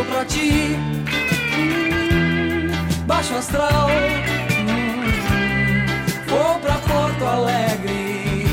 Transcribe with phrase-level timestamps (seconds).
[0.00, 0.50] Deu pra ti
[1.58, 2.68] hum,
[3.04, 5.10] Baixo astral hum,
[6.26, 8.46] Vou pra Porto Alegre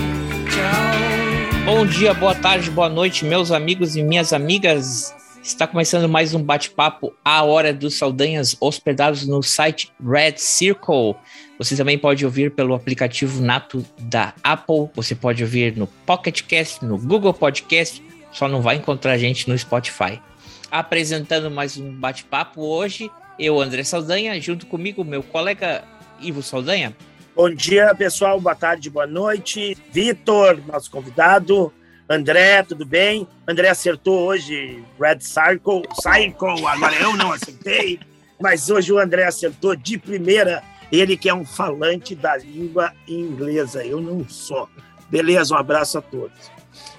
[0.49, 5.15] Tchau Bom dia, boa tarde, boa noite, meus amigos e minhas amigas.
[5.41, 11.15] Está começando mais um bate-papo à hora dos Saldanhas, hospedados no site Red Circle.
[11.57, 14.89] Você também pode ouvir pelo aplicativo Nato da Apple.
[14.95, 18.03] Você pode ouvir no Pocket Cast, no Google Podcast.
[18.33, 20.21] Só não vai encontrar a gente no Spotify.
[20.69, 25.83] Apresentando mais um bate-papo hoje, eu, André Saldanha, junto comigo, meu colega
[26.19, 26.95] Ivo Saldanha.
[27.35, 28.41] Bom dia, pessoal.
[28.41, 29.77] Boa tarde, boa noite.
[29.91, 31.71] Vitor, nosso convidado.
[32.09, 33.27] André, tudo bem?
[33.47, 35.83] André acertou hoje Red Circle.
[36.01, 37.99] Circle, agora eu não acertei.
[38.41, 40.63] Mas hoje o André acertou de primeira.
[40.91, 43.85] Ele que é um falante da língua inglesa.
[43.85, 44.67] Eu não sou.
[45.09, 46.51] Beleza, um abraço a todos.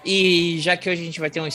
[0.05, 1.48] E já que hoje a gente vai ter um,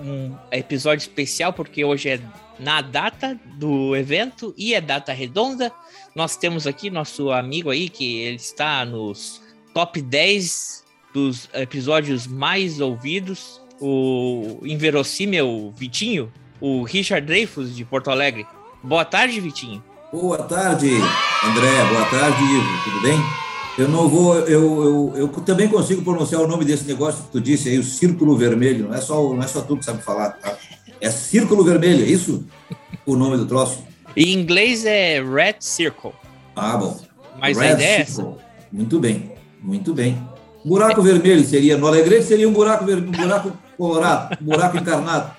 [0.00, 2.20] um episódio especial, porque hoje é
[2.58, 5.72] na data do evento e é data redonda,
[6.14, 9.40] nós temos aqui nosso amigo aí, que ele está nos
[9.72, 18.46] top 10 dos episódios mais ouvidos, o inverossímil Vitinho, o Richard Dreyfus de Porto Alegre.
[18.82, 19.82] Boa tarde, Vitinho.
[20.12, 20.90] Boa tarde,
[21.44, 21.84] André.
[21.88, 22.84] Boa tarde, Ivo.
[22.84, 23.49] Tudo bem?
[23.78, 24.38] Eu não vou.
[24.40, 27.84] Eu, eu, eu também consigo pronunciar o nome desse negócio que tu disse aí, o
[27.84, 28.88] círculo vermelho.
[28.88, 30.56] Não é só, não é só tu que sabe falar, tá?
[31.00, 32.44] É círculo vermelho, é isso?
[33.06, 33.82] O nome do troço?
[34.16, 36.12] Em inglês é Red Circle,
[36.54, 37.00] Ah, bom.
[37.38, 38.14] mas a Red ideia é essa.
[38.16, 38.34] Circle.
[38.72, 40.20] Muito bem, muito bem.
[40.64, 45.32] Buraco vermelho seria, no Alegrete seria um buraco vermelho, um buraco colorado, um buraco encarnado.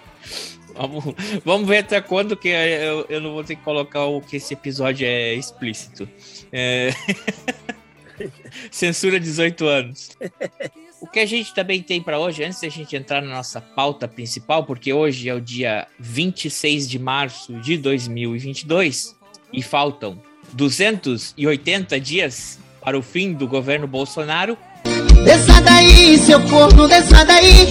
[0.75, 1.03] Vamos,
[1.45, 4.53] vamos ver até quando que eu, eu não vou ter que colocar o que esse
[4.53, 6.09] episódio é explícito.
[6.51, 6.91] É...
[8.71, 10.17] Censura 18 anos.
[10.99, 14.07] O que a gente também tem para hoje, antes da gente entrar na nossa pauta
[14.07, 19.15] principal, porque hoje é o dia 26 de março de 2022
[19.51, 20.21] e faltam
[20.53, 24.57] 280 dias para o fim do governo Bolsonaro,
[25.23, 27.67] Desça daí, seu corno, desça daí.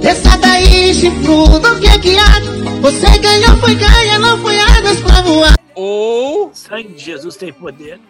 [0.00, 2.40] Desça daí, chifrudo, que é que há?
[2.80, 5.54] Você ganhou, foi ganha, não foi águas pra voar.
[5.74, 8.00] ou Sangue de Jesus tem poder.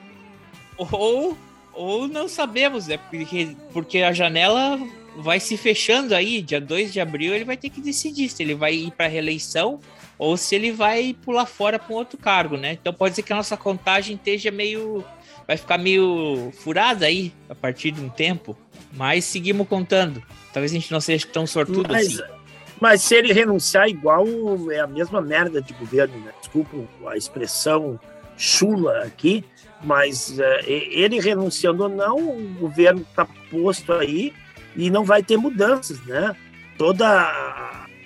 [0.78, 1.36] ou
[1.74, 2.98] ou não sabemos, né?
[3.10, 4.78] Porque, porque a janela
[5.16, 8.54] vai se fechando aí, dia 2 de abril ele vai ter que decidir se ele
[8.54, 9.78] vai ir para reeleição
[10.18, 12.72] ou se ele vai pular fora para um outro cargo, né?
[12.72, 15.04] Então pode ser que a nossa contagem esteja meio
[15.46, 18.56] vai ficar meio furada aí a partir de um tempo,
[18.92, 20.22] mas seguimos contando.
[20.52, 22.32] Talvez a gente não seja tão sortudo Mas, assim.
[22.80, 24.24] mas se ele renunciar, igual
[24.70, 26.32] é a mesma merda de governo, né?
[26.40, 26.76] Desculpa
[27.10, 28.00] a expressão
[28.36, 29.44] chula aqui,
[29.84, 34.32] mas é, ele renunciando ou não, o governo está posto aí
[34.76, 36.34] e não vai ter mudanças, né?
[36.78, 37.06] Toda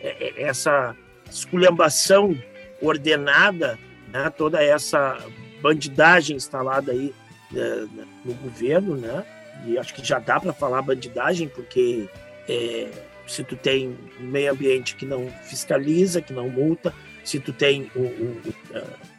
[0.01, 0.95] é- é- essa
[1.31, 2.37] esculhambação
[2.83, 3.79] ordenada,
[4.13, 4.31] né?
[4.31, 5.19] toda essa
[5.63, 7.13] bandidagem instalada aí
[8.25, 9.25] no governo, né?
[9.67, 12.09] E acho que já dá para falar bandidagem, porque
[12.49, 12.89] é,
[13.27, 16.95] se tu tem um meio ambiente que não fiscaliza, que não multa,
[17.25, 18.43] se tu tem o, o-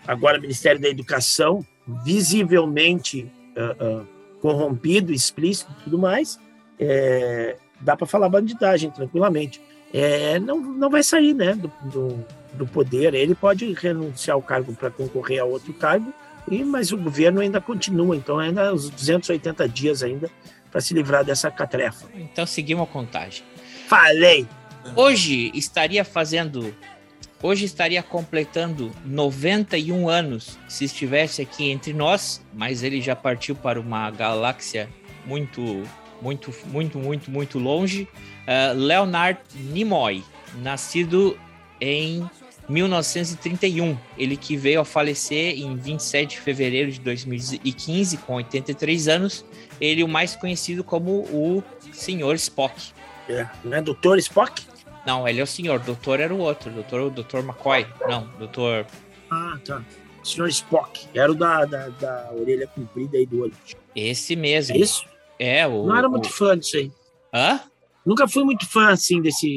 [0.07, 1.65] agora o Ministério da Educação
[2.03, 4.01] visivelmente ah, ah,
[4.41, 6.39] corrompido, explícito e tudo mais,
[6.79, 9.61] é, dá para falar bandidagem tranquilamente.
[9.93, 14.73] É, não, não vai sair né, do, do, do poder, ele pode renunciar ao cargo
[14.73, 16.13] para concorrer a outro cargo,
[16.49, 20.29] e, mas o governo ainda continua, então ainda os 280 dias ainda
[20.71, 22.07] para se livrar dessa catrefa.
[22.15, 23.43] Então seguimos a contagem.
[23.87, 24.47] Falei!
[24.95, 26.73] Hoje estaria fazendo.
[27.41, 33.79] Hoje estaria completando 91 anos se estivesse aqui entre nós, mas ele já partiu para
[33.79, 34.89] uma galáxia
[35.25, 35.83] muito,
[36.21, 38.09] muito, muito, muito, muito longe.
[38.45, 40.21] Ah, Leonard Nimoy,
[40.61, 41.39] nascido
[41.79, 42.29] em
[42.67, 43.97] 1931.
[44.17, 49.45] Ele que veio a falecer em 27 de fevereiro de 2015, com 83 anos.
[49.79, 51.63] Ele o mais conhecido como o
[51.93, 52.35] Sr.
[52.35, 52.91] Spock.
[53.29, 53.81] É, né?
[53.81, 54.68] Doutor Spock?
[55.09, 55.79] Não, ele é o senhor.
[55.79, 56.71] Doutor era o outro.
[56.71, 57.83] Doutor, o doutor McCoy.
[58.07, 58.85] Não, doutor.
[59.31, 59.83] Ah, tá.
[60.23, 61.07] Senhor Spock.
[61.15, 63.53] Era o da, da, da orelha comprida aí do olho.
[63.95, 64.75] Esse mesmo.
[64.75, 65.03] É isso?
[65.39, 65.87] É, o.
[65.87, 66.91] Não era o- muito fã disso aí.
[67.33, 67.59] Hã?
[68.05, 69.47] Nunca fui muito fã assim desse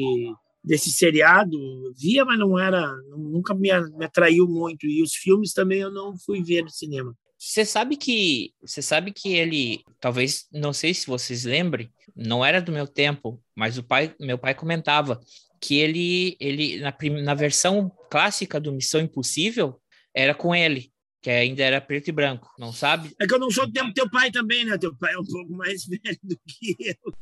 [0.63, 1.55] desse seriado,
[1.99, 4.87] via, mas não era, nunca me, me atraiu muito.
[4.87, 7.13] E os filmes também eu não fui ver no cinema.
[7.45, 12.61] Você sabe que você sabe que ele, talvez, não sei se vocês lembrem, não era
[12.61, 15.19] do meu tempo, mas o pai, meu pai comentava
[15.59, 19.77] que ele, ele na, na versão clássica do Missão Impossível
[20.15, 20.89] era com ele,
[21.21, 23.13] que ainda era preto e branco, não sabe?
[23.19, 24.77] É que eu não sou do tempo do teu pai também, né?
[24.77, 27.13] Teu pai é um pouco mais velho do que eu.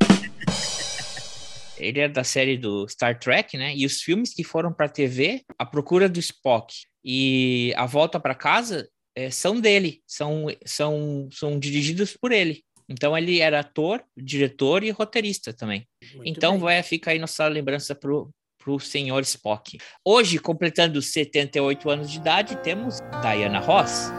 [1.80, 3.76] Ele é da série do Star Trek, né?
[3.76, 8.36] E os filmes que foram para TV, A Procura do Spock e A Volta para
[8.36, 12.64] Casa, é, são dele, são, são, são dirigidos por ele.
[12.90, 15.88] Então ele era ator, diretor e roteirista também.
[16.16, 16.62] Muito então bem.
[16.62, 18.30] vai ficar aí nossa lembrança pro
[18.64, 19.80] pro senhor Spock.
[20.06, 24.12] Hoje, completando 78 anos de idade, temos Diana Ross.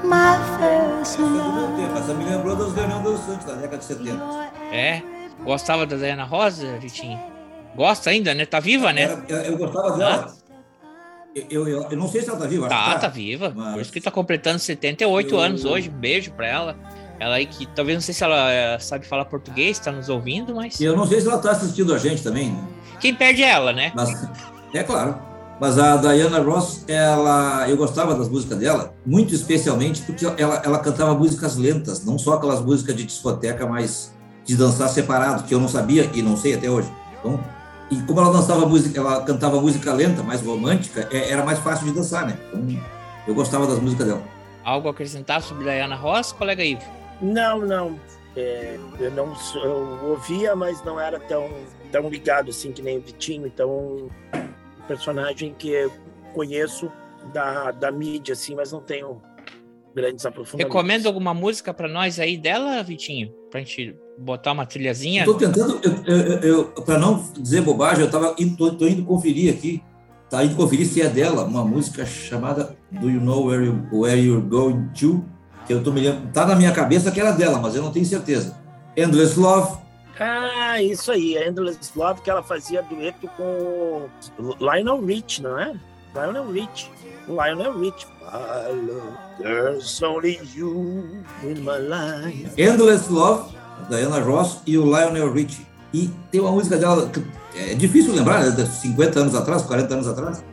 [1.96, 4.20] Essa me lembrou das Fernandas Santos da década de 70.
[4.72, 5.00] É?
[5.44, 7.20] Gostava da Diana Ross, Vitinho?
[7.76, 8.44] Gosta ainda, né?
[8.44, 9.24] Tá viva, né?
[9.28, 10.34] Eu, eu gostava dela.
[11.34, 12.69] Eu, eu, eu, não sei se ela tá viva.
[12.69, 13.52] Tá, tá, tá viva.
[13.55, 13.73] Mas...
[13.73, 15.40] Por isso que tá completando 78 eu...
[15.40, 15.88] anos hoje.
[15.88, 16.76] Beijo pra ela.
[17.19, 20.55] Ela aí que talvez não sei se ela eh, sabe falar português, tá nos ouvindo,
[20.55, 20.81] mas.
[20.81, 22.64] Eu não sei se ela tá assistindo a gente também, né?
[23.00, 23.93] Quem perde é ela, né?
[23.94, 24.29] Mas,
[24.75, 25.17] é claro.
[25.61, 30.79] Mas a Diana Ross, ela, eu gostava das músicas dela, muito especialmente porque ela, ela
[30.81, 34.12] cantava músicas lentas, não só aquelas músicas de discoteca, mas
[34.44, 36.90] de dançar separado, que eu não sabia e não sei até hoje.
[37.20, 37.38] Então,
[37.92, 41.86] e como ela dançava música, ela cantava música lenta, mais romântica, é, era mais fácil
[41.86, 42.38] de dançar, né?
[42.48, 42.82] Então,
[43.26, 44.22] eu gostava das músicas dela.
[44.64, 46.82] Algo a acrescentar sobre Diana Ross, colega Ivo?
[47.20, 48.00] Não, não.
[48.34, 51.50] É, eu não eu ouvia, mas não era tão,
[51.90, 53.46] tão ligado assim que nem o Vitinho.
[53.46, 55.92] Então, um personagem que eu
[56.32, 56.90] conheço
[57.32, 59.20] da, da mídia, assim, mas não tenho
[59.94, 60.74] grandes aprofundamentos.
[60.74, 63.30] Recomenda alguma música para nós aí dela, Vitinho?
[63.50, 65.20] Pra gente botar uma trilhazinha?
[65.22, 69.52] Estou tentando, eu, eu, eu para não dizer bobagem, eu tava indo, tô, indo conferir
[69.52, 69.82] aqui,
[70.30, 74.20] tá indo conferir se é dela, uma música chamada Do You Know Where, you, where
[74.20, 75.24] You're Going To?
[75.66, 77.92] Que eu tô me lembrando, tá na minha cabeça que era dela, mas eu não
[77.92, 78.56] tenho certeza.
[78.96, 79.78] Endless Love.
[80.18, 84.08] Ah, isso aí, Endless Love, que ela fazia dueto com
[84.60, 85.74] Lionel Rich, não é?
[86.14, 86.90] Lionel Rich.
[87.28, 88.06] Lionel Rich.
[89.38, 92.54] There's only you in my life.
[92.58, 93.52] Endless Love,
[93.88, 95.67] Diana Ross e o Lionel Richie.
[95.93, 97.23] E tem uma música dela que
[97.55, 98.64] é difícil lembrar, né?
[98.64, 100.44] 50 anos atrás, 40 anos atrás.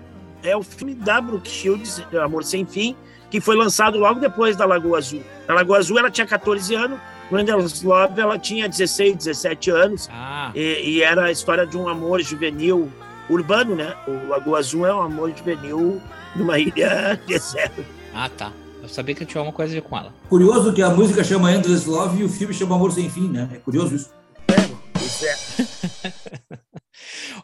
[0.44, 2.96] É o filme da Brooke Shields, Amor Sem Fim,
[3.30, 5.22] que foi lançado logo depois da Lagoa Azul.
[5.48, 7.00] Na Lagoa Azul ela tinha 14 anos,
[7.30, 10.10] no Endless Love ela tinha 16, 17 anos.
[10.12, 10.52] Ah.
[10.56, 12.92] E, e, era a história de um amor juvenil
[13.30, 13.96] urbano, né?
[14.08, 16.02] O Lagoa Azul é um amor juvenil
[16.36, 17.84] numa ilha deserta.
[18.14, 18.52] Ah, tá.
[18.82, 20.14] Eu sabia que tinha alguma coisa a ver com ela.
[20.30, 23.50] Curioso que a música chama Endless Love e o filme chama Amor Sem Fim, né?
[23.54, 24.10] É curioso isso.
[24.48, 26.14] É, é.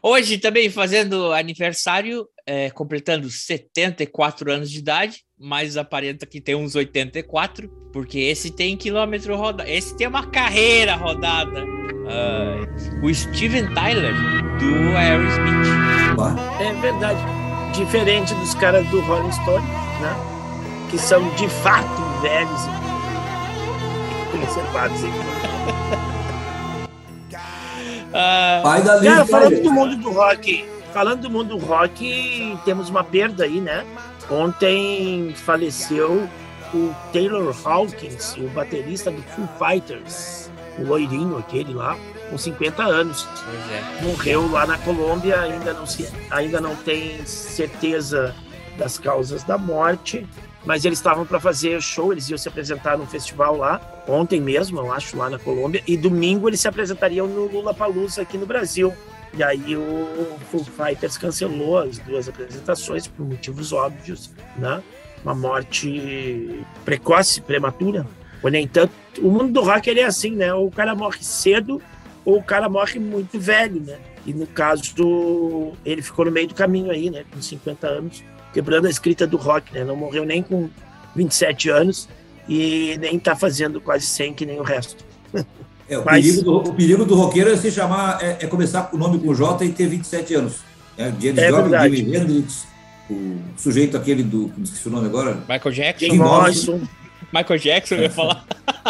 [0.01, 6.75] Hoje também fazendo aniversário, é, completando 74 anos de idade, mas aparenta que tem uns
[6.75, 11.63] 84, porque esse tem quilômetro rodado, esse tem uma carreira rodada.
[12.05, 14.13] Uh, o Steven Tyler,
[14.59, 15.65] do Aerosmith.
[16.59, 17.19] É verdade.
[17.75, 20.34] Diferente dos caras do Rolling Stone, né?
[20.89, 22.61] Que são de fato velhos
[24.33, 25.01] e conservados.
[28.09, 32.89] Uh, Pai da cara, falando do mundo do rock, falando do mundo do rock, temos
[32.89, 33.85] uma perda aí, né?
[34.29, 36.27] Ontem faleceu
[36.73, 40.49] o Taylor Hawkins, o baterista do Foo Fighters,
[40.79, 41.97] o loirinho aquele lá,
[42.29, 43.27] com 50 anos.
[43.71, 44.03] É.
[44.03, 48.33] Morreu lá na Colômbia, ainda não, se, ainda não tem certeza
[48.77, 50.27] das causas da morte,
[50.65, 54.79] mas eles estavam para fazer show, eles iam se apresentar num festival lá, ontem mesmo,
[54.79, 58.45] eu acho, lá na Colômbia, e domingo eles se apresentariam no Lula Palusa aqui no
[58.45, 58.93] Brasil.
[59.37, 64.81] E aí o Foo Fighters cancelou as duas apresentações por motivos óbvios, né?
[65.23, 68.07] Uma morte precoce, prematura.
[68.41, 68.93] Ou nem tanto.
[69.19, 70.53] O mundo do rock ele é assim, né?
[70.53, 71.81] Ou o cara morre cedo
[72.23, 73.97] ou o cara morre muito velho, né?
[74.25, 77.25] E no caso do ele ficou no meio do caminho aí, né?
[77.31, 78.23] Com 50 anos,
[78.55, 79.83] quebrando a escrita do rock, né?
[79.83, 80.69] Não morreu nem com
[81.13, 82.07] 27 anos
[82.47, 85.03] e nem tá fazendo quase 100 que nem o resto.
[85.87, 86.25] É, o, Mas...
[86.25, 89.19] perigo do, o perigo do roqueiro é se chamar, é, é, começar com o nome
[89.19, 90.55] com J e ter 27 anos.
[90.97, 92.65] É, James é Jimi Hendrix,
[93.07, 94.49] o sujeito aquele do.
[94.49, 95.35] Como esqueci o nome agora?
[95.47, 96.05] Michael Jackson.
[96.07, 96.81] Jim Morrison.
[97.31, 98.43] Michael Jackson, eu ia falar.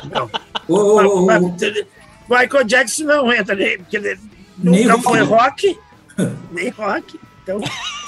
[0.09, 0.31] Não.
[0.69, 4.17] oh, oh, oh, Michael Jackson não entra, porque ele
[4.57, 5.77] nunca nem foi rock,
[6.53, 7.19] nem rock.
[7.43, 7.59] Então...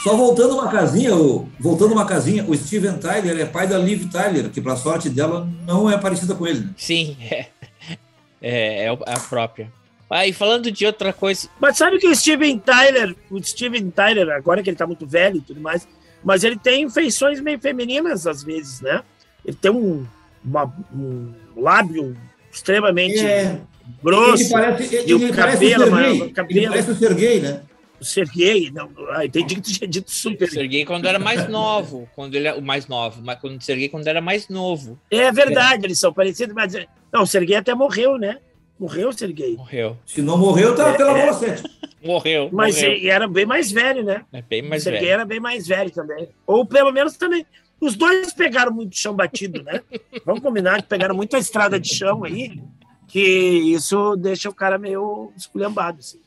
[0.08, 1.12] Só voltando uma casinha,
[1.60, 5.46] voltando uma casinha, o Steven Tyler é pai da Liv Tyler, que para sorte dela
[5.66, 6.70] não é parecida com ele.
[6.78, 7.48] Sim, é.
[8.42, 9.70] É, é a própria.
[10.10, 11.50] Aí, falando de outra coisa.
[11.60, 15.38] Mas sabe que o Steven Tyler, o Steven Tyler, agora que ele tá muito velho
[15.38, 15.86] e tudo mais,
[16.24, 19.04] mas ele tem feições meio femininas às vezes, né?
[19.44, 20.06] Ele tem um,
[20.46, 22.16] uma, um lábio
[22.50, 23.60] extremamente É,
[24.02, 24.44] grosso.
[24.44, 26.28] ele parece, ele, e o ele parece cabelo, o mano, Serguei.
[26.28, 26.60] o cabelo.
[26.60, 27.62] Ele parece o Serguei, né?
[28.00, 30.48] O Serguei, não, ah, entendi que tu tinha dito super.
[30.50, 32.08] Serguei quando era mais novo.
[32.16, 35.00] Quando ele o mais novo, mas quando Serguei quando era mais novo.
[35.10, 36.74] É verdade, eles são parecidos, mas.
[37.12, 38.38] Não, o Serguei até morreu, né?
[38.80, 39.56] Morreu o Serguei.
[39.58, 39.98] Morreu.
[40.06, 41.34] Se não morreu, tá É, pela é.
[41.34, 41.64] sete.
[42.04, 42.50] Morreu.
[42.54, 42.92] Mas morreu.
[42.94, 44.24] e- e era bem mais velho, né?
[44.32, 45.14] É bem o mais Serguei velho.
[45.14, 46.30] era bem mais velho também.
[46.46, 47.44] Ou pelo menos também.
[47.82, 49.82] Os dois pegaram muito chão batido, né?
[50.24, 52.62] Vamos combinar que pegaram muita estrada de chão aí,
[53.08, 56.20] que isso deixa o cara meio esculhambado, assim.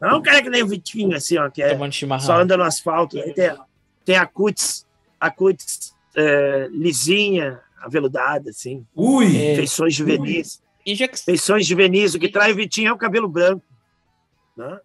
[0.00, 1.76] Não é um cara que nem o Vitinho, assim, ó, que é,
[2.20, 3.18] só anda no asfalto.
[3.18, 3.56] Aí tem,
[4.04, 4.86] tem a cutis,
[5.18, 8.86] a cutis é, lisinha, aveludada, assim.
[8.94, 9.26] Ui!
[9.36, 9.56] É.
[9.56, 10.62] Feições juvenis.
[10.84, 12.14] E já que Feições juvenis.
[12.14, 13.64] O que trai o Vitinho é o cabelo branco.
[14.56, 14.78] Né?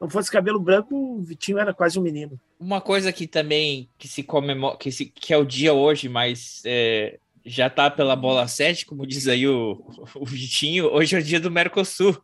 [0.00, 2.38] Não fosse cabelo branco, o Vitinho era quase um menino.
[2.60, 6.60] uma coisa que também que se comemora, que, se, que é o dia hoje, mas
[6.66, 9.82] é, já tá pela bola 7, como diz aí o,
[10.14, 12.16] o Vitinho, hoje é o dia do Mercosul.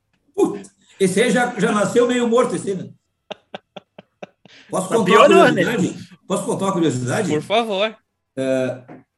[0.99, 2.91] Esse aí já, já nasceu meio morto, esse aí, né?
[4.71, 5.65] Posso Mas contar uma né?
[5.65, 6.09] curiosidade?
[6.27, 7.29] Posso contar uma curiosidade?
[7.29, 7.97] Por favor.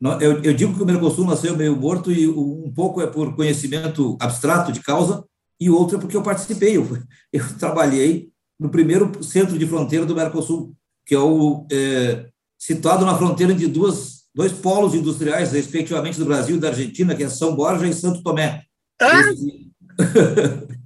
[0.00, 3.34] Não, Eu, eu digo que o Mercosul nasceu meio morto e um pouco é por
[3.34, 5.24] conhecimento abstrato de causa
[5.60, 6.76] e outro é porque eu participei.
[6.76, 6.86] Eu,
[7.32, 8.28] eu trabalhei
[8.58, 10.74] no primeiro centro de fronteira do Mercosul,
[11.06, 12.26] que é o é,
[12.58, 17.24] situado na fronteira de duas, dois polos industriais, respectivamente do Brasil e da Argentina, que
[17.24, 18.62] é São Borja e Santo Tomé.
[19.00, 19.70] Ah, Esse,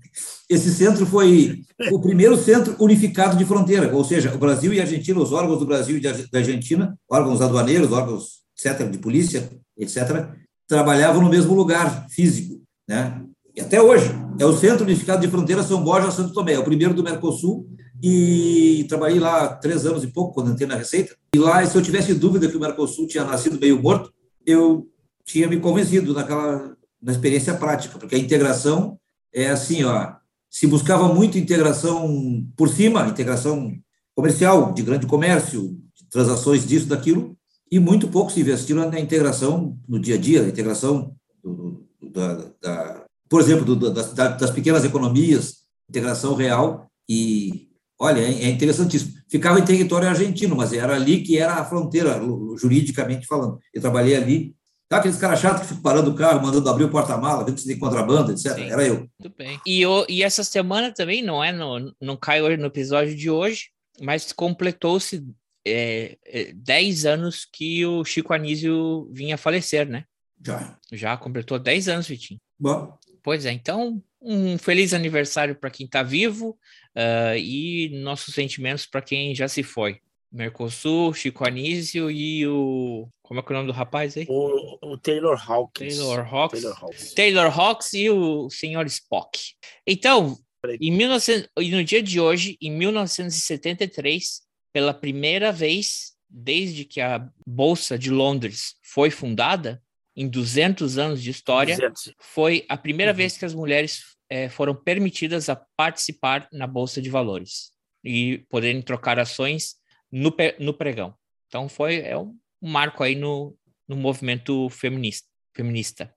[0.48, 1.62] esse centro foi
[1.92, 5.58] o primeiro centro unificado de fronteira, ou seja, o Brasil e a Argentina, os órgãos
[5.58, 10.28] do Brasil e da Argentina, órgãos aduaneiros, órgãos, etc., de polícia, etc.,
[10.66, 13.22] trabalhavam no mesmo lugar físico, né?
[13.54, 16.64] E até hoje, é o Centro Unificado de Fronteira São Borja Santo Tomé, é o
[16.64, 17.68] primeiro do Mercosul,
[18.02, 21.82] e trabalhei lá três anos e pouco, quando entrei na Receita, e lá, se eu
[21.82, 24.12] tivesse dúvida que o Mercosul tinha nascido meio morto,
[24.46, 24.86] eu
[25.24, 28.98] tinha me convencido naquela, na experiência prática, porque a integração
[29.34, 30.12] é assim, ó,
[30.50, 33.72] se buscava muito integração por cima, integração
[34.14, 37.36] comercial, de grande comércio, de transações disso, daquilo,
[37.70, 42.50] e muito pouco se investiu na integração no dia a dia, na integração do, da,
[42.60, 49.18] da, por exemplo, do, das, das pequenas economias, integração real, e olha, é, é interessantíssimo.
[49.28, 52.20] Ficava em território argentino, mas era ali que era a fronteira,
[52.58, 53.58] juridicamente falando.
[53.74, 54.56] Eu trabalhei ali
[54.88, 57.66] Tá aqueles caras chatos que ficam parando o carro, mandando abrir o porta-mala, vendo se
[57.66, 58.54] tem contrabando, etc.
[58.54, 58.70] Sim.
[58.70, 59.08] Era eu.
[59.20, 59.60] Tudo bem.
[59.66, 61.52] E, o, e essa semana também, não é?
[61.52, 63.68] No, não cai hoje no episódio de hoje,
[64.00, 65.26] mas completou-se
[65.66, 70.04] é, é, 10 anos que o Chico Anísio vinha a falecer, né?
[70.42, 70.78] Já.
[70.90, 72.40] Já completou 10 anos, Vitinho.
[72.58, 72.96] Bom,
[73.28, 76.58] Pois é, então, um feliz aniversário para quem está vivo
[76.96, 80.00] uh, e nossos sentimentos para quem já se foi.
[80.32, 83.06] Mercosul, Chico Anísio e o.
[83.28, 84.24] Como é que é o nome do rapaz aí?
[84.26, 85.98] O, o Taylor Hawkins.
[85.98, 86.62] Taylor Hawks.
[86.62, 87.12] Taylor Hawkins.
[87.12, 88.86] Taylor Hawks e o Sr.
[88.86, 89.38] Spock.
[89.86, 90.34] Então,
[90.80, 94.40] em 1900, e no dia de hoje, em 1973,
[94.72, 99.82] pela primeira vez desde que a Bolsa de Londres foi fundada,
[100.16, 102.14] em 200 anos de história, 200.
[102.18, 103.16] foi a primeira Uhum.
[103.16, 108.80] vez que as mulheres eh, foram permitidas a participar na Bolsa de Valores e poderem
[108.82, 109.76] trocar ações
[110.10, 111.14] no, no pregão.
[111.46, 112.34] Então foi é um
[112.66, 113.54] marco aí no,
[113.88, 115.26] no movimento feminista.
[115.54, 116.12] feminista.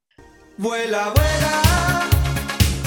[0.58, 2.12] Vuela, vuela.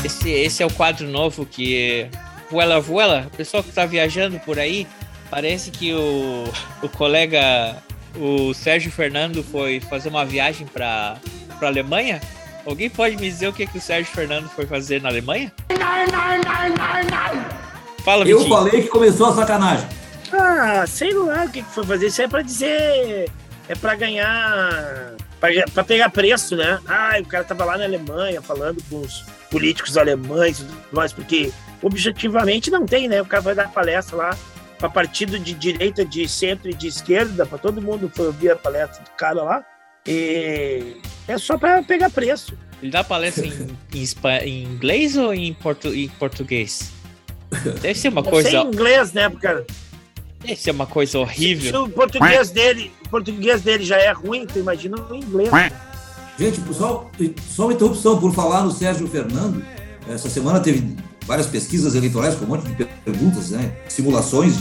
[0.04, 2.08] Esse, esse é o quadro novo que
[2.50, 4.86] Vuela Vuela, o pessoal que está viajando por aí,
[5.30, 6.44] parece que o,
[6.82, 7.82] o colega,
[8.16, 11.18] o Sérgio Fernando, foi fazer uma viagem para
[11.60, 12.20] a Alemanha.
[12.66, 15.52] Alguém pode me dizer o que, que o Sérgio Fernando foi fazer na Alemanha?
[18.04, 18.56] Fala, eu Vitinho.
[18.56, 19.88] falei que começou a sacanagem.
[20.32, 22.06] Ah, sei lá o que, que foi fazer.
[22.06, 23.30] Isso é pra dizer.
[23.68, 25.14] É pra ganhar.
[25.40, 26.78] Pra, pra pegar preço, né?
[26.86, 31.12] Ah, o cara tava lá na Alemanha falando com os políticos alemães e tudo mais,
[31.12, 31.52] porque
[31.82, 33.20] objetivamente não tem, né?
[33.22, 34.38] O cara vai dar palestra lá
[34.78, 38.56] pra partido de direita, de centro e de esquerda, pra todo mundo foi ouvir a
[38.56, 39.64] palestra do cara lá.
[40.06, 40.96] E
[41.28, 42.56] é só pra pegar preço.
[42.82, 44.04] Ele dá palestra em, em,
[44.44, 46.90] em inglês ou em, portu- em português?
[47.80, 49.28] Deve ser uma Deve coisa, ser em inglês, né?
[49.30, 49.46] Porque
[50.44, 51.84] deve ser uma coisa se horrível.
[51.84, 55.50] o português dele, o português dele já é ruim, tu imagina o inglês.
[56.38, 57.10] Gente, só,
[57.48, 59.64] só uma interrupção por falar no Sérgio Fernando.
[60.08, 60.96] Essa semana teve
[61.26, 63.72] várias pesquisas eleitorais com um monte de perguntas, né?
[63.88, 64.58] simulações.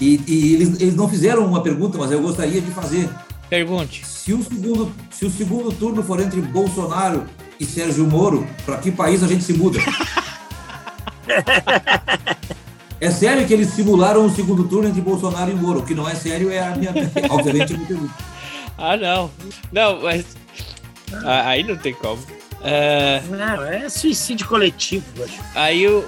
[0.00, 3.08] E, e eles, eles não fizeram uma pergunta, mas eu gostaria de fazer.
[3.48, 4.04] Pergunte.
[4.06, 7.24] Se o segundo, se o segundo turno for entre Bolsonaro
[7.60, 9.78] e Sérgio Moro, para que país a gente se muda?
[13.02, 15.80] É sério que eles simularam o segundo turno entre Bolsonaro e Moro.
[15.80, 16.92] O que não é sério é a minha.
[17.28, 18.14] Obviamente, a minha pergunta.
[18.78, 19.28] Ah, não.
[19.72, 20.24] Não, mas.
[21.24, 22.22] Ah, aí não tem como.
[22.62, 23.20] É...
[23.28, 25.40] Não, é suicídio coletivo, acho.
[25.56, 25.98] Aí o.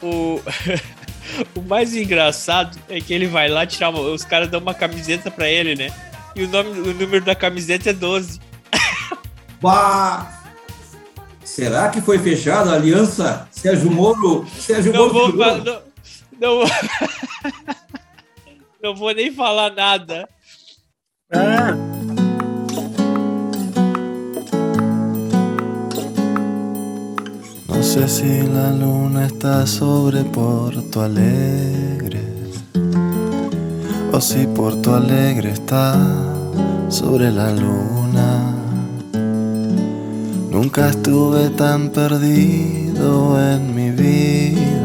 [0.00, 0.42] o, o...
[1.58, 3.90] o mais engraçado é que ele vai lá tirar.
[3.90, 3.98] Uma...
[3.98, 5.92] Os caras dão uma camiseta pra ele, né?
[6.36, 8.38] E o, nome, o número da camiseta é 12.
[9.60, 10.30] Bah!
[11.44, 14.46] Será que foi fechada a aliança Sérgio Moro?
[14.56, 15.36] Sérgio não Moro.
[15.36, 15.89] Vou, não,
[16.40, 16.64] não,
[18.82, 20.28] não vou nem falar nada.
[27.68, 32.30] No sé si la luna está sobre Porto Alegre
[34.12, 35.96] o si Porto Alegre está
[36.88, 38.54] sobre la luna.
[40.50, 44.79] Nunca estuve tan perdido en mi vida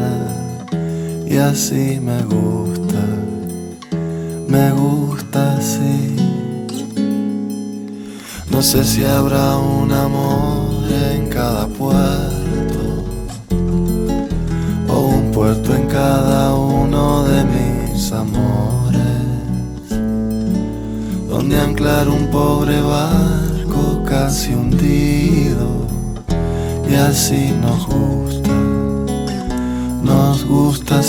[1.26, 3.04] y así me gusta,
[4.48, 6.16] me gusta así.
[8.50, 13.04] No sé si habrá un amor en cada puerto
[14.88, 19.90] o un puerto en cada uno de mis amores,
[21.28, 25.86] donde anclar un pobre barco casi hundido
[26.88, 28.50] y así nos gusta,
[30.06, 31.00] nos gusta.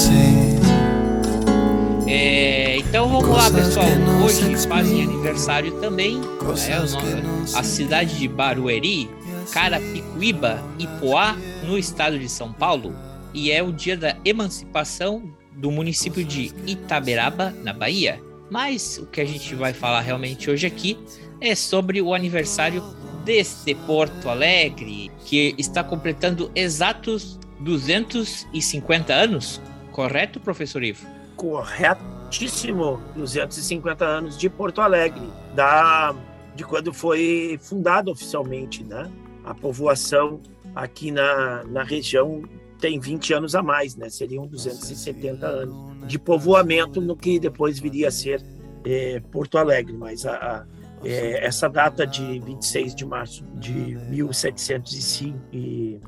[2.08, 3.86] É, então vamos lá, pessoal.
[4.25, 6.20] Hoje fazem aniversário também
[6.68, 9.08] é, a cidade de Barueri,
[9.51, 12.96] Carapicuíba e Poá, no estado de São Paulo.
[13.34, 18.20] E é o dia da emancipação do município de Itaberaba, na Bahia.
[18.50, 20.98] Mas o que a gente vai falar realmente hoje aqui
[21.39, 22.84] é sobre o aniversário
[23.24, 29.62] deste Porto Alegre, que está completando exatos 250 anos.
[29.92, 31.17] Correto, professor Ivo?
[31.38, 36.13] corretíssimo 250 anos de Porto Alegre, da
[36.56, 39.10] de quando foi fundada oficialmente, né?
[39.46, 40.41] A povoação
[40.76, 42.41] aqui na, na região
[42.82, 44.10] tem 20 anos a mais, né?
[44.10, 48.43] Seriam 270 anos de povoamento no que depois viria a ser
[48.84, 50.65] é, Porto Alegre, mas a, a
[51.04, 53.72] é, essa data de 26 de março de
[54.10, 56.00] 1705 e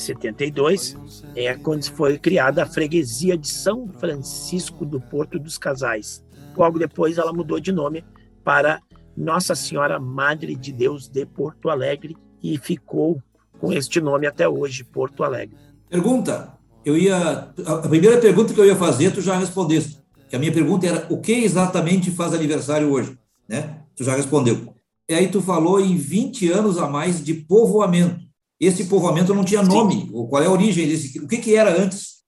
[0.00, 0.96] 72
[1.34, 6.24] é quando foi criada a freguesia de São Francisco do Porto dos Casais.
[6.56, 8.04] Logo depois ela mudou de nome
[8.44, 8.80] para
[9.16, 13.20] Nossa Senhora Madre de Deus de Porto Alegre e ficou
[13.60, 15.56] com este nome até hoje, Porto Alegre.
[15.90, 16.52] Pergunta,
[16.84, 19.98] eu ia a primeira pergunta que eu ia fazer tu já respondeste.
[20.28, 23.80] Que a minha pergunta era o que exatamente faz aniversário hoje, né?
[23.96, 24.74] Tu já respondeu.
[25.08, 28.27] E aí tu falou em 20 anos a mais de povoamento
[28.60, 29.94] esse povoamento não tinha nome.
[29.94, 30.26] Sim.
[30.28, 31.18] Qual é a origem desse?
[31.20, 32.18] O que, que era antes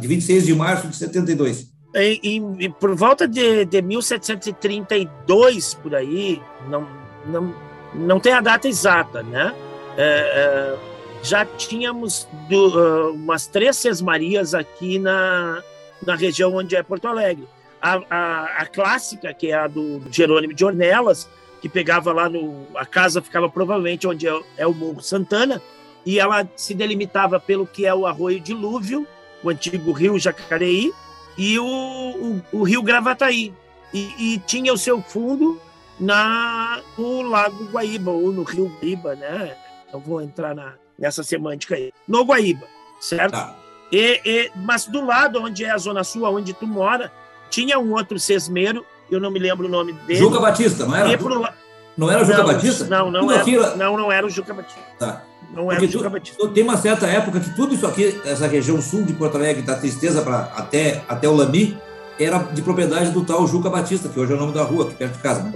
[0.00, 1.70] de 26 de março de 72?
[1.94, 6.86] Em, por volta de, de 1732, por aí, não,
[7.26, 7.54] não,
[7.94, 9.52] não tem a data exata, né?
[9.96, 10.78] É, é,
[11.22, 15.62] já tínhamos do, uh, umas três sesmarias aqui na,
[16.06, 17.46] na região onde é Porto Alegre.
[17.82, 21.28] A, a, a, clássica, que é a do Jerônimo de Ornelas,
[21.60, 22.66] que pegava lá no.
[22.74, 25.60] A casa ficava provavelmente onde é, é o Morro Santana,
[26.04, 29.06] e ela se delimitava pelo que é o Arroio Dilúvio,
[29.42, 30.92] o antigo Rio Jacareí,
[31.36, 33.52] e o, o, o Rio Gravataí.
[33.92, 35.60] E, e, tinha o seu fundo
[35.98, 39.56] na, no Lago Guaíba, ou no Rio Guaíba, né?
[39.92, 41.92] Não vou entrar na, nessa semântica aí.
[42.06, 42.66] No Guaíba,
[43.00, 43.34] certo?
[43.34, 43.56] Ah.
[43.90, 47.10] E, e, mas do lado onde é a Zona Sul, onde tu mora,
[47.50, 50.20] tinha um outro sesmeiro, eu não me lembro o nome dele.
[50.20, 51.18] Juca Batista, não era?
[51.18, 51.48] Pro...
[51.96, 52.84] Não era o Juca não, Batista?
[52.84, 54.80] Não, não, era, não, não era o Juca Batista.
[54.98, 55.24] Tá.
[55.52, 56.48] Não era Juca Batista.
[56.48, 59.76] Tem uma certa época que tudo isso aqui, essa região sul de Porto Alegre, da
[59.76, 61.76] Tristeza para até, até o Lami,
[62.18, 64.94] era de propriedade do tal Juca Batista, que hoje é o nome da rua, aqui
[64.94, 65.42] perto de casa.
[65.42, 65.52] Né?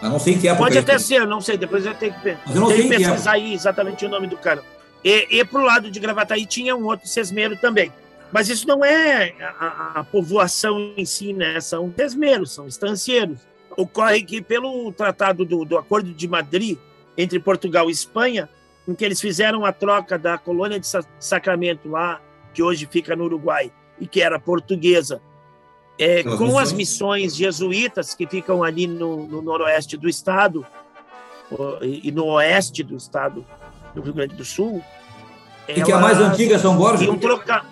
[0.00, 0.64] Mas não sei que época.
[0.64, 4.04] Pode até ser, não sei, depois eu tenho que, eu sei que pesquisar aí exatamente
[4.06, 4.62] o nome do cara.
[5.04, 7.92] E, e pro lado de Gravataí tinha um outro sesmeiro também.
[8.32, 11.60] Mas isso não é a, a povoação em si, né?
[11.60, 13.38] São sesmeiros, são estancieiros.
[13.76, 16.76] Ocorre que pelo tratado do, do Acordo de Madrid
[17.16, 18.48] entre Portugal e Espanha,
[18.88, 20.86] em que eles fizeram a troca da colônia de
[21.20, 22.22] Sacramento lá,
[22.54, 23.70] que hoje fica no Uruguai,
[24.00, 25.20] e que era portuguesa,
[25.98, 26.56] é, com missões.
[26.56, 30.64] as missões jesuítas que ficam ali no, no noroeste do estado
[31.82, 33.44] e no oeste do estado
[33.94, 34.82] do Rio Grande do Sul.
[35.66, 37.04] E que a mais antiga é São Borja?
[37.04, 37.66] Iam trocar.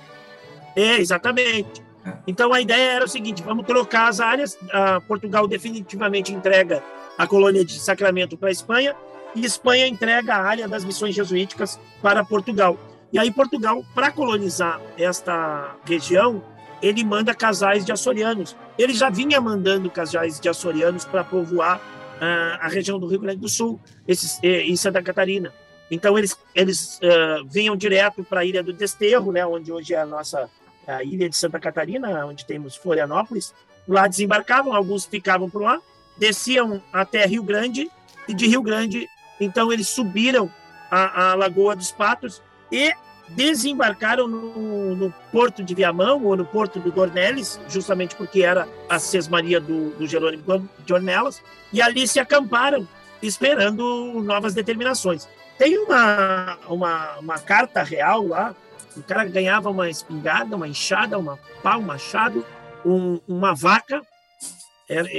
[0.75, 1.83] É, exatamente.
[2.05, 2.13] É.
[2.27, 4.59] Então a ideia era o seguinte: vamos trocar as áreas.
[5.07, 6.83] Portugal definitivamente entrega
[7.17, 8.95] a colônia de Sacramento para a Espanha
[9.37, 12.79] e Espanha entrega a área das missões jesuíticas para Portugal.
[13.13, 16.43] E aí Portugal, para colonizar esta região,
[16.83, 18.57] ele manda casais de açorianos.
[18.79, 23.41] Ele já vinha mandando casais de açorianos para povoar uh, a região do Rio Grande
[23.41, 25.53] do Sul, esses, em Santa Catarina.
[25.91, 30.01] Então eles eles uh, vinham direto para a Ilha do Desterro, né, onde hoje é
[30.01, 30.51] a nossa
[30.87, 33.53] a ilha de Santa Catarina, onde temos Florianópolis.
[33.89, 35.81] Lá desembarcavam, alguns ficavam por lá,
[36.17, 37.91] desciam até Rio Grande
[38.29, 39.09] e de Rio Grande,
[39.41, 40.51] então eles subiram
[40.91, 42.93] a, a Lagoa dos Patos e
[43.29, 48.99] desembarcaram no, no, porto de Viamão ou no porto do Dornelles, justamente porque era a
[48.99, 52.87] sesmaria do, do Jerônimo de Ornelas, e ali se acamparam
[53.21, 55.29] esperando novas determinações.
[55.59, 58.55] Tem uma, uma, uma carta real lá,
[58.97, 62.45] o cara ganhava uma espingarda, uma enxada, uma pau, um machado,
[62.85, 64.03] um, uma vaca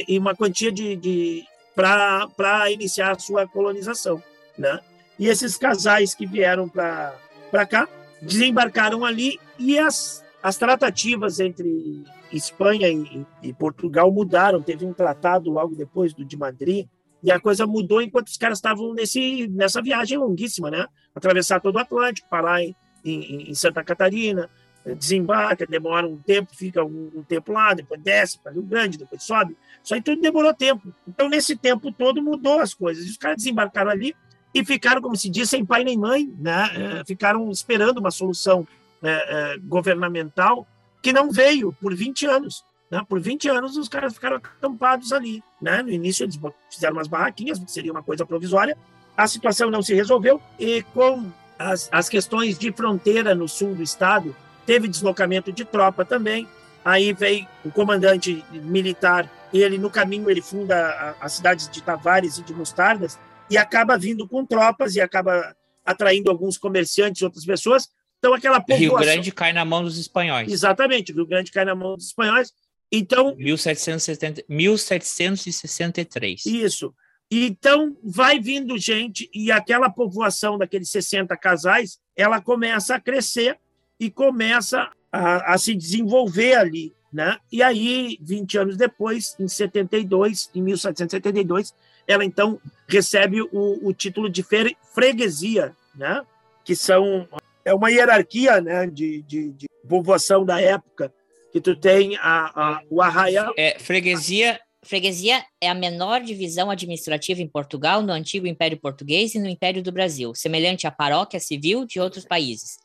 [0.07, 1.45] e uma quantia de, de
[1.77, 4.21] para iniciar a sua colonização,
[4.57, 4.79] né?
[5.19, 7.87] E esses casais que vieram para cá
[8.19, 14.61] desembarcaram ali e as, as tratativas entre Espanha e, e, Portugal mudaram.
[14.61, 16.87] Teve um tratado logo depois do de Madrid
[17.23, 20.87] e a coisa mudou enquanto os caras estavam nesse, nessa viagem longuíssima, né?
[21.13, 24.49] Atravessar todo o Atlântico, parar em, em, em Santa Catarina,
[24.95, 29.23] desembarca, demora um tempo, fica um, um tempo lá, depois desce para Rio Grande, depois
[29.23, 29.57] sobe.
[29.83, 30.93] Isso aí tudo demorou tempo.
[31.07, 33.05] Então, nesse tempo todo, mudou as coisas.
[33.05, 34.15] Os caras desembarcaram ali
[34.53, 36.99] e ficaram, como se diz, sem pai nem mãe, né?
[36.99, 38.67] É, ficaram esperando uma solução
[39.03, 40.67] é, é, governamental
[41.01, 42.63] que não veio por 20 anos.
[42.89, 43.03] Né?
[43.07, 45.43] Por 20 anos os caras ficaram acampados ali.
[45.61, 45.81] Né?
[45.81, 48.77] No início eles fizeram umas barraquinhas, que seria uma coisa provisória.
[49.15, 53.83] A situação não se resolveu e com as, as questões de fronteira no sul do
[53.83, 54.35] estado,
[54.67, 56.47] teve deslocamento de tropa também.
[56.85, 62.43] Aí veio o comandante militar, ele no caminho ele funda as cidades de Tavares e
[62.43, 63.17] de Mostardas,
[63.49, 67.89] e acaba vindo com tropas e acaba atraindo alguns comerciantes e outras pessoas.
[68.19, 68.79] Então, aquela população...
[68.79, 70.51] Rio Grande cai na mão dos espanhóis.
[70.51, 72.51] Exatamente, Rio Grande cai na mão dos espanhóis.
[72.91, 73.35] Então...
[73.37, 76.45] 1770, 1763.
[76.45, 76.93] Isso.
[77.31, 83.57] Então, vai vindo gente e aquela povoação daqueles 60 casais, ela começa a crescer
[83.99, 86.93] e começa a, a se desenvolver ali.
[87.11, 87.37] Né?
[87.51, 91.73] E aí, 20 anos depois, em 72, em 1772,
[92.07, 94.45] ela então recebe o, o título de
[94.93, 96.21] freguesia, né?
[96.63, 97.27] que são
[97.63, 101.13] é uma hierarquia né, de, de, de povoação da época,
[101.51, 103.53] que tu tem a, a, o arraial.
[103.57, 109.39] É, freguesia Freguesia é a menor divisão administrativa em Portugal, no antigo Império Português e
[109.39, 112.77] no Império do Brasil, semelhante à paróquia civil de outros países.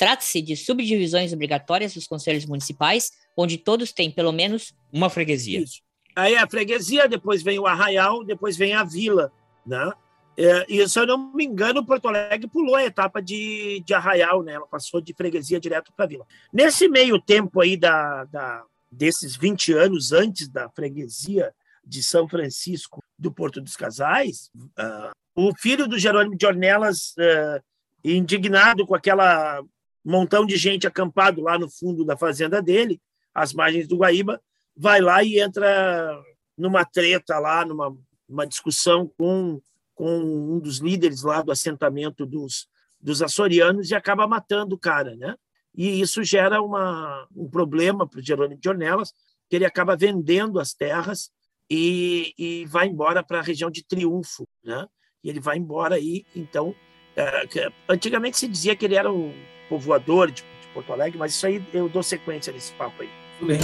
[0.00, 5.60] Trata-se de subdivisões obrigatórias dos conselhos municipais, onde todos têm pelo menos uma freguesia.
[5.60, 5.82] Isso.
[6.16, 9.30] Aí a freguesia, depois vem o arraial, depois vem a vila,
[9.66, 9.92] né?
[10.38, 14.42] É, e se eu não me engano, Porto Alegre pulou a etapa de, de arraial,
[14.42, 14.54] né?
[14.54, 16.26] Ela passou de freguesia direto para vila.
[16.50, 21.52] Nesse meio tempo aí da, da, desses 20 anos antes da freguesia
[21.84, 27.62] de São Francisco do Porto dos Casais, uh, o filho do Jerônimo de Ornelas, uh,
[28.02, 29.62] indignado com aquela
[30.04, 33.00] montão de gente acampado lá no fundo da fazenda dele,
[33.34, 34.40] às margens do Guaíba,
[34.76, 36.22] vai lá e entra
[36.56, 37.96] numa treta lá, numa
[38.30, 39.60] uma discussão com,
[39.94, 42.68] com um dos líderes lá do assentamento dos,
[43.00, 45.34] dos açorianos e acaba matando o cara, né?
[45.74, 49.12] E isso gera uma, um problema para o Jerônimo de Ornelas,
[49.48, 51.30] que ele acaba vendendo as terras
[51.68, 54.86] e, e vai embora para a região de Triunfo, né?
[55.22, 56.74] E ele vai embora aí, então,
[57.16, 57.46] é,
[57.88, 59.34] antigamente se dizia que ele era um
[59.70, 63.08] povoador de, de Porto Alegre, mas isso aí eu dou sequência nesse papo aí.
[63.38, 63.60] Tudo bem.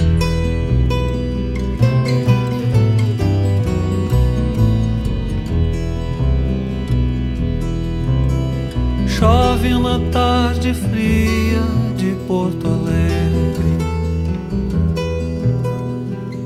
[9.09, 11.62] Chove uma tarde fria
[11.97, 13.77] de Porto Alegre.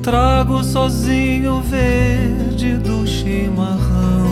[0.03, 4.31] Trago sozinho o verde do chimarrão.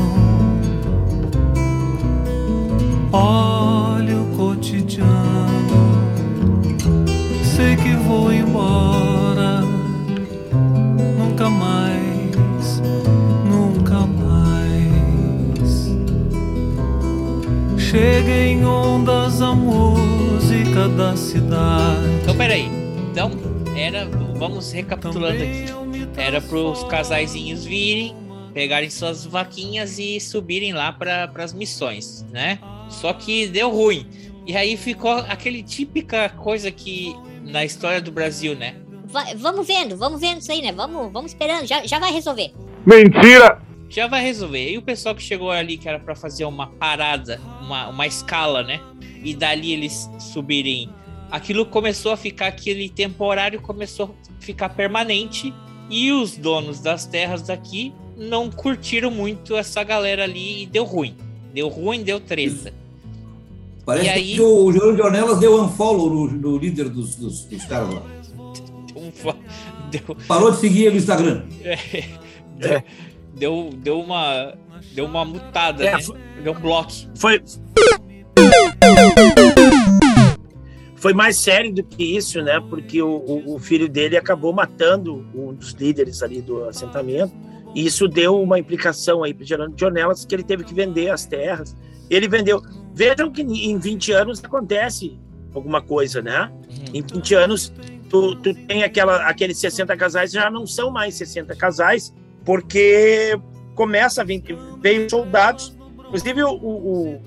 [3.11, 3.78] Olho o
[4.69, 5.99] cotidiano.
[7.43, 9.63] Sei que vou embora.
[11.17, 12.83] Nunca mais,
[13.47, 15.89] nunca mais.
[17.79, 22.07] Chega em ondas a música da cidade.
[22.23, 22.69] Então, peraí.
[23.11, 23.31] Então,
[23.75, 24.07] era.
[24.37, 25.65] Vamos recapitulando aqui.
[26.17, 28.15] Era para os casaizinhos virem,
[28.55, 32.59] pegarem suas vaquinhas e subirem lá para as missões, né?
[32.89, 34.07] Só que deu ruim.
[34.49, 38.75] E aí ficou aquele típica coisa que na história do Brasil, né?
[39.05, 40.73] Vai, vamos vendo, vamos vendo isso aí, né?
[40.73, 42.53] Vamos, vamos esperando, já, já vai resolver.
[42.85, 43.63] Mentira!
[43.89, 44.73] Já vai resolver.
[44.73, 48.63] E o pessoal que chegou ali, que era para fazer uma parada, uma, uma escala,
[48.63, 48.81] né?
[49.23, 50.89] e dali eles subirem.
[51.31, 55.53] Aquilo começou a ficar aquele temporário, começou a ficar permanente
[55.91, 61.17] e os donos das terras daqui não curtiram muito essa galera ali e deu ruim.
[61.53, 62.73] Deu ruim, deu treta.
[63.89, 64.35] Parece e aí...
[64.35, 68.03] que o João de Ornelas deu unfollow no, no líder dos, dos, dos caras lá.
[69.91, 70.15] Deu...
[70.27, 71.45] Parou de seguir ele no Instagram.
[72.61, 72.83] É,
[73.35, 74.53] deu, deu, uma,
[74.93, 76.03] deu uma mutada, é, né?
[76.45, 76.93] Deu um bloco.
[77.15, 77.43] Foi.
[80.97, 82.61] Foi mais sério do que isso, né?
[82.69, 87.33] Porque o, o, o filho dele acabou matando um dos líderes ali do assentamento.
[87.75, 91.09] E isso deu uma implicação aí para Gerando de Ornelas que ele teve que vender
[91.09, 91.75] as terras.
[92.11, 92.63] Ele vendeu.
[92.95, 95.19] Vejam que em 20 anos acontece
[95.55, 96.51] alguma coisa, né?
[96.69, 96.85] Uhum.
[96.95, 97.73] Em 20 anos
[98.09, 102.13] tu, tu tem aquela, aqueles 60 casais, já não são mais 60 casais,
[102.45, 103.39] porque
[103.75, 104.43] começa a vir,
[104.81, 107.21] veio soldados, inclusive o, o,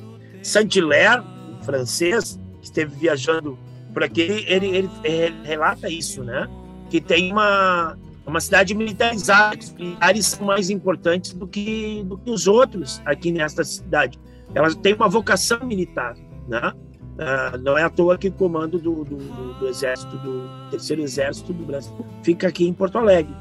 [0.44, 1.24] Saint-Hilaire,
[1.64, 3.58] francês, que esteve viajando
[3.94, 6.50] por aqui, ele, ele, ele, ele, relata isso, né?
[6.90, 12.18] Que tem uma, uma cidade militarizada, que os militares são mais importantes do que, do
[12.18, 14.20] que os outros aqui nesta cidade.
[14.54, 16.16] Ela tem uma vocação militar,
[16.48, 16.74] né?
[17.12, 21.02] Uh, não é à toa que o comando do, do, do, do, exército, do terceiro
[21.02, 23.34] exército do Brasil, fica aqui em Porto Alegre.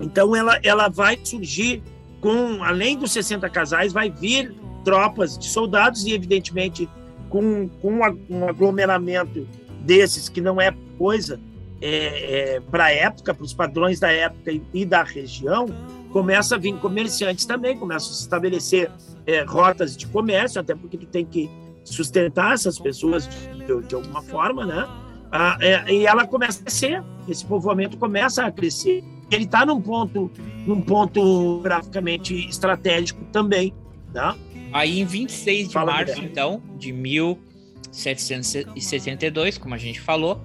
[0.00, 1.82] Então ela, ela vai surgir
[2.20, 6.88] com, além dos 60 casais, vai vir tropas de soldados e, evidentemente,
[7.28, 9.46] com, com um aglomeramento
[9.80, 11.40] desses, que não é coisa
[11.80, 15.66] é, é, para a época, para os padrões da época e, e, da região,
[16.12, 18.90] começa a vir comerciantes também, começam a se estabelecer
[19.26, 21.50] é, rotas de comércio, até porque tu tem que
[21.84, 24.88] sustentar essas pessoas de, de alguma forma, né?
[25.32, 29.02] Ah, é, e ela começa a crescer, esse povoamento começa a crescer.
[29.30, 30.30] Ele está num ponto,
[30.66, 33.72] num ponto graficamente estratégico também,
[34.12, 34.36] né?
[34.72, 40.40] Aí em 26 de Fala março, então, de 1772, como a gente falou,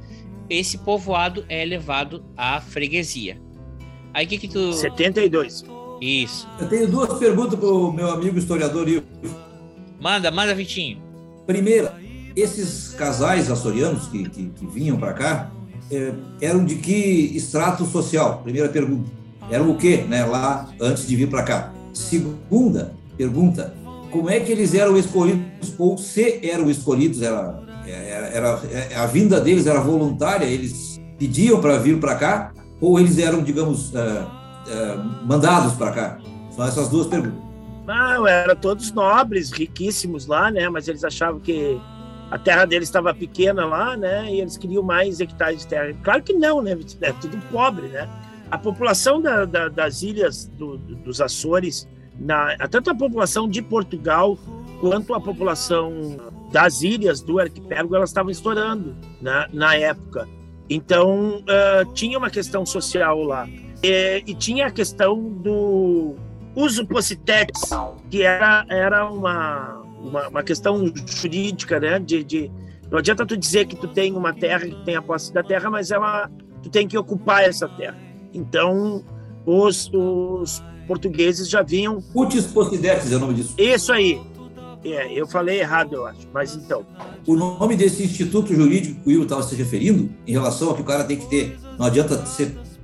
[0.49, 3.41] esse povoado é levado à freguesia.
[4.17, 5.63] Aí o que que tu 72.
[6.01, 6.47] Isso.
[6.59, 9.05] Eu tenho duas perguntas para o meu amigo historiador Ivo.
[10.01, 10.97] Manda, manda, Vitinho.
[11.45, 11.93] Primeira,
[12.35, 15.51] esses casais açorianos que, que, que vinham para cá
[15.91, 18.41] é, eram de que extrato social?
[18.41, 19.07] Primeira pergunta.
[19.51, 21.71] Eram o quê, né, lá antes de vir para cá?
[21.93, 23.75] Segunda pergunta,
[24.09, 27.21] como é que eles eram escolhidos ou se eram escolhidos?
[27.21, 30.45] Era, era, era é, a vinda deles era voluntária?
[30.45, 36.19] Eles pediam para vir para cá ou eles eram, digamos, uh, uh, mandados para cá?
[36.51, 37.47] São essas duas perguntas.
[37.85, 40.67] Não, eram todos nobres, riquíssimos lá, né?
[40.67, 41.79] Mas eles achavam que
[42.29, 44.31] a terra deles estava pequena lá, né?
[44.31, 45.93] E eles queriam mais hectares de terra.
[46.03, 46.77] Claro que não, né?
[47.01, 48.09] É tudo pobre, né?
[48.51, 51.87] A população da, da, das ilhas do, dos Açores,
[52.19, 54.37] na, tanto a população de Portugal
[54.79, 56.17] quanto a população
[56.51, 60.27] das ilhas do arquipélago, elas estavam estourando na, na época.
[60.69, 63.47] Então, uh, tinha uma questão social lá.
[63.81, 66.15] E, e tinha a questão do
[66.55, 67.69] uso possitex,
[68.09, 71.99] que era, era uma, uma, uma, questão jurídica, né?
[71.99, 72.51] De, de,
[72.89, 75.69] não adianta tu dizer que tu tem uma terra, que tem a posse da terra,
[75.69, 76.29] mas ela,
[76.63, 77.97] tu tem que ocupar essa terra.
[78.33, 79.05] Então,
[79.45, 82.03] os, os portugueses já vinham...
[82.15, 83.53] Utis possidetis é o nome disso.
[83.57, 84.19] Isso aí.
[84.83, 86.85] É, eu falei errado, eu acho, mas então.
[87.25, 90.81] O nome desse instituto jurídico que o Will estava se referindo, em relação ao que
[90.81, 92.23] o cara tem que ter, não adianta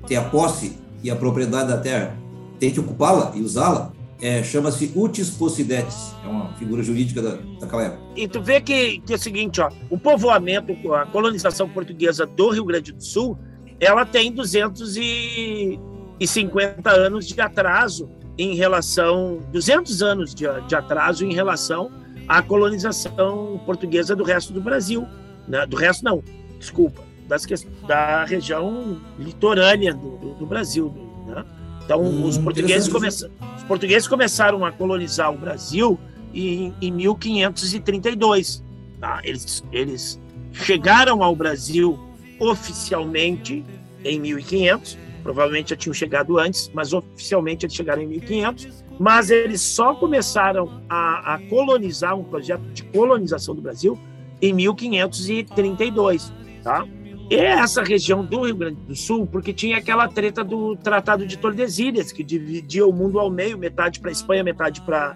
[0.07, 2.17] ter a posse e a propriedade da terra,
[2.59, 7.83] tem que ocupá-la e usá-la, é, chama-se utis possidetis, é uma figura jurídica da, daquela
[7.83, 8.01] época.
[8.15, 12.49] E tu vê que, que é o seguinte, ó, o povoamento, a colonização portuguesa do
[12.49, 13.37] Rio Grande do Sul,
[13.79, 21.91] ela tem 250 anos de atraso em relação, 200 anos de, de atraso em relação
[22.27, 25.07] à colonização portuguesa do resto do Brasil,
[25.47, 25.65] né?
[25.65, 26.23] do resto não,
[26.59, 27.45] desculpa, das,
[27.87, 30.93] da região litorânea do, do, do Brasil,
[31.27, 31.43] né?
[31.85, 35.99] Então, hum, os, portugueses os portugueses começaram a colonizar o Brasil
[36.33, 38.63] em, em 1532.
[38.99, 39.19] Tá?
[39.23, 40.19] Eles, eles
[40.53, 41.99] chegaram ao Brasil
[42.39, 43.65] oficialmente
[44.03, 48.83] em 1500, provavelmente já tinham chegado antes, mas oficialmente eles chegaram em 1500.
[48.99, 53.97] Mas eles só começaram a, a colonizar um projeto de colonização do Brasil
[54.41, 56.31] em 1532.
[56.61, 56.85] Tá?
[57.29, 61.37] é essa região do Rio Grande do Sul, porque tinha aquela treta do Tratado de
[61.37, 65.15] Tordesilhas, que dividia o mundo ao meio, metade para Espanha, metade para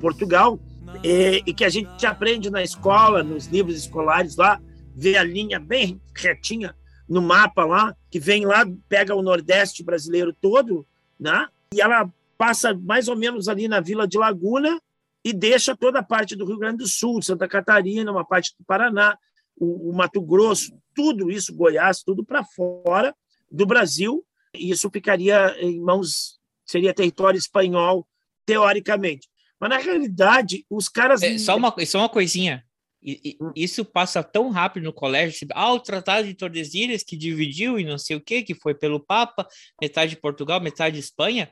[0.00, 0.58] Portugal,
[1.02, 4.60] e, e, que a gente aprende na escola, nos livros escolares lá,
[4.94, 6.74] vê a linha bem retinha
[7.08, 10.86] no mapa lá, que vem lá, pega o Nordeste brasileiro todo,
[11.18, 11.48] né?
[11.72, 14.80] E ela passa mais ou menos ali na Vila de Laguna
[15.24, 18.64] e deixa toda a parte do Rio Grande do Sul, Santa Catarina, uma parte do
[18.64, 19.18] Paraná,
[19.56, 23.14] o, o Mato Grosso, tudo isso, Goiás, tudo para fora
[23.50, 28.06] do Brasil, e isso ficaria em mãos, seria território espanhol,
[28.46, 29.28] teoricamente.
[29.60, 31.22] Mas, na realidade, os caras.
[31.22, 32.64] É, só, uma, só uma coisinha.
[33.40, 33.52] Hum.
[33.56, 35.46] Isso passa tão rápido no colégio.
[35.52, 39.00] Ah, o Tratado de Tordesilhas que dividiu e não sei o que, que foi pelo
[39.00, 39.46] Papa,
[39.80, 41.50] metade de Portugal, metade de Espanha.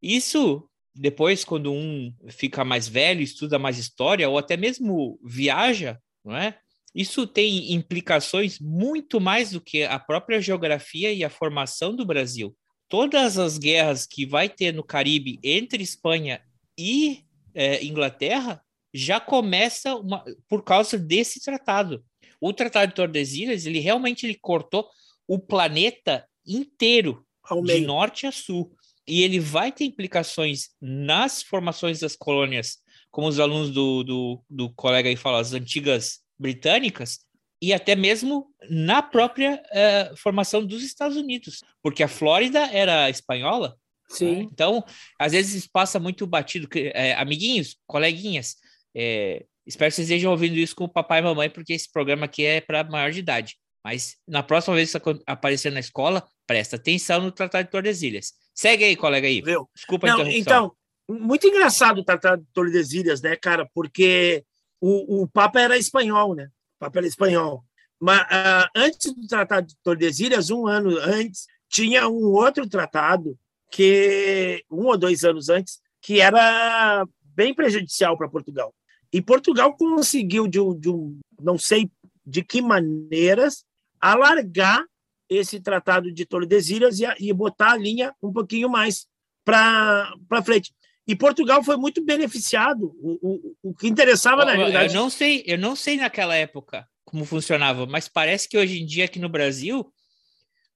[0.00, 6.36] Isso, depois, quando um fica mais velho, estuda mais história, ou até mesmo viaja, não
[6.36, 6.58] é?
[6.94, 12.56] Isso tem implicações muito mais do que a própria geografia e a formação do Brasil.
[12.88, 16.42] Todas as guerras que vai ter no Caribe entre Espanha
[16.76, 18.60] e é, Inglaterra
[18.92, 22.04] já começa uma, por causa desse tratado.
[22.40, 24.88] O Tratado de Tordesilhas, ele realmente ele cortou
[25.28, 27.24] o planeta inteiro,
[27.64, 28.74] de norte a sul.
[29.06, 32.78] E ele vai ter implicações nas formações das colônias,
[33.10, 37.20] como os alunos do, do, do colega aí falam, as antigas britânicas,
[37.62, 43.76] e até mesmo na própria uh, formação dos Estados Unidos, porque a Flórida era espanhola.
[44.08, 44.36] Sim.
[44.36, 44.48] Né?
[44.50, 44.84] Então,
[45.18, 46.68] às vezes passa muito batido.
[46.74, 48.56] É, amiguinhos, coleguinhas,
[48.94, 52.24] é, espero que vocês estejam ouvindo isso com o papai e mamãe, porque esse programa
[52.26, 53.56] aqui é para maior de idade.
[53.84, 58.32] Mas na próxima vez que aparecer na escola, presta atenção no Tratado de Tordesilhas.
[58.54, 59.40] Segue aí, colega aí.
[59.40, 59.68] Viu?
[59.74, 60.74] Desculpa Não, a interrupção.
[61.08, 63.68] Então, muito engraçado o Tratado de Tordesilhas, né, cara?
[63.74, 64.44] Porque
[64.80, 66.44] o, o Papa era espanhol, né?
[66.76, 67.64] O Papa era espanhol.
[67.98, 73.38] Mas uh, antes do Tratado de Tordesilhas, um ano antes, tinha um outro tratado
[73.70, 78.74] que um ou dois anos antes que era bem prejudicial para Portugal.
[79.12, 81.90] E Portugal conseguiu, de, de um, não sei
[82.24, 83.64] de que maneiras,
[84.00, 84.84] alargar
[85.28, 89.06] esse tratado de Tordesilhas e, e botar a linha um pouquinho mais
[89.44, 90.12] para
[90.44, 90.72] frente.
[91.06, 92.94] E Portugal foi muito beneficiado.
[93.00, 94.94] O, o, o que interessava na realidade.
[94.94, 98.86] Eu não sei, eu não sei naquela época como funcionava, mas parece que hoje em
[98.86, 99.92] dia aqui no Brasil,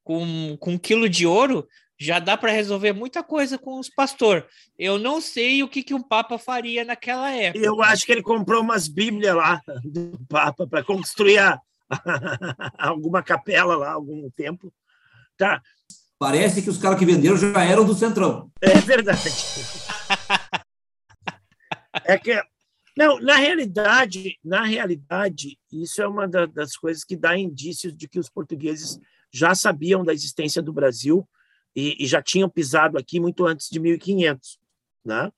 [0.02, 1.68] com, com um quilo de ouro,
[1.98, 4.44] já dá para resolver muita coisa com os pastores.
[4.78, 7.64] Eu não sei o que, que um Papa faria naquela época.
[7.64, 11.60] Eu acho que ele comprou umas Bíblias lá do Papa para construir a,
[12.78, 14.72] alguma capela lá, algum templo.
[15.36, 15.62] Tá.
[16.18, 18.50] Parece que os caras que venderam já eram do Centrão.
[18.60, 19.20] É verdade.
[22.04, 22.40] é que
[22.96, 28.20] não, na realidade, na realidade, isso é uma das coisas que dá indícios de que
[28.20, 28.98] os portugueses
[29.32, 31.28] já sabiam da existência do Brasil
[31.74, 34.58] e, e já tinham pisado aqui muito antes de 1500.
[35.04, 35.32] Né?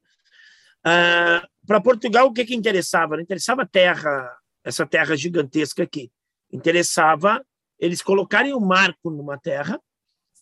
[0.84, 3.16] Ah, Para Portugal, o que, que interessava?
[3.16, 6.10] Não interessava terra, essa terra gigantesca aqui.
[6.52, 7.44] Interessava
[7.78, 9.80] eles colocarem o um marco numa terra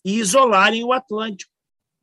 [0.03, 1.51] e isolarem o Atlântico,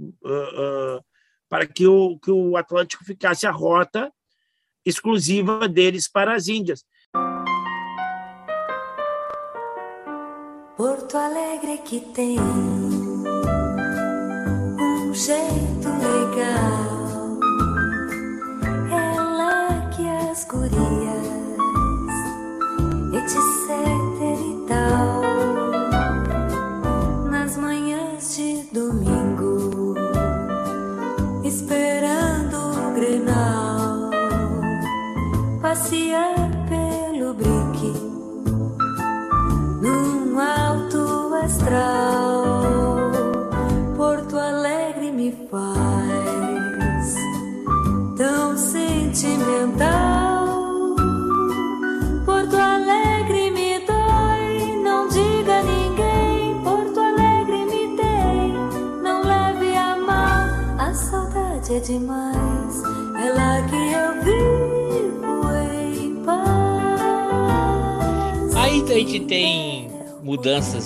[0.00, 1.04] uh, uh,
[1.48, 4.12] para que o, que o Atlântico ficasse a rota
[4.84, 6.84] exclusiva deles para as Índias.
[10.76, 12.36] Porto Alegre que tem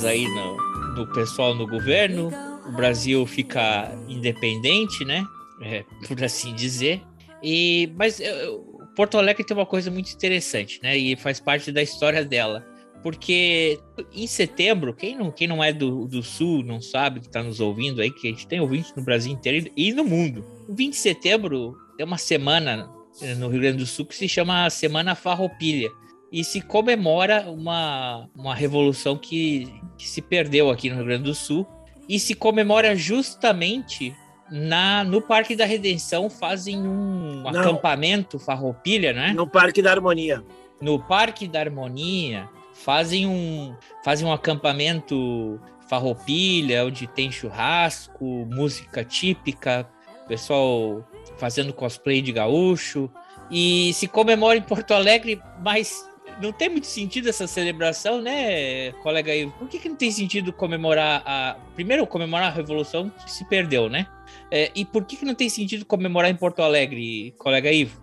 [0.06, 0.56] aí no,
[0.94, 2.30] no pessoal no governo,
[2.66, 5.24] o Brasil fica independente, né?
[5.62, 7.02] É, por assim dizer.
[7.42, 10.96] E mas eu, Porto Alegre tem uma coisa muito interessante, né?
[10.96, 12.66] E faz parte da história dela.
[13.02, 13.78] Porque
[14.12, 17.60] em setembro, quem não, quem não é do, do Sul, não sabe, que está nos
[17.60, 20.44] ouvindo aí, que a gente tem ouvintes no Brasil inteiro e no mundo.
[20.66, 22.90] O 20 de setembro é uma semana
[23.38, 25.90] no Rio Grande do Sul que se chama Semana Farroupilha.
[26.36, 31.34] E se comemora uma, uma revolução que, que se perdeu aqui no Rio Grande do
[31.34, 31.66] Sul,
[32.06, 34.14] e se comemora justamente
[34.50, 37.48] na no Parque da Redenção fazem um Não.
[37.48, 39.32] acampamento farroupilha, né?
[39.32, 40.44] No Parque da Harmonia.
[40.78, 43.74] No Parque da Harmonia fazem um
[44.04, 45.58] fazem um acampamento
[45.88, 49.88] farroupilha onde tem churrasco, música típica,
[50.28, 51.02] pessoal
[51.38, 53.10] fazendo cosplay de gaúcho
[53.50, 56.05] E se comemora em Porto Alegre, mas
[56.40, 59.52] não tem muito sentido essa celebração, né, colega Ivo?
[59.58, 61.56] Por que, que não tem sentido comemorar a.
[61.74, 64.06] Primeiro, comemorar a Revolução que se perdeu, né?
[64.50, 68.00] É, e por que, que não tem sentido comemorar em Porto Alegre, colega Ivo?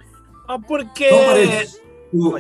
[0.48, 1.10] Ah, porque.
[2.12, 2.36] o,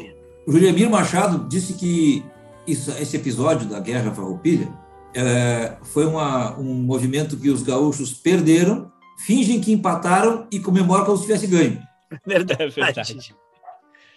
[0.45, 2.23] o Juliemir Machado disse que
[2.67, 4.69] isso, esse episódio da Guerra Farroupilha
[5.15, 8.91] é, foi uma, um movimento que os gaúchos perderam,
[9.25, 11.81] fingem que empataram e comemoram como se tivesse ganho.
[12.25, 12.63] Verdade.
[12.63, 13.35] É verdade.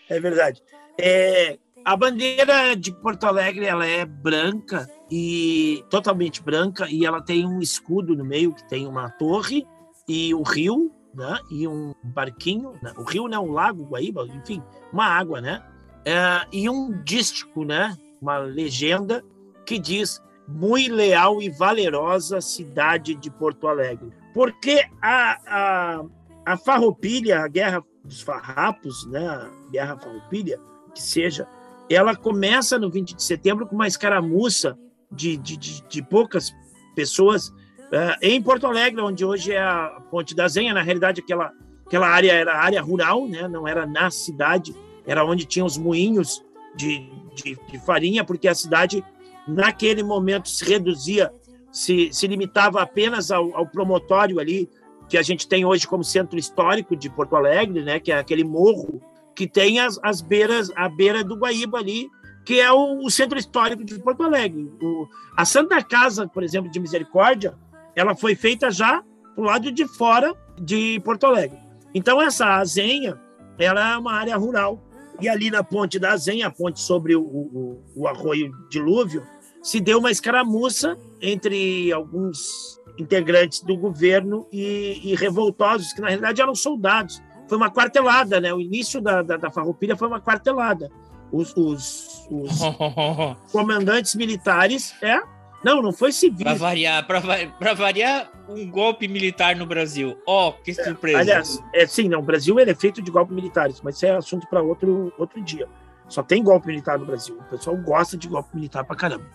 [0.08, 0.62] É verdade.
[0.98, 7.46] É, a bandeira de Porto Alegre ela é branca e totalmente branca e ela tem
[7.46, 9.64] um escudo no meio que tem uma torre
[10.08, 11.38] e o rio, né?
[11.48, 12.92] E um barquinho, né?
[12.96, 13.50] o rio não, né?
[13.50, 14.60] o lago Guaíba, enfim,
[14.92, 15.62] uma água, né?
[16.04, 17.96] É, e um dístico, né?
[18.20, 19.24] Uma legenda
[19.64, 24.12] que diz muito leal e valerosa cidade de Porto Alegre.
[24.34, 26.04] Porque a, a,
[26.44, 29.24] a farroupilha, a guerra dos farrapos, né?
[29.24, 30.58] A guerra farroupilha,
[30.92, 31.46] que seja,
[31.88, 34.78] ela começa no 20 de setembro com uma escaramuça
[35.10, 36.52] de, de, de, de poucas
[36.94, 40.74] pessoas uh, em Porto Alegre, onde hoje é a Ponte da Zenha.
[40.74, 41.52] Na realidade, aquela,
[41.86, 43.46] aquela área era área rural, né?
[43.46, 44.74] não era na cidade,
[45.06, 49.04] era onde tinha os moinhos de, de, de farinha, porque a cidade,
[49.46, 51.32] naquele momento, se reduzia,
[51.70, 54.68] se, se limitava apenas ao, ao promotório ali,
[55.08, 58.42] que a gente tem hoje como centro histórico de Porto Alegre, né, que é aquele
[58.42, 59.00] morro
[59.36, 62.08] que tem as, as beiras, a beira do Guaíba ali,
[62.44, 64.72] que é o, o centro histórico de Porto Alegre.
[64.80, 65.06] O,
[65.36, 67.54] a Santa Casa, por exemplo, de Misericórdia,
[67.94, 71.58] ela foi feita já pro lado de fora de Porto Alegre.
[71.94, 73.20] Então essa azenha,
[73.58, 74.82] ela é uma área rural.
[75.20, 79.22] E ali na ponte da Azenha, a ponte sobre o, o, o arroio dilúvio,
[79.62, 86.40] se deu uma escaramuça entre alguns integrantes do governo e, e revoltosos, que na realidade
[86.40, 88.52] eram soldados foi uma quartelada, né?
[88.52, 90.90] O início da, da, da farroupilha foi uma quartelada.
[91.32, 92.60] Os, os, os
[93.52, 95.20] comandantes militares, é?
[95.64, 96.44] Não, não foi civil.
[96.44, 100.16] Para variar, para variar, um golpe militar no Brasil.
[100.26, 101.18] Ó, oh, que é, surpresa.
[101.18, 104.06] É, aliás, é, sim, não, o Brasil ele é feito de golpes militares, mas isso
[104.06, 105.66] é assunto para outro, outro dia.
[106.08, 107.36] Só tem golpe militar no Brasil.
[107.36, 109.26] O pessoal gosta de golpe militar pra caramba.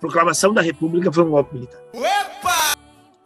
[0.00, 1.80] Proclamação da República foi um golpe militar.
[1.94, 2.61] Opa!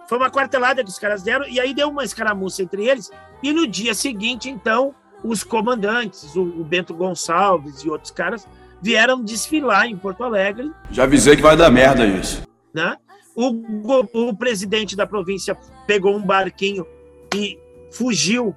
[0.08, 3.10] Foi uma quartelada que os caras deram, e aí deu uma escaramuça entre eles.
[3.42, 8.46] E no dia seguinte, então, os comandantes, o, o Bento Gonçalves e outros caras,
[8.80, 10.70] vieram desfilar em Porto Alegre.
[10.90, 12.42] Já avisei que vai dar merda isso.
[12.72, 12.96] Né?
[13.34, 16.86] O, o, o presidente da província pegou um barquinho
[17.34, 17.58] e
[17.90, 18.54] fugiu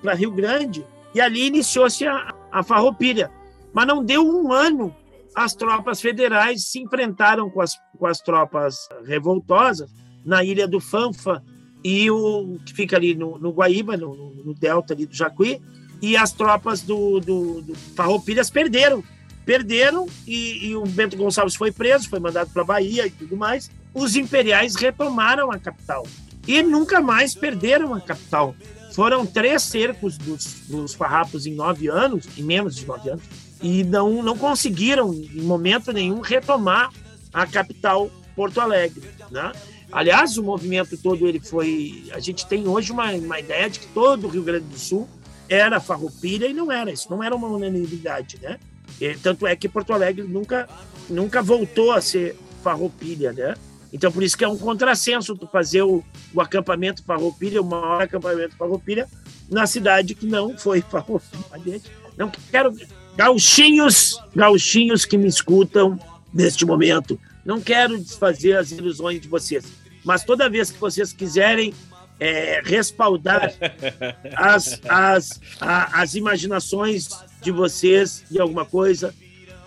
[0.00, 3.30] para Rio Grande, e ali iniciou-se a, a farroupilha.
[3.72, 4.94] Mas não deu um ano,
[5.34, 9.90] as tropas federais se enfrentaram com as, com as tropas revoltosas
[10.24, 11.42] na ilha do Fanfa
[11.84, 15.60] e o que fica ali no, no Guaíba, no, no, delta ali do Jacuí,
[16.00, 19.04] e as tropas do, do, do Farroupilhas perderam.
[19.44, 23.36] Perderam e, e, o Bento Gonçalves foi preso, foi mandado para a Bahia e tudo
[23.36, 23.70] mais.
[23.92, 26.06] Os imperiais retomaram a capital
[26.48, 28.54] e nunca mais perderam a capital.
[28.94, 33.24] Foram três cercos dos, dos farrapos em nove anos, em menos de nove anos,
[33.62, 36.90] e não, não conseguiram, em momento nenhum, retomar
[37.32, 39.02] a capital Porto Alegre.
[39.30, 39.52] Né?
[39.94, 42.10] Aliás, o movimento todo ele foi.
[42.12, 45.08] A gente tem hoje uma, uma ideia de que todo o Rio Grande do Sul
[45.48, 46.90] era farroupilha e não era.
[46.90, 48.58] Isso não era uma unanimidade, né?
[49.00, 50.68] E, tanto é que Porto Alegre nunca,
[51.08, 53.54] nunca voltou a ser farroupilha, né?
[53.92, 56.02] Então, por isso que é um contrassenso tu fazer o,
[56.34, 59.08] o acampamento farroupilha, o maior acampamento farroupilha,
[59.48, 61.80] na cidade que não foi farroupilha.
[62.16, 62.74] Não quero...
[63.16, 65.96] Gauchinhos, gauchinhos que me escutam
[66.32, 71.72] neste momento, não quero desfazer as ilusões de vocês mas toda vez que vocês quiserem
[72.20, 73.52] é, respaldar
[74.36, 77.08] as, as, a, as imaginações
[77.40, 79.14] de vocês de alguma coisa,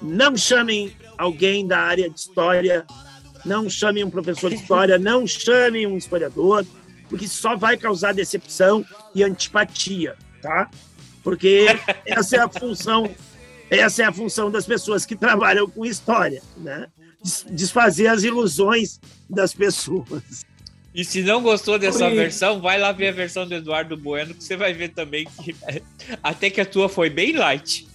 [0.02, 2.86] não chamem alguém da área de história,
[3.44, 6.66] não chamem um professor de história, não chamem um historiador,
[7.10, 8.86] porque só vai causar decepção
[9.16, 10.70] e antipatia, tá?
[11.24, 11.66] Porque
[12.06, 13.10] essa é a função,
[13.70, 16.88] essa é a função das pessoas que trabalham com história, né?
[17.50, 19.00] Desfazer as ilusões
[19.30, 20.46] das pessoas.
[20.94, 22.16] E se não gostou dessa Oi.
[22.16, 25.56] versão, vai lá ver a versão do Eduardo Bueno, que você vai ver também que
[26.24, 27.88] até que a tua foi bem light.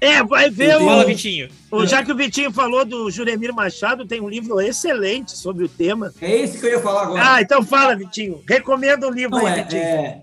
[0.00, 0.84] É, vai ver o.
[0.84, 1.48] Fala, Vitinho.
[1.70, 5.68] O, já que o Vitinho falou do Juremir Machado, tem um livro excelente sobre o
[5.68, 6.12] tema.
[6.20, 7.34] É esse que eu ia falar agora.
[7.34, 8.42] Ah, então fala, Vitinho.
[8.48, 9.80] Recomenda o livro não, aí, é, Vitinho.
[9.80, 10.22] É,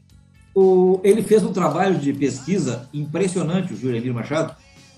[0.54, 4.54] o, ele fez um trabalho de pesquisa impressionante, o Juremir Machado,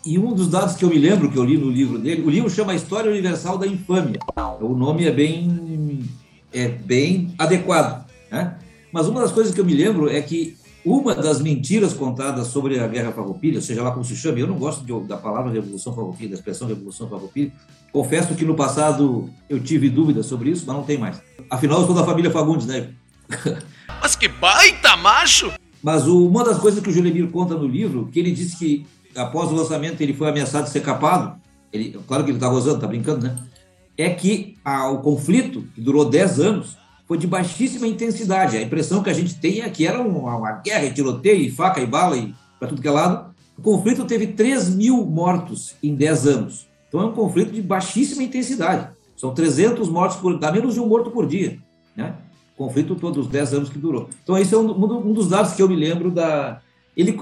[0.06, 2.30] e um dos dados que eu me lembro, que eu li no livro dele, o
[2.30, 4.20] livro chama História Universal da Infâmia.
[4.60, 6.10] O nome é bem,
[6.52, 8.06] é bem adequado.
[8.32, 8.58] Né?
[8.92, 12.80] Mas uma das coisas que eu me lembro é que uma das mentiras contadas sobre
[12.80, 15.94] a Guerra Farroupilha, seja lá como se chame, eu não gosto de, da palavra Revolução
[15.94, 17.52] Farroupilha, da expressão Revolução Farroupilha.
[17.94, 21.22] Confesso que no passado eu tive dúvidas sobre isso, mas não tem mais.
[21.50, 22.90] Afinal, eu sou da família Fagundes, né?
[24.02, 25.52] Mas que baita macho!
[25.84, 28.86] Mas uma das coisas que o Julemir conta no livro, que ele disse que
[29.16, 31.40] após o lançamento ele foi ameaçado de ser capado,
[31.72, 33.38] ele, claro que ele está gozando, está brincando, né?
[33.98, 38.58] É que a, o conflito, que durou 10 anos, foi de baixíssima intensidade.
[38.58, 41.82] A impressão que a gente tem é que era uma, uma guerra, tiroteio, e faca
[41.82, 43.34] e bala e para tudo que é lado.
[43.58, 46.68] O conflito teve 3 mil mortos em 10 anos.
[46.88, 48.90] Então é um conflito de baixíssima intensidade.
[49.16, 51.60] São 300 mortos por dá menos de um morto por dia,
[51.96, 52.16] né?
[52.58, 54.10] Conflito todos os 10 anos que durou.
[54.24, 56.62] Então esse é um, um dos dados que eu me lembro da
[56.96, 57.18] ele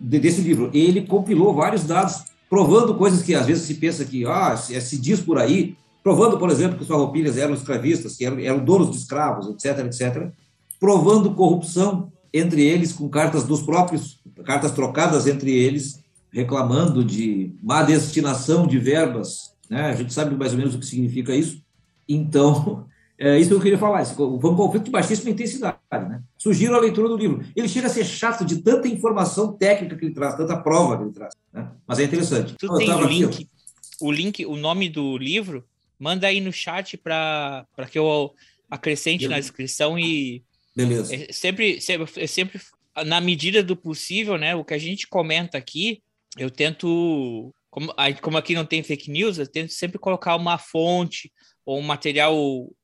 [0.00, 0.70] desse livro.
[0.72, 4.98] Ele compilou vários dados provando coisas que às vezes se pensa que ah, se, se
[4.98, 8.90] diz por aí, provando, por exemplo, que os farroupilhas eram escravistas, que eram, eram donos
[8.90, 10.30] de escravos, etc, etc,
[10.78, 16.02] provando corrupção entre eles com cartas dos próprios, cartas trocadas entre eles,
[16.32, 19.90] reclamando de má destinação de verbas, né?
[19.90, 21.62] A gente sabe mais ou menos o que significa isso.
[22.08, 22.84] Então,
[23.18, 24.04] é isso que eu queria falar.
[24.04, 25.76] Foi um conflito de baixíssima intensidade.
[26.00, 26.22] Né?
[26.38, 27.44] Sugiro a leitura do livro.
[27.54, 31.04] Ele chega a ser chato de tanta informação técnica que ele traz, tanta prova que
[31.04, 31.34] ele traz.
[31.52, 31.70] Né?
[31.86, 32.54] Mas é interessante.
[32.58, 33.48] Tu tem o link, aqui,
[34.00, 35.64] o link, o nome do livro
[35.98, 38.34] manda aí no chat para que eu
[38.70, 39.34] acrescente Beleza.
[39.34, 40.42] na descrição e
[40.74, 41.14] Beleza.
[41.14, 42.60] É sempre, sempre, é sempre
[43.04, 44.54] na medida do possível, né?
[44.54, 46.02] O que a gente comenta aqui,
[46.36, 51.30] eu tento, como, como aqui não tem fake news, eu tento sempre colocar uma fonte
[51.64, 52.34] ou um material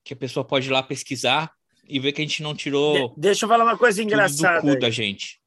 [0.04, 1.50] que a pessoa pode ir lá pesquisar
[1.88, 3.08] e ver que a gente não tirou.
[3.08, 4.60] De deixa eu falar uma coisa engraçada.
[4.60, 5.40] Do cu da gente.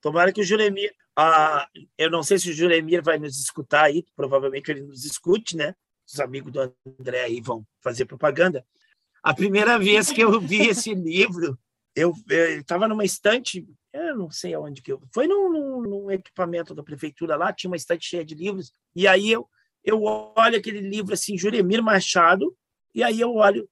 [0.00, 0.94] Tomara que o Juremir.
[1.14, 1.68] Ah,
[1.98, 5.74] eu não sei se o Juremir vai nos escutar aí, provavelmente ele nos escute, né?
[6.12, 8.64] os amigos do André aí vão fazer propaganda.
[9.22, 11.58] A primeira vez que eu vi esse livro,
[11.94, 12.14] eu
[12.58, 15.00] estava numa estante, eu não sei aonde que eu.
[15.12, 19.06] Foi num, num, num, equipamento da prefeitura lá, tinha uma estante cheia de livros, e
[19.06, 19.48] aí eu,
[19.84, 22.56] eu olho aquele livro assim, Juremir Machado,
[22.94, 23.68] e aí eu olho.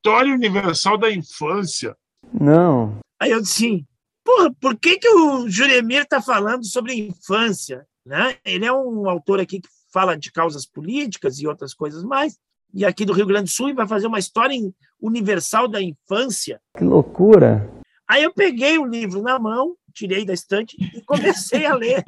[0.00, 1.94] História Universal da Infância.
[2.32, 3.00] Não.
[3.20, 3.86] Aí eu disse assim,
[4.24, 7.86] porra, por que, que o Juremir está falando sobre infância?
[8.04, 8.36] Né?
[8.42, 12.38] Ele é um autor aqui que fala de causas políticas e outras coisas mais.
[12.72, 14.56] E aqui do Rio Grande do Sul vai fazer uma história
[14.98, 16.62] universal da infância.
[16.78, 17.70] Que loucura!
[18.08, 22.02] Aí eu peguei o livro na mão, tirei da estante e comecei a ler.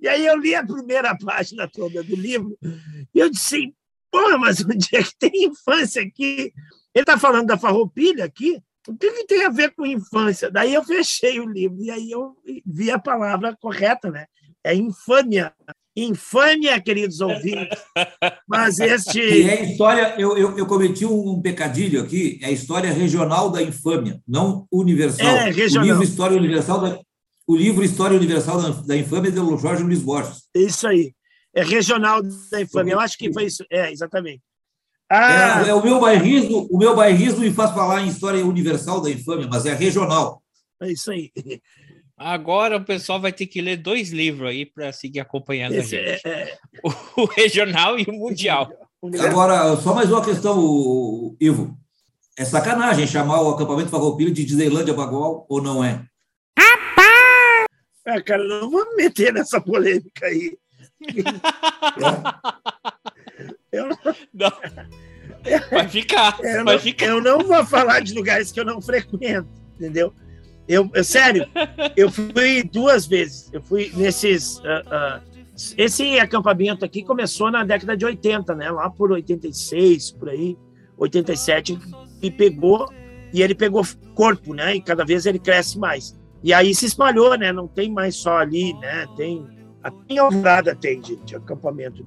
[0.00, 3.74] E aí eu li a primeira página toda do livro e eu disse,
[4.10, 6.50] porra, mas onde é que tem infância aqui?
[6.94, 10.50] Ele está falando da farroupilha aqui, o que, que, tem a ver com infância?
[10.50, 12.36] Daí eu fechei o livro e aí eu
[12.66, 14.26] vi a palavra correta, né?
[14.62, 15.52] É infâmia
[15.96, 17.78] infâmia, queridos ouvintes.
[18.48, 19.20] Mas este.
[19.20, 23.62] E é história, eu, eu, eu, cometi um pecadilho aqui, é a história regional da
[23.62, 25.26] infâmia, não universal.
[25.26, 25.84] É, regional.
[25.84, 27.00] O livro História Universal da,
[27.46, 30.44] o livro História Universal da, da Infâmia é do Jorge Luiz Borges.
[30.54, 31.14] Isso aí.
[31.54, 32.20] É regional
[32.50, 32.94] da infâmia.
[32.94, 33.64] Eu acho que foi isso.
[33.70, 34.42] É, exatamente.
[35.10, 35.62] Ah.
[35.64, 39.10] É, é, o meu bairrismo, o meu bairrismo me faz falar em história universal da
[39.10, 40.42] infâmia, mas é regional.
[40.80, 41.30] É isso aí.
[42.16, 46.12] Agora o pessoal vai ter que ler dois livros aí para seguir acompanhando Esse a
[46.12, 46.26] gente.
[46.26, 46.58] É, é...
[47.16, 48.70] O, regional e o mundial.
[49.20, 51.76] Agora, só mais uma questão, Ivo.
[52.38, 56.04] É sacanagem chamar o acampamento Farroupilha de Disneylândia Bagual ou não é?
[58.06, 60.58] Ah, cara, não vou me meter nessa polêmica aí.
[63.74, 63.88] Eu...
[64.32, 64.52] Não.
[65.70, 67.06] Vai ficar, eu vai não, ficar.
[67.06, 70.12] Eu não vou falar de lugares que eu não frequento, entendeu?
[70.66, 71.46] Eu, eu, sério,
[71.94, 73.50] eu fui duas vezes.
[73.52, 74.58] Eu fui nesses.
[74.58, 75.34] Uh, uh,
[75.76, 78.70] esse acampamento aqui começou na década de 80, né?
[78.70, 80.56] Lá por 86, por aí,
[80.96, 81.78] 87,
[82.22, 82.88] e pegou,
[83.32, 84.74] e ele pegou corpo, né?
[84.74, 86.18] E cada vez ele cresce mais.
[86.42, 87.52] E aí se espalhou, né?
[87.52, 89.06] Não tem mais só ali, né?
[89.16, 89.46] Tem.
[89.82, 92.04] Até em Alvorada tem, gente, acampamento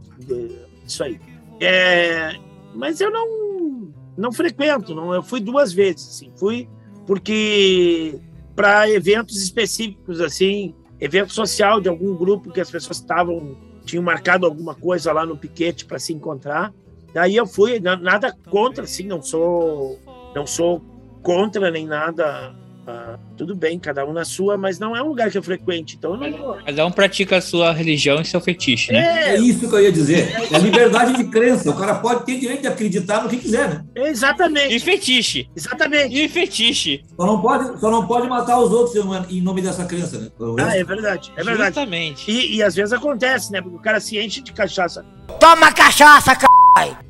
[0.83, 1.19] disso aí.
[1.59, 2.35] É,
[2.73, 6.31] mas eu não, não frequento, não, eu fui duas vezes, assim.
[6.35, 6.69] Fui
[7.05, 8.19] porque
[8.55, 13.55] para eventos específicos, assim, evento social de algum grupo que as pessoas estavam
[13.85, 16.73] tinham marcado alguma coisa lá no piquete para se encontrar.
[17.13, 19.97] Daí eu fui, nada contra, assim, não sou
[20.35, 20.81] não sou
[21.23, 22.53] contra nem nada
[22.89, 25.97] ah, tudo bem, cada um na sua, mas não é um lugar que eu frequente,
[25.97, 26.57] então eu não...
[26.63, 28.99] Cada um pratica a sua religião e seu fetiche, né?
[28.99, 30.33] É, é isso que eu ia dizer.
[30.51, 31.69] É liberdade de crença.
[31.69, 33.85] O cara pode ter direito de acreditar no que quiser, né?
[33.93, 34.73] Exatamente.
[34.73, 35.49] E fetiche.
[35.53, 36.15] Exatamente.
[36.15, 37.03] E fetiche.
[37.17, 38.95] Só não pode, só não pode matar os outros
[39.29, 40.29] em nome dessa crença, né?
[40.59, 41.33] Ah, é verdade.
[41.35, 41.71] É verdade.
[41.71, 42.31] Exatamente.
[42.31, 43.61] E, e às vezes acontece, né?
[43.61, 45.05] Porque o cara se enche de cachaça.
[45.39, 46.47] Toma cachaça, c...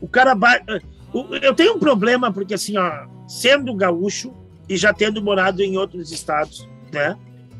[0.01, 0.33] O cara...
[0.33, 0.59] Ba...
[1.41, 4.33] Eu tenho um problema, porque assim, ó, sendo gaúcho,
[4.67, 7.17] e já tendo morado em outros estados, né?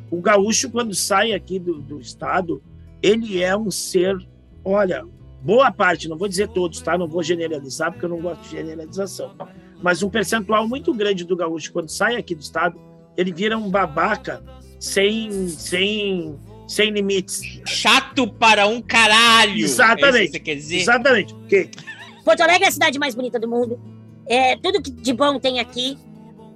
[0.10, 2.62] O gaúcho, quando sai aqui do, do estado,
[3.02, 4.18] ele é um ser,
[4.64, 5.06] olha,
[5.42, 6.98] boa parte, não vou dizer todos, tá?
[6.98, 9.36] Não vou generalizar, porque eu não gosto de generalização.
[9.82, 12.80] Mas um percentual muito grande do gaúcho, quando sai aqui do estado,
[13.16, 14.44] ele vira um babaca
[14.80, 16.38] sem, sem,
[16.68, 17.42] sem limites.
[17.66, 19.54] Chato para um caralho.
[19.54, 20.26] É Exatamente.
[20.26, 20.78] que você quer dizer?
[20.78, 21.34] Exatamente.
[21.34, 21.70] Porque
[22.24, 23.80] Porto Alegre é a cidade mais bonita do mundo.
[24.28, 25.98] É, tudo que de bom tem aqui.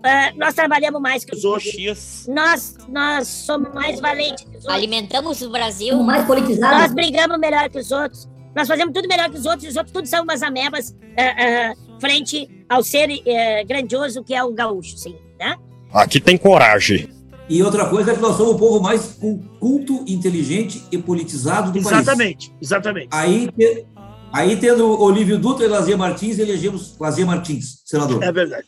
[0.03, 2.27] Ah, nós trabalhamos mais que os outros.
[2.27, 4.73] Nós, nós somos mais valentes que os outros.
[4.73, 6.01] Alimentamos o Brasil.
[6.01, 6.79] mais politizados.
[6.79, 8.29] Nós brigamos melhor que os outros.
[8.55, 9.69] Nós fazemos tudo melhor que os outros.
[9.69, 13.07] Os outros tudo são umas amebas ah, ah, frente ao ser
[13.67, 15.15] grandioso que é o gaúcho, sim.
[15.39, 15.55] Né?
[15.93, 17.09] Aqui tem coragem.
[17.49, 19.19] E outra coisa é que nós somos o povo mais
[19.59, 21.99] culto, inteligente e politizado do país.
[21.99, 23.09] Exatamente, exatamente.
[23.11, 23.49] Aí,
[24.31, 28.23] aí tendo Olívio Dutra e Lazier Martins, elegemos Lazier Martins, senador.
[28.23, 28.65] É verdade.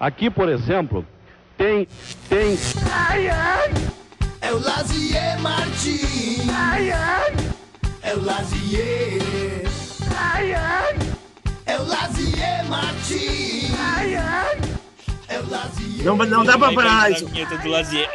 [0.00, 1.06] Aqui, por exemplo,
[1.58, 1.86] tem.
[2.28, 2.58] tem.
[2.90, 3.70] Ai, ai.
[4.40, 6.48] É o Lazier Martins.
[6.50, 7.34] Ai, ai.
[8.02, 9.20] É o Lazier.
[10.16, 10.96] Ai, ai.
[11.66, 13.70] É o Lazier Martins.
[13.78, 14.58] Ai, ai.
[15.28, 16.04] É o Lazier.
[16.06, 17.26] Não, não dá pra falar isso.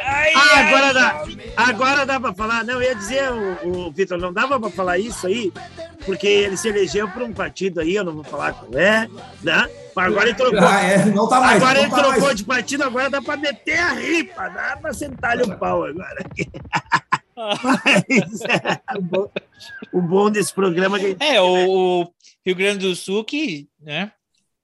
[0.04, 1.24] Ai, Ah, agora dá.
[1.56, 2.64] Agora dá pra falar.
[2.64, 3.30] Não, eu ia dizer,
[3.62, 5.52] o, o Vitor, não dava pra falar isso aí,
[6.04, 9.08] porque ele se elegeu por um partido aí, eu não vou falar qual é,
[9.40, 9.68] né?
[9.96, 10.58] Mas agora ele trocou.
[10.60, 12.36] Ah, é, não tá mais, Agora não ele tá trocou mais.
[12.36, 16.22] de partido, agora dá pra meter a ripa, dá pra sentar-lhe o pau agora.
[17.34, 19.30] Mas é, o, bom,
[19.92, 22.12] o bom desse programa é que É, o, o
[22.44, 24.12] Rio Grande do Sul que, né?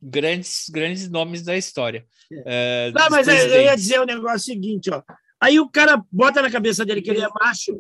[0.01, 2.05] Grandes, grandes nomes da história.
[2.45, 3.83] É, Não, mas eu, eu ia presidentes.
[3.83, 5.03] dizer o negócio seguinte, ó.
[5.41, 7.73] Aí o cara bota na cabeça dele que ele é macho,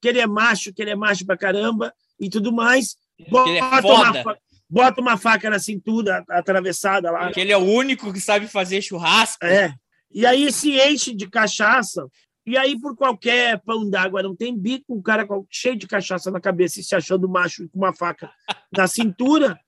[0.00, 2.96] que ele é macho, que ele é macho pra caramba e tudo mais.
[3.28, 4.22] Bota, ele é uma, foda.
[4.22, 4.38] fa-
[4.70, 7.24] bota uma faca na cintura atravessada lá.
[7.24, 9.44] Porque ele é o único que sabe fazer churrasco.
[9.44, 9.74] É.
[10.12, 12.06] E aí se enche de cachaça.
[12.46, 16.40] E aí, por qualquer pão d'água, não tem bico, o cara cheio de cachaça na
[16.40, 18.30] cabeça e se achando macho com uma faca
[18.76, 19.58] na cintura,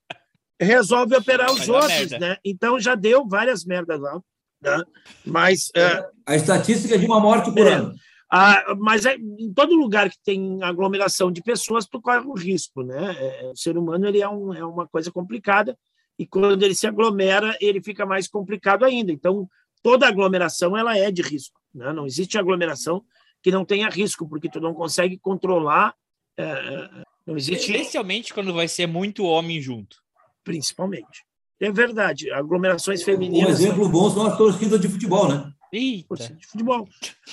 [0.59, 2.37] resolve operar os dar outros, né?
[2.43, 4.19] Então já deu várias merdas lá.
[4.61, 4.83] Né?
[5.25, 5.69] Mas.
[5.75, 7.93] é, A estatística é de uma morte por é, ano.
[8.35, 12.81] Ah, mas é, em todo lugar que tem aglomeração de pessoas, tu corre um risco,
[12.81, 13.15] né?
[13.15, 15.77] É, o ser humano ele é, um, é uma coisa complicada
[16.17, 19.11] e quando ele se aglomera, ele fica mais complicado ainda.
[19.11, 19.47] Então,
[19.83, 21.61] toda aglomeração ela é de risco.
[21.71, 21.93] Né?
[21.93, 23.05] Não existe aglomeração
[23.39, 25.93] que não tenha risco, porque tu não consegue controlar.
[26.35, 26.89] é,
[27.27, 27.71] não existe.
[27.71, 29.97] Especialmente quando vai ser muito homem junto.
[30.43, 31.23] Principalmente.
[31.59, 32.31] É verdade.
[32.31, 33.59] Aglomerações Um femininas.
[33.59, 35.53] exemplo bom são as torcidas de futebol, né?
[35.73, 36.15] Eita.
[36.35, 36.87] de futebol.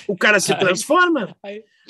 [0.07, 1.35] O cara se transforma.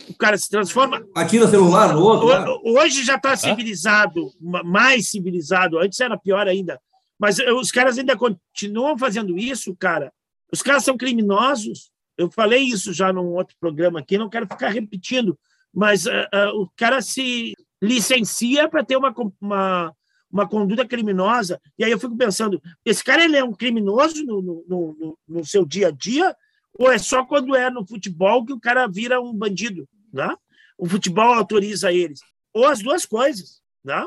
[0.10, 1.06] O cara se transforma.
[1.16, 2.28] Atira celular no outro.
[2.28, 2.50] lá.
[2.50, 5.80] Ho- Hoje já está civilizado, ma- mais civilizado.
[5.80, 6.80] Antes era pior ainda.
[7.20, 10.12] Mas os caras ainda continuam fazendo isso, cara.
[10.52, 11.92] Os caras são criminosos.
[12.18, 15.38] Eu falei isso já num outro programa aqui, não quero ficar repetindo.
[15.74, 19.94] Mas eh, eh, o cara se licencia para ter uma, uma,
[20.32, 21.62] uma conduta criminosa.
[21.78, 25.46] E aí eu fico pensando: esse cara ele é um criminoso no, no, no, no
[25.46, 26.36] seu dia a dia?
[26.74, 29.88] Ou é só quando é no futebol que o cara vira um bandido?
[30.12, 30.34] Né?
[30.78, 32.22] O futebol autoriza eles.
[32.54, 33.62] Ou as duas coisas.
[33.84, 34.06] Né?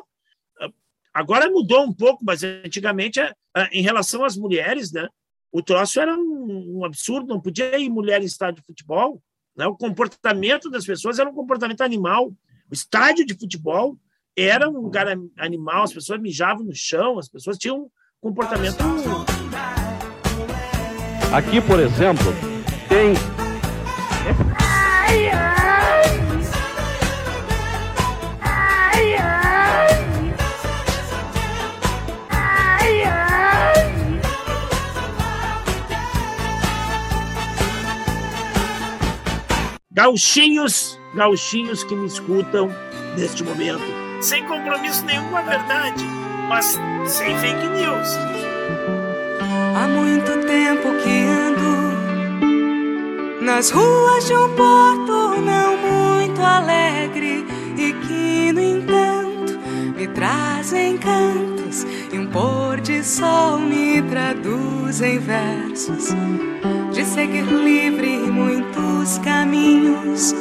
[1.13, 3.35] Agora mudou um pouco, mas antigamente, eh,
[3.71, 5.09] em relação às mulheres, né?
[5.53, 9.23] o troço era um, um absurdo, não podia ir mulher em estádio de futebol.
[9.57, 9.67] Né?
[9.67, 12.33] O comportamento das pessoas era um comportamento animal.
[12.69, 13.97] O estádio de futebol
[14.37, 17.89] era um lugar an- animal, as pessoas mijavam no chão, as pessoas tinham um
[18.21, 18.77] comportamento.
[21.33, 22.33] Aqui, por exemplo,
[22.89, 23.15] tem.
[24.59, 26.05] Ai, ai.
[28.41, 30.35] Ai, ai.
[32.31, 34.21] Ai, ai.
[39.93, 42.69] Gauchinhos, gauchinhos que me escutam
[43.17, 43.83] neste momento,
[44.25, 46.03] sem compromisso nenhum com a verdade,
[46.49, 48.09] mas sem fake news.
[49.77, 51.85] Há muito tempo que ando
[53.45, 57.47] nas ruas de um porto não muito alegre
[57.77, 59.59] e que, no entanto,
[59.95, 66.15] me trazem cantos e um pôr de sol me traduz em versos
[66.93, 70.35] de seguir livre muitos caminhos,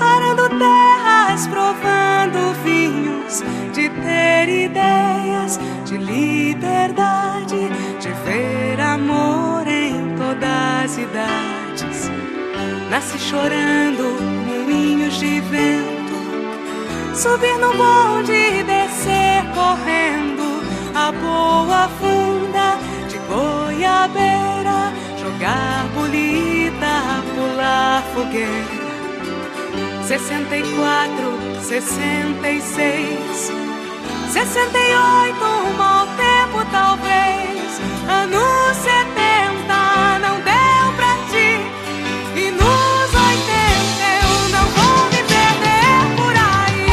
[0.00, 3.42] arando terras, provando vinhos,
[3.72, 7.70] de ter ideias de liberdade,
[8.00, 12.10] de ver amor em todas as idades.
[12.90, 14.04] Nasci chorando,
[14.46, 16.16] moinhos de vento,
[17.14, 20.62] subir no bonde e descer correndo,
[20.94, 22.78] a boa funda
[23.08, 28.85] de goiabeira, jogar bolita pular fogueira.
[30.06, 33.52] 64, 66,
[34.32, 37.80] 68, um mau tempo talvez.
[38.08, 41.58] Anos 70 não deu pra ti.
[42.38, 46.86] E nos 80 eu não vou me perder por aí.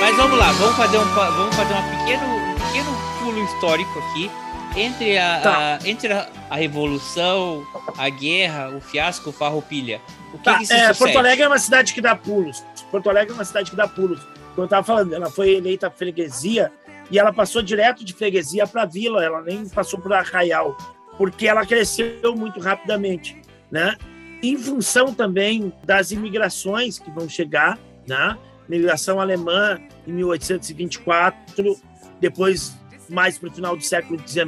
[0.00, 4.30] Mas vamos lá, vamos fazer um, vamos fazer uma pequeno, um pequeno pulo histórico aqui.
[4.76, 5.56] Entre, a, Tá.
[5.56, 7.64] a- entre a, a Revolução,
[7.98, 10.00] a Guerra, o fiasco, o Farroupilha.
[10.34, 10.92] O que, Tá, que é?
[10.92, 12.64] Porto Alegre é uma cidade que dá pulos.
[12.90, 14.20] Porto Alegre é uma cidade que dá pulos.
[14.20, 16.72] Como eu estava falando, ela foi eleita freguesia
[17.10, 20.76] e ela passou direto de freguesia para vila, ela nem passou por Arraial,
[21.16, 23.96] porque ela cresceu muito rapidamente, né?
[24.42, 28.36] Em função também das imigrações que vão chegar, né?
[28.68, 31.78] Migração alemã em 1824,
[32.20, 32.76] depois
[33.08, 34.46] mais para o final do século XIX,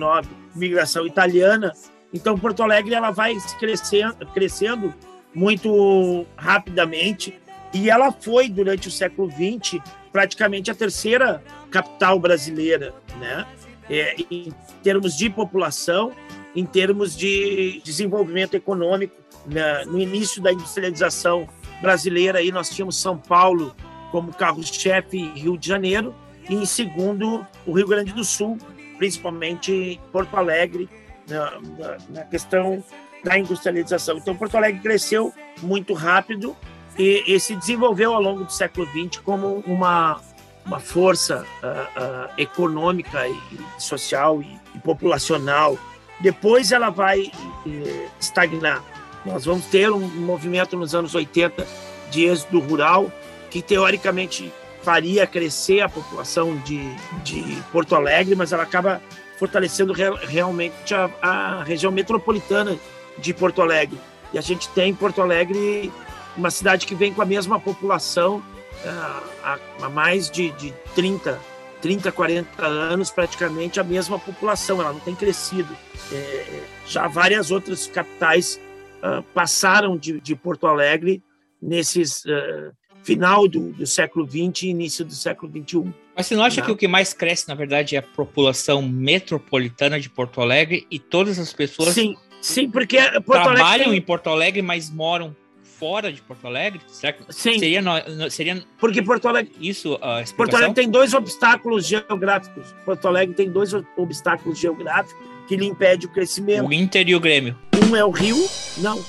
[0.54, 1.72] migração italiana.
[2.12, 4.94] Então Porto Alegre ela vai crescendo, crescendo
[5.36, 7.38] muito rapidamente
[7.74, 9.78] e ela foi durante o século XX
[10.10, 13.46] praticamente a terceira capital brasileira, né?
[13.90, 14.50] É, em
[14.82, 16.10] termos de população,
[16.56, 19.14] em termos de desenvolvimento econômico.
[19.44, 19.84] né?
[19.84, 21.46] No início da industrialização
[21.82, 23.76] brasileira, aí nós tínhamos São Paulo
[24.10, 26.14] como carro-chefe e Rio de Janeiro,
[26.48, 28.56] e em segundo o Rio Grande do Sul,
[28.96, 30.88] principalmente Porto Alegre,
[31.28, 32.82] na, na- na questão
[33.24, 34.18] da industrialização.
[34.18, 36.56] Então, Porto Alegre cresceu muito rápido
[36.98, 40.20] e, e se desenvolveu ao longo do século XX como uma,
[40.64, 43.38] uma força ah, ah, econômica e,
[43.78, 45.78] social e, e populacional.
[46.20, 47.30] Depois ela vai
[47.66, 48.82] eh, estagnar.
[49.24, 51.66] Nós vamos ter um movimento nos anos 80
[52.10, 53.10] de êxodo rural
[53.50, 54.52] que teoricamente
[54.82, 56.78] faria crescer a população de,
[57.24, 59.02] de Porto Alegre, mas ela acaba
[59.38, 62.78] fortalecendo re- realmente a, a região metropolitana
[63.18, 63.98] de Porto Alegre.
[64.32, 65.92] E a gente tem em Porto Alegre
[66.36, 68.42] uma cidade que vem com a mesma população
[68.84, 71.40] ah, há, há mais de, de 30,
[71.80, 75.74] 30, 40 anos, praticamente a mesma população, ela não tem crescido.
[76.12, 78.60] É, já várias outras capitais
[79.02, 81.22] ah, passaram de, de Porto Alegre
[81.60, 85.94] nesses ah, final do, do século XX e início do século XXI.
[86.16, 86.66] Mas você não acha Não.
[86.66, 90.98] que o que mais cresce, na verdade, é a população metropolitana de Porto Alegre e
[90.98, 95.34] todas as pessoas Sim, sim, porque Porto Alegre trabalham tem- em Porto Alegre, mas moram
[95.78, 96.78] fora de Porto Alegre?
[96.78, 97.58] Que Sim.
[97.58, 97.82] seria,
[98.30, 99.98] seria Porque Porto Alegre, isso?
[100.36, 102.74] Porto Alegre tem dois obstáculos geográficos.
[102.84, 105.14] Porto Alegre tem dois obstáculos geográficos
[105.46, 106.66] que lhe impedem o crescimento.
[106.66, 107.56] O Inter e o Grêmio.
[107.90, 108.36] Um é o rio,
[108.78, 109.04] não.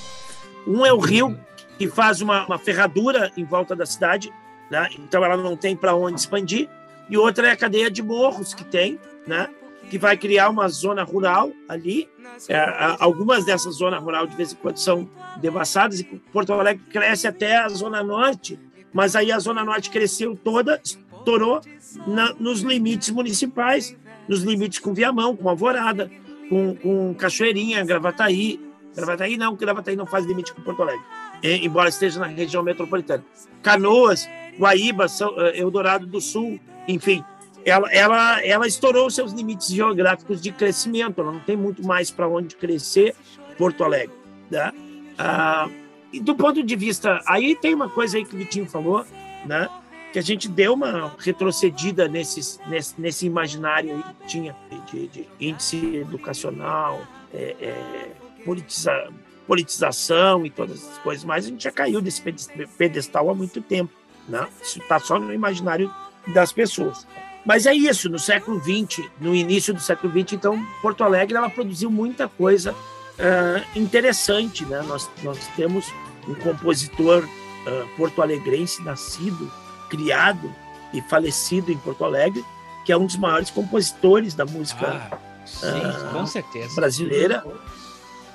[0.67, 1.39] Um é o rio
[1.78, 4.32] que faz uma, uma ferradura em volta da cidade,
[4.69, 4.89] né?
[4.99, 6.67] então ela não tem para onde expandir.
[7.09, 9.47] E outra é a cadeia de morros que tem, né?
[9.89, 12.09] Que vai criar uma zona rural ali.
[12.49, 12.57] É,
[12.99, 15.09] algumas dessas zonas rurais de vez em quando são
[15.39, 18.59] devassadas e Porto Alegre cresce até a zona norte,
[18.93, 21.61] mas aí a zona norte cresceu toda, estourou
[22.05, 23.95] na- nos limites municipais,
[24.27, 26.11] nos limites com Viamão, com Alvorada,
[26.49, 28.59] com, com Cachoeirinha, Gravataí.
[28.95, 31.03] Gravataí não, Gravataí não faz limite com Porto Alegre,
[31.43, 33.23] embora esteja na região metropolitana.
[33.61, 34.27] Canoas,
[34.59, 37.23] Guaíba, São, eh, Eldorado do Sul, enfim,
[37.66, 42.28] ela, ela, ela estourou seus limites geográficos de crescimento, ela não tem muito mais para
[42.28, 43.16] onde crescer
[43.58, 44.16] Porto Alegre.
[44.49, 44.72] Né?
[45.18, 45.70] Ah,
[46.12, 49.05] e do ponto de vista, aí tem uma coisa aí que o Vitinho falou,
[49.45, 49.68] né?
[50.14, 54.55] que a gente deu uma retrocedida nesses, nesse, nesse imaginário aí que tinha
[54.89, 57.01] de, de índice educacional,
[57.34, 58.12] é, é,
[58.45, 59.12] politiza,
[59.45, 63.62] politização e todas essas coisas, mas a gente já caiu desse pedest- pedestal há muito
[63.62, 63.93] tempo.
[64.28, 64.47] Né?
[64.62, 65.93] Isso está só no imaginário
[66.28, 67.05] das pessoas.
[67.48, 71.50] Mas é isso, no século XX, no início do século XX, então, Porto Alegre ela
[71.50, 72.76] produziu muita coisa
[73.18, 74.66] ah, interessante.
[74.66, 74.82] Né?
[74.82, 75.86] Nós, nós temos
[76.28, 77.26] um compositor
[77.66, 79.50] ah, porto-alegrense nascido,
[79.89, 80.54] criado
[80.93, 82.43] e falecido em Porto Alegre,
[82.86, 86.76] que é um dos maiores compositores da música Ah, sim, ah, com certeza.
[86.76, 87.45] brasileira,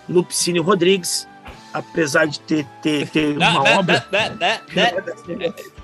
[0.08, 1.28] Lupicínio Rodrigues,
[1.74, 4.06] apesar de ter, ter, ter uma obra.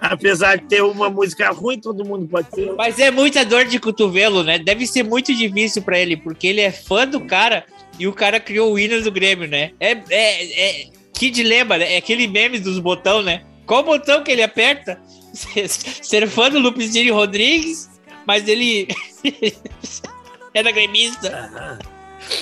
[0.00, 2.72] apesar de ter uma música ruim, todo mundo pode ter.
[2.74, 4.58] Mas é muita dor de cotovelo, né?
[4.58, 7.64] Deve ser muito difícil pra ele, porque ele é fã do cara
[7.98, 9.72] e o cara criou o hino do Grêmio, né?
[9.80, 11.94] É, é, é- que dilema, né?
[11.94, 13.42] É aquele meme dos botão, né?
[13.66, 15.00] Qual botão que ele aperta?
[15.32, 17.88] Ser fã do Lupicínio Rodrigues,
[18.26, 18.88] mas ele
[20.54, 21.78] era gremista.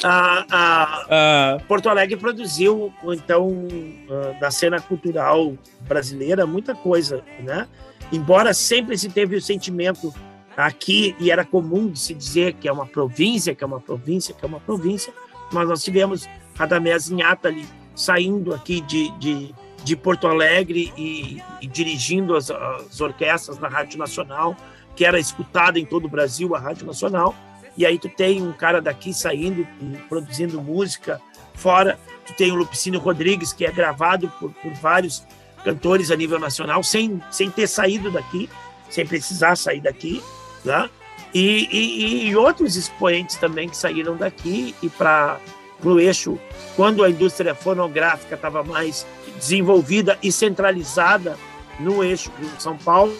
[0.02, 0.46] A,
[1.54, 3.66] a Porto Alegre produziu, então,
[4.10, 7.68] ah, da cena cultural brasileira, muita coisa, né?
[8.12, 10.12] Embora sempre se teve o sentimento
[10.56, 14.34] aqui, e era comum de se dizer que é uma província, que é uma província,
[14.34, 15.12] que é uma província,
[15.52, 21.66] mas nós tivemos Radamés Inhata ali, saindo aqui de, de, de Porto Alegre e, e
[21.66, 24.56] dirigindo as, as, orquestras na Rádio Nacional,
[24.94, 27.34] que era escutada em todo o Brasil, a Rádio Nacional.
[27.76, 29.66] E aí tu tem um cara daqui saindo,
[30.08, 31.20] produzindo música
[31.54, 31.98] fora.
[32.26, 35.24] Tu tem o Lupicínio Rodrigues, que é gravado por, por vários
[35.64, 38.48] cantores a nível nacional, sem, sem ter saído daqui,
[38.90, 40.22] sem precisar sair daqui,
[40.64, 40.88] né?
[41.32, 45.40] E, e, e outros expoentes também que saíram daqui e para
[45.82, 46.38] o eixo,
[46.76, 49.04] quando a indústria fonográfica estava mais
[49.36, 51.36] desenvolvida e centralizada
[51.80, 53.14] no eixo São Paulo.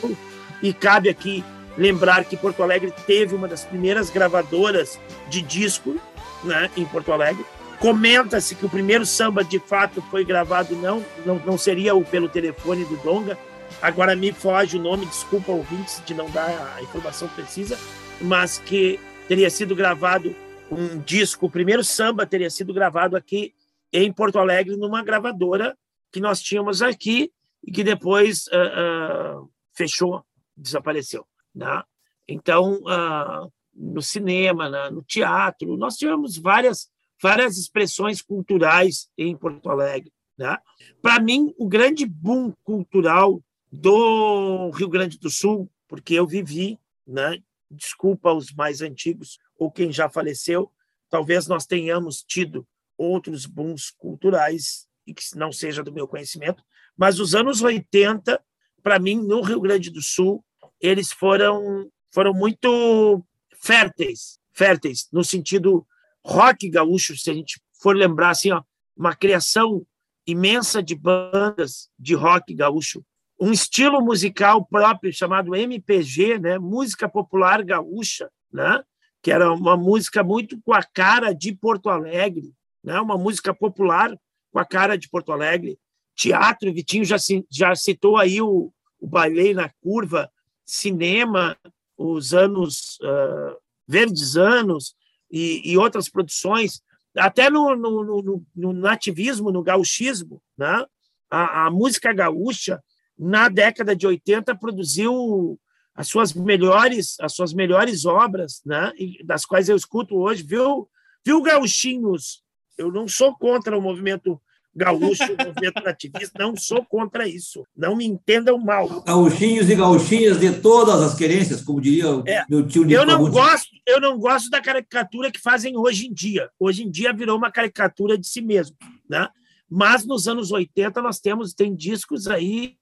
[0.63, 1.45] E cabe aqui
[1.77, 4.99] lembrar que Porto Alegre teve uma das primeiras gravadoras
[5.29, 5.97] de disco
[6.43, 7.45] né, em Porto Alegre.
[7.79, 12.29] Comenta-se que o primeiro samba de fato foi gravado não, não, não seria o pelo
[12.29, 13.37] telefone do Donga.
[13.83, 17.79] Agora me foge o nome, desculpa ouvintes de não dar a informação precisa,
[18.21, 18.99] mas que
[19.29, 20.35] teria sido gravado
[20.71, 23.55] um disco, o primeiro samba teria sido gravado aqui
[23.93, 25.77] em Porto Alegre, numa gravadora
[26.11, 27.31] que nós tínhamos aqui
[27.63, 30.25] e que depois uh, uh, fechou,
[30.57, 31.27] desapareceu.
[31.55, 31.83] Né?
[32.29, 36.91] Então, uh, no cinema, na, no teatro, nós tivemos várias,
[37.23, 40.13] várias expressões culturais em Porto Alegre.
[40.37, 40.57] Né?
[41.01, 47.39] Para mim, o grande boom cultural do Rio Grande do Sul, porque eu vivi né,
[47.71, 50.71] desculpa os mais antigos ou quem já faleceu,
[51.11, 56.63] talvez nós tenhamos tido outros bons culturais e que não seja do meu conhecimento,
[56.97, 58.43] mas os anos 80,
[58.83, 60.45] para mim, no Rio Grande do Sul,
[60.81, 63.25] eles foram foram muito
[63.61, 65.87] férteis, férteis no sentido
[66.25, 68.63] rock gaúcho, se a gente for lembrar assim, ó,
[68.97, 69.85] uma criação
[70.27, 73.05] imensa de bandas de rock gaúcho
[73.41, 76.59] um estilo musical próprio chamado MPG, né?
[76.59, 78.83] Música Popular Gaúcha, né?
[79.23, 82.53] Que era uma música muito com a cara de Porto Alegre,
[82.83, 83.01] né?
[83.01, 84.17] Uma música popular
[84.53, 85.79] com a cara de Porto Alegre.
[86.15, 87.17] Teatro, Vitinho já,
[87.51, 90.31] já citou aí o, o Bailei na Curva,
[90.65, 91.57] cinema,
[91.97, 93.57] os anos uh,
[93.87, 94.95] verdes anos
[95.31, 96.83] e, e, outras produções,
[97.17, 100.85] até no, no, no, no nativismo, no gauchismo, né?
[101.31, 102.83] a, a música gaúcha
[103.19, 105.59] na década de 80 produziu
[105.95, 108.93] as suas melhores as suas melhores obras, né?
[109.25, 110.89] das quais eu escuto hoje, viu?
[111.25, 112.43] Viu gauchinhos?
[112.77, 114.41] Eu não sou contra o movimento
[114.75, 117.65] gaúcho, movimento nativista, não sou contra isso.
[117.77, 119.03] Não me entendam mal.
[119.03, 123.31] Gauchinhos e gauchinhas de todas as querências, como diria o é, meu tio Eu não
[123.31, 126.51] gosto, eu não gosto da caricatura que fazem hoje em dia.
[126.59, 128.77] Hoje em dia virou uma caricatura de si mesmo,
[129.09, 129.29] né?
[129.69, 132.77] Mas nos anos 80 nós temos, tem discos aí,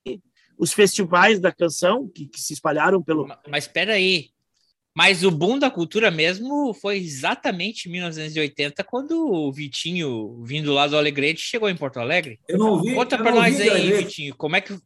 [0.58, 3.26] os festivais da canção que, que se espalharam pelo.
[3.48, 4.30] Mas espera aí.
[4.94, 10.86] Mas o boom da cultura mesmo foi exatamente em 1980, quando o Vitinho, vindo lá
[10.86, 12.38] do Alegrete, chegou em Porto Alegre.
[12.46, 12.94] Eu não vi.
[12.94, 14.78] Conta para nós aí, Vitinho, como é que.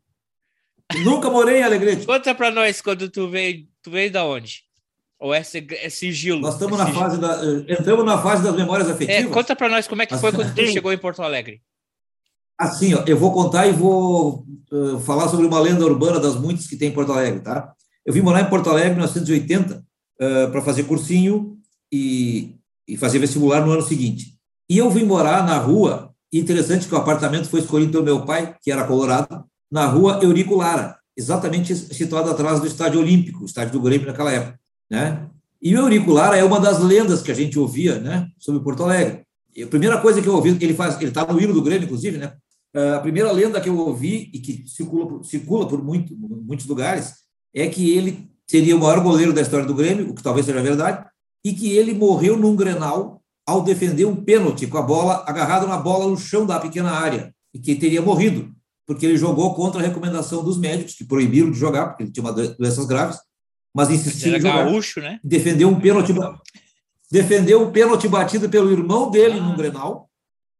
[1.03, 2.07] Nunca morei em Alegrete.
[2.07, 4.65] Conta para nós quando tu veio, tu veio da onde?
[5.19, 6.41] Ou é, é sigilo?
[6.41, 9.25] Nós estamos é na fase da, entramos na fase das memórias afetivas.
[9.25, 11.63] É, conta para nós como é que foi quando tu chegou em Porto Alegre.
[12.59, 16.67] Assim, ó, eu vou contar e vou uh, falar sobre uma lenda urbana das muitas
[16.67, 17.73] que tem em Porto Alegre, tá?
[18.05, 19.85] Eu vim morar em Porto Alegre em 1980
[20.21, 21.59] uh, para fazer cursinho
[21.93, 22.57] e,
[22.87, 24.35] e fazer vestibular no ano seguinte.
[24.69, 28.57] E eu vim morar na rua, interessante que o apartamento foi escolhido pelo meu pai,
[28.63, 33.73] que era colorado, na rua Eurico Lara, exatamente situado atrás do Estádio Olímpico, o estádio
[33.73, 34.59] do Grêmio naquela época,
[34.91, 35.29] né?
[35.63, 38.85] E o Eurico Lara é uma das lendas que a gente ouvia, né, sobre Porto
[38.85, 39.23] Alegre.
[39.55, 41.87] E a primeira coisa que eu ouvi, ele faz, ele está no hino do Grêmio,
[41.87, 42.35] inclusive, né?
[42.77, 47.15] Ah, a primeira lenda que eu ouvi e que circula, circula por muito, muitos lugares
[47.55, 50.63] é que ele seria o maior goleiro da história do Grêmio, o que talvez seja
[50.63, 51.05] verdade,
[51.45, 55.77] e que ele morreu num Grenal ao defender um pênalti com a bola agarrada na
[55.77, 59.85] bola no chão da pequena área e que teria morrido porque ele jogou contra a
[59.85, 63.19] recomendação dos médicos que proibiram de jogar porque ele tinha uma doenças graves,
[63.75, 64.65] mas insistiu em jogar.
[64.65, 65.19] Gaúcho, né?
[65.25, 66.15] Defendeu um pênalti
[67.11, 69.43] defendeu um pênalti batido pelo irmão dele ah.
[69.43, 70.09] num Grenal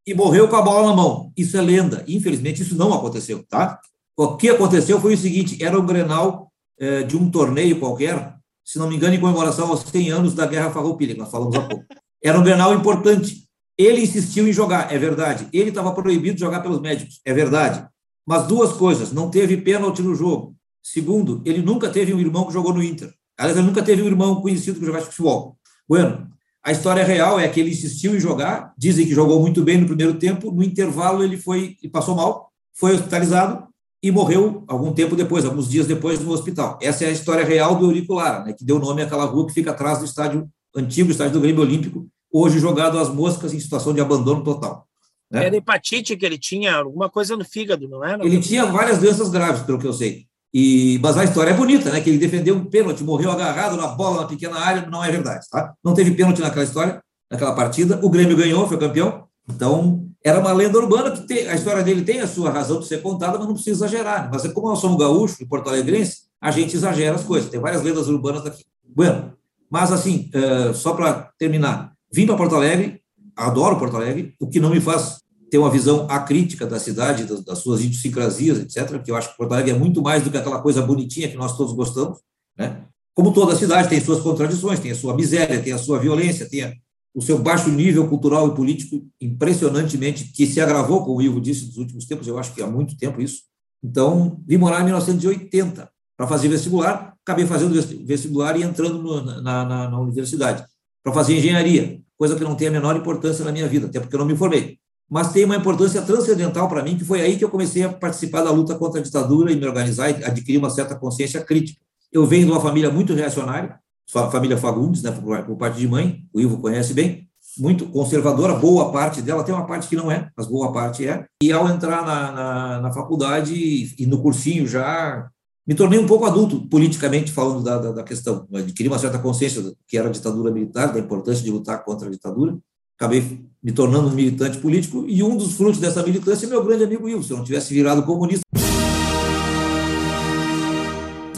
[0.07, 1.33] e morreu com a bola na mão.
[1.37, 2.05] Isso é lenda.
[2.07, 3.81] Infelizmente, isso não aconteceu, tá?
[4.17, 6.46] O que aconteceu foi o seguinte: era um Grenal
[6.79, 10.47] é, de um torneio qualquer, se não me engano, em comemoração aos 100 anos da
[10.47, 11.85] Guerra Farroupilha, que nós falamos há pouco.
[12.23, 13.47] Era um Grenal importante.
[13.79, 15.49] Ele insistiu em jogar, é verdade.
[15.53, 17.87] Ele estava proibido de jogar pelos médicos, é verdade.
[18.27, 20.57] Mas duas coisas: não teve pênalti no jogo.
[20.83, 23.13] Segundo, ele nunca teve um irmão que jogou no Inter.
[23.39, 25.57] Aliás, ele nunca teve um irmão conhecido que jogasse futebol.
[25.89, 26.29] Bueno,
[26.65, 29.87] a história real é que ele insistiu em jogar, dizem que jogou muito bem no
[29.87, 33.69] primeiro tempo, no intervalo ele foi e passou mal, foi hospitalizado
[34.07, 36.79] e morreu algum tempo depois, alguns dias depois no hospital.
[36.81, 39.53] Essa é a história real do Eurico Lara, né, que deu nome àquela rua que
[39.53, 43.93] fica atrás do estádio antigo, estádio do Grêmio Olímpico, hoje jogado às moscas em situação
[43.93, 44.87] de abandono total.
[45.29, 45.47] Né?
[45.47, 48.25] Era hepatite que ele tinha, alguma coisa no fígado, não era?
[48.25, 50.27] Ele tinha várias doenças graves, pelo que eu sei.
[50.55, 52.01] E, mas a história é bonita, né?
[52.01, 55.45] Que ele defendeu um pênalti, morreu agarrado na bola na pequena área, não é verdade,
[55.51, 55.75] tá?
[55.83, 57.99] Não teve pênalti naquela história, naquela partida.
[58.03, 59.25] O Grêmio ganhou, foi campeão.
[59.51, 62.87] Então, era uma lenda urbana que tem, a história dele tem a sua razão de
[62.89, 64.29] ser contada, mas não precisa exagerar.
[64.29, 67.49] Mas é como nós somos gaúchos e porto alegrense, a gente exagera as coisas.
[67.49, 68.65] Tem várias lendas urbanas aqui.
[68.85, 69.35] Bueno,
[69.71, 73.01] mas assim, uh, só para terminar, vim para Porto Alegre,
[73.37, 77.45] adoro Porto Alegre, o que não me faz ter uma visão acrítica da cidade, das,
[77.45, 80.37] das suas idiosincrasias, etc., porque eu acho que Porto Alegre é muito mais do que
[80.37, 82.19] aquela coisa bonitinha que nós todos gostamos,
[82.59, 82.83] né?
[83.15, 86.65] Como toda cidade tem suas contradições, tem a sua miséria, tem a sua violência, tem
[86.65, 86.73] a,
[87.17, 91.65] o seu baixo nível cultural e político impressionantemente, que se agravou, como o Ivo disse,
[91.65, 93.45] nos últimos tempos, eu acho que há muito tempo isso.
[93.83, 97.73] Então, vim morar em 1980 para fazer vestibular, acabei fazendo
[98.05, 100.63] vestibular e entrando no, na, na, na universidade
[101.03, 104.15] para fazer engenharia, coisa que não tem a menor importância na minha vida, até porque
[104.15, 104.79] eu não me formei.
[105.09, 108.43] Mas tem uma importância transcendental para mim, que foi aí que eu comecei a participar
[108.43, 111.81] da luta contra a ditadura e me organizar e adquirir uma certa consciência crítica.
[112.13, 116.25] Eu venho de uma família muito reacionária, família Fagundes, né, por, por parte de mãe,
[116.33, 117.27] o Ivo conhece bem,
[117.59, 121.27] muito conservadora, boa parte dela, tem uma parte que não é, mas boa parte é.
[121.43, 123.55] E ao entrar na, na, na faculdade
[123.99, 125.29] e no cursinho já,
[125.67, 128.47] me tornei um pouco adulto, politicamente falando da, da, da questão.
[128.55, 132.07] Adquiri uma certa consciência do que era a ditadura militar, da importância de lutar contra
[132.07, 132.57] a ditadura.
[132.97, 136.85] Acabei me tornando um militante político e um dos frutos dessa militância é meu grande
[136.85, 137.23] amigo Ivo.
[137.23, 138.43] Se eu não tivesse virado comunista,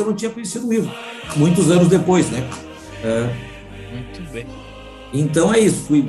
[0.01, 0.91] eu não tinha conhecido o Ivo.
[1.37, 2.49] Muitos anos depois, né?
[3.03, 3.49] É.
[3.93, 4.47] Muito bem.
[5.13, 5.87] Então é isso.
[5.87, 6.09] Fui,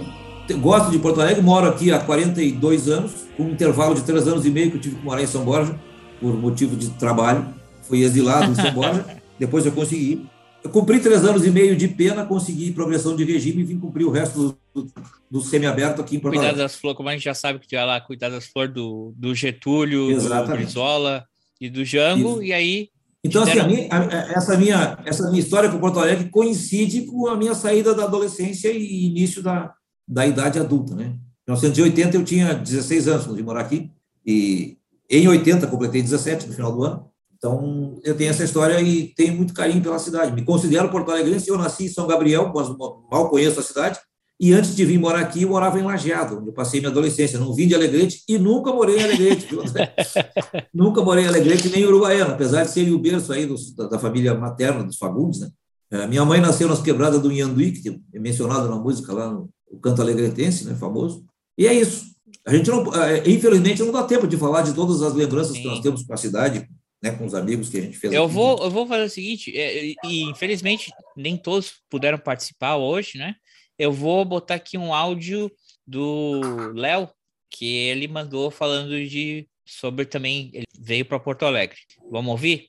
[0.59, 4.45] gosto de Porto Alegre, moro aqui há 42 anos, com um intervalo de três anos
[4.45, 5.77] e meio que eu tive que morar em São Borja,
[6.19, 7.53] por motivo de trabalho.
[7.83, 9.05] Fui exilado em São Borja,
[9.39, 10.25] depois eu consegui.
[10.61, 14.03] Eu cumpri três anos e meio de pena, consegui progressão de regime e vim cumprir
[14.05, 14.91] o resto do, do,
[15.31, 16.63] do semiaberto aqui em Porto Cuidar Alegre.
[16.63, 19.33] das flores, como a gente já sabe que tinha lá, cuidar das flores do, do
[19.33, 20.49] Getúlio, Exatamente.
[20.49, 21.25] do Brizola
[21.61, 22.43] e do Jango, Isso.
[22.43, 22.89] e aí
[23.23, 27.27] Então, assim, a minha- a- essa, minha, essa minha história com Porto Alegre coincide com
[27.27, 29.73] a minha saída da adolescência e início da,
[30.07, 31.05] da idade adulta, né?
[31.47, 33.91] Em 1980 eu tinha 16 anos quando vim morar aqui,
[34.25, 34.77] e
[35.09, 37.05] em 80 completei 17 no final do ano.
[37.35, 40.31] Então, eu tenho essa história e tenho muito carinho pela cidade.
[40.33, 42.67] Me considero porto-alegrense, eu nasci em São Gabriel, mas
[43.09, 43.97] mal conheço a cidade,
[44.39, 47.37] e antes de vir morar aqui, eu morava em Lajeado, onde eu passei minha adolescência.
[47.39, 49.47] Não vim de Alegrete e nunca morei em Alegrete.
[50.73, 53.87] nunca morei em Alegrete nem em Uruguaiana, apesar de ser o berço aí dos- da,
[53.87, 55.49] da família materna dos Fagundes, né?
[55.91, 59.49] Eh, Minha mãe nasceu nas quebradas do Inhanduí, que é mencionado na música lá no
[59.71, 61.23] o canto alegretense, né, famoso.
[61.55, 62.05] E é isso.
[62.43, 65.63] A gente não, eh, infelizmente, não dá tempo de falar de todas as lembranças que
[65.63, 66.67] nós temos com a cidade,
[67.03, 68.11] né, com os amigos que a gente fez.
[68.11, 68.33] Eu aqui.
[68.33, 73.35] vou, eu vou fazer o seguinte, é, e, infelizmente nem todos puderam participar hoje, né?
[73.79, 75.49] Eu vou botar aqui um áudio
[75.87, 76.41] do
[76.73, 77.09] Léo,
[77.49, 81.77] que ele mandou falando de sobre também, ele veio para Porto Alegre.
[82.11, 82.67] Vamos ouvir?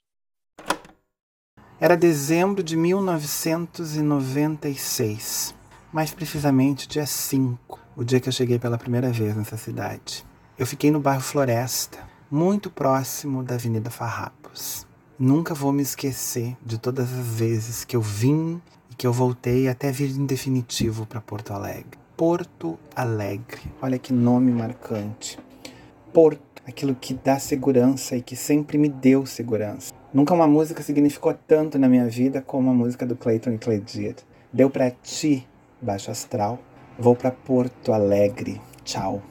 [1.81, 5.53] Era dezembro de 1996,
[5.93, 10.25] mais precisamente dia 5, o dia que eu cheguei pela primeira vez nessa cidade.
[10.57, 14.87] Eu fiquei no bairro Floresta, muito próximo da Avenida Farrapos.
[15.19, 18.63] Nunca vou me esquecer de todas as vezes que eu vim
[19.01, 21.98] que eu voltei até vir em definitivo para Porto Alegre.
[22.18, 25.38] Porto Alegre, olha que nome marcante.
[26.12, 29.90] Porto, aquilo que dá segurança e que sempre me deu segurança.
[30.12, 34.16] Nunca uma música significou tanto na minha vida como a música do Clayton e Cledir.
[34.53, 35.48] Deu pra ti,
[35.80, 36.59] baixo astral.
[36.98, 38.61] Vou pra Porto Alegre.
[38.84, 39.22] Tchau.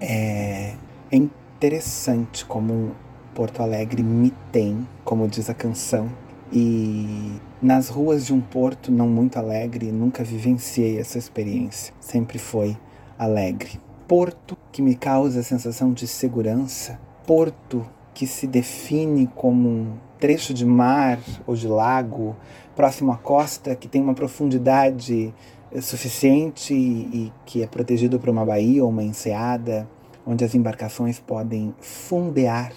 [0.00, 0.74] É,
[1.08, 2.96] é interessante como
[3.32, 6.10] Porto Alegre me tem, como diz a canção.
[6.52, 11.94] E nas ruas de um porto não muito alegre, nunca vivenciei essa experiência.
[12.00, 12.76] Sempre foi
[13.18, 13.80] alegre.
[14.06, 16.98] Porto que me causa a sensação de segurança.
[17.26, 22.36] Porto que se define como um trecho de mar ou de lago
[22.76, 25.34] próximo à costa que tem uma profundidade
[25.72, 29.88] eh, suficiente e que é protegido por uma baía ou uma enseada,
[30.26, 32.72] onde as embarcações podem fundear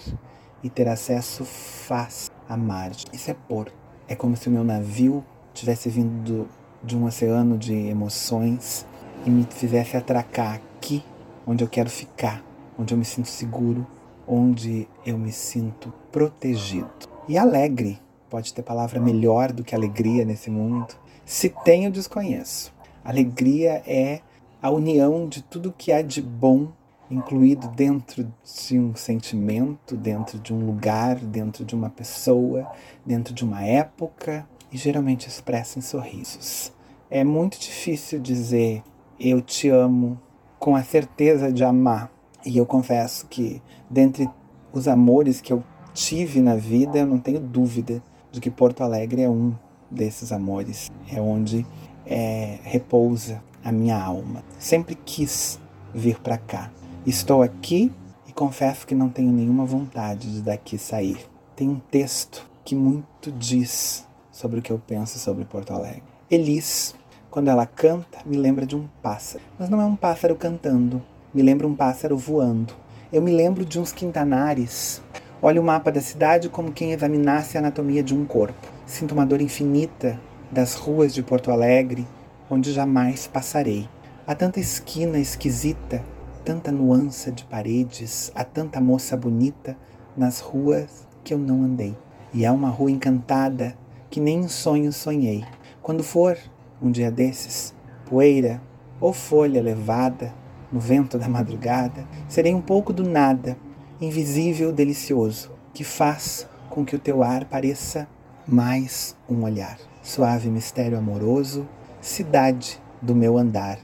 [0.62, 3.06] e ter acesso fácil à margem.
[3.12, 3.77] Isso é porto.
[4.08, 6.48] É como se o meu navio tivesse vindo
[6.82, 8.86] de um oceano de emoções
[9.26, 11.04] e me fizesse atracar aqui,
[11.46, 12.42] onde eu quero ficar,
[12.78, 13.86] onde eu me sinto seguro,
[14.26, 16.88] onde eu me sinto protegido.
[17.28, 18.00] E alegre,
[18.30, 20.94] pode ter palavra melhor do que alegria nesse mundo.
[21.26, 22.72] Se tem, eu desconheço.
[23.04, 24.22] Alegria é
[24.62, 26.68] a união de tudo que há de bom
[27.10, 32.70] incluído dentro de um sentimento, dentro de um lugar, dentro de uma pessoa,
[33.04, 36.72] dentro de uma época e geralmente expressa em sorrisos.
[37.10, 38.82] É muito difícil dizer
[39.18, 40.20] eu te amo
[40.58, 42.10] com a certeza de amar
[42.46, 44.28] E eu confesso que, dentre
[44.72, 48.00] os amores que eu tive na vida, eu não tenho dúvida
[48.30, 49.54] de que Porto Alegre é um
[49.90, 50.90] desses amores.
[51.12, 51.66] É onde
[52.06, 54.44] é, repousa a minha alma.
[54.58, 55.58] Sempre quis
[55.92, 56.70] vir para cá.
[57.08, 57.90] Estou aqui
[58.26, 61.16] e confesso que não tenho nenhuma vontade de daqui sair.
[61.56, 66.02] Tem um texto que muito diz sobre o que eu penso sobre Porto Alegre.
[66.30, 66.94] Elis,
[67.30, 69.42] quando ela canta, me lembra de um pássaro.
[69.58, 71.02] Mas não é um pássaro cantando,
[71.32, 72.74] me lembra um pássaro voando.
[73.10, 75.00] Eu me lembro de uns quintanares.
[75.40, 78.68] Olho o mapa da cidade como quem examinasse a anatomia de um corpo.
[78.84, 80.20] Sinto uma dor infinita
[80.52, 82.06] das ruas de Porto Alegre,
[82.50, 83.88] onde jamais passarei.
[84.26, 86.04] Há tanta esquina esquisita,
[86.48, 89.76] tanta nuance de paredes, há tanta moça bonita
[90.16, 91.94] nas ruas que eu não andei.
[92.32, 93.76] E há uma rua encantada
[94.08, 95.44] que nem em sonho sonhei.
[95.82, 96.38] Quando for
[96.80, 97.74] um dia desses,
[98.06, 98.62] poeira
[98.98, 100.32] ou folha levada
[100.72, 103.54] no vento da madrugada, serei um pouco do nada,
[104.00, 108.08] invisível, delicioso, que faz com que o teu ar pareça
[108.46, 109.76] mais um olhar.
[110.02, 111.68] Suave mistério amoroso,
[112.00, 113.78] cidade do meu andar,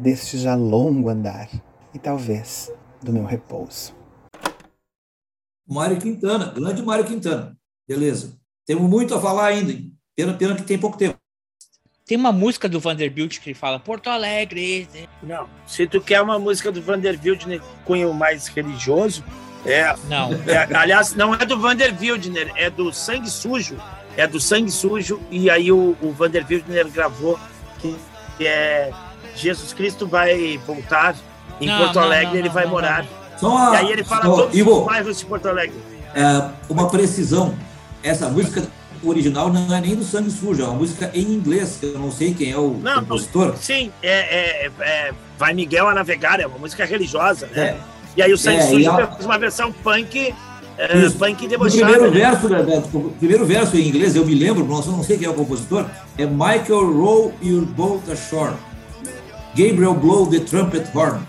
[0.00, 1.48] deste já longo andar,
[1.98, 2.72] e talvez
[3.02, 3.92] do meu repouso.
[5.68, 7.58] Mário Quintana, grande Mário Quintana.
[7.86, 8.38] Beleza.
[8.64, 9.72] Temos muito a falar ainda.
[9.72, 9.92] Hein?
[10.16, 11.18] Pena, pena que tem pouco tempo.
[12.06, 14.88] Tem uma música do Vanderbilt que ele fala Porto Alegre.
[15.22, 17.44] Não, se tu quer uma música do Vanderbilt
[17.84, 19.22] cunho mais religioso,
[19.66, 19.94] é.
[20.08, 20.32] Não.
[20.46, 23.76] É, aliás, não é do Vanderwildner, é do Sangue Sujo.
[24.16, 27.38] É do Sangue Sujo, e aí o, o Vanderwildner gravou
[27.78, 28.90] que é
[29.36, 31.14] Jesus Cristo vai voltar
[31.60, 33.04] em Não, Porto Alegre, não, ele não, vai não, morar.
[33.38, 34.80] Só uma- e aí ele fala só- todos Ivo.
[34.80, 35.76] os bairros de Porto Alegre.
[36.14, 37.54] É, uma precisão.
[38.02, 38.64] Essa música
[39.04, 42.10] original não é nem do Sangue Sujo, é uma música em inglês, que eu não
[42.10, 43.54] sei quem é o Não, compositor.
[43.60, 47.60] Sim, é, é- é- Vai Miguel a Navegar, é uma música religiosa, né?
[47.62, 47.76] É.
[48.16, 50.34] E aí o Sangue É, e Sujo a- fez uma versão punk,
[50.76, 52.10] é, punk primeiro né?
[52.10, 55.26] verso, né, Beto, o primeiro verso em inglês, eu me lembro, não, não sei quem
[55.28, 55.86] é o compositor,
[56.16, 58.54] é Michael row your boat ashore.
[59.54, 61.20] Gabriel blow the trumpet horn.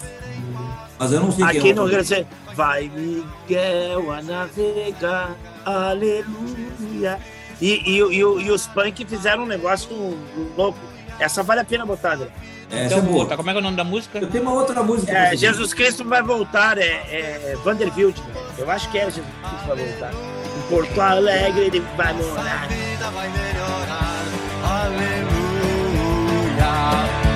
[1.00, 1.74] Mas eu não sei Aqui quem é.
[1.74, 5.32] no Rio Grande Vai Miguel a navegar,
[5.66, 7.18] aleluia.
[7.62, 9.90] E, e, e, e os punk fizeram um negócio
[10.58, 10.78] louco.
[11.20, 12.28] Essa vale a pena botar, André.
[12.72, 13.26] Essa Então, é boa.
[13.26, 14.20] tá, como é que é o nome da música?
[14.20, 15.12] Eu tenho uma outra música.
[15.12, 15.36] É.
[15.36, 18.18] Jesus Cristo vai voltar, é, é Vanderbilt.
[18.18, 18.34] né?
[18.58, 20.12] Eu acho que é Jesus Cristo vai voltar.
[20.14, 22.68] Em Porto Alegre ele vai morar.
[26.58, 27.29] Mas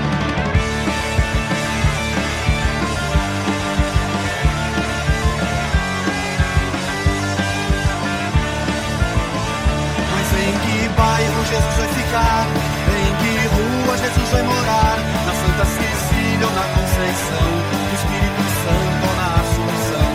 [10.93, 12.47] bairro Jesus vai ficar?
[12.93, 14.97] Em que rua Jesus vai morar?
[15.25, 17.49] Na Santa Cecília ou na Conceição?
[17.71, 20.09] No Espírito Santo ou na Assunção?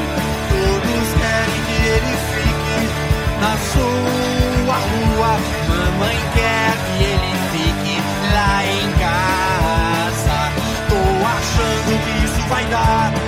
[0.51, 2.79] Todos querem que ele fique
[3.41, 5.31] na sua rua.
[5.69, 7.97] Mamãe quer que ele fique
[8.35, 10.39] lá em casa.
[10.89, 13.28] Tô achando que isso vai dar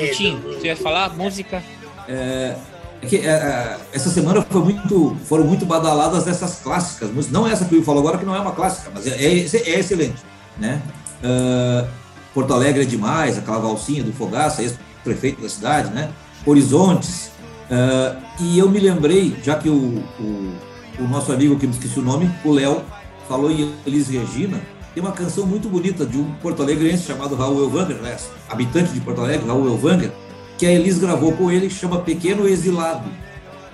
[0.00, 1.62] Vitinho, você ia falar música?
[2.08, 2.56] É,
[3.00, 7.46] é que, é, é, essa semana foi muito, foram muito badaladas essas clássicas, mas não
[7.46, 10.22] essa que eu falou agora, que não é uma clássica, mas é, é, é excelente.
[10.58, 10.80] Né?
[11.22, 11.86] Ah,
[12.34, 16.10] Porto Alegre é demais, aquela valsinha do Fogaça, ex-prefeito da cidade, né?
[16.46, 17.30] Horizontes.
[17.70, 20.54] Ah, e eu me lembrei, já que o, o,
[20.98, 22.82] o nosso amigo, que me esqueci o nome, o Léo,
[23.28, 24.60] falou em Elis Regina,
[24.94, 28.16] tem uma canção muito bonita de um porto-alegrense chamado Raul Elvanger, né?
[28.48, 30.12] habitante de Porto Alegre, Raul Elvanger,
[30.58, 33.08] que a Elis gravou com ele, chama Pequeno Exilado.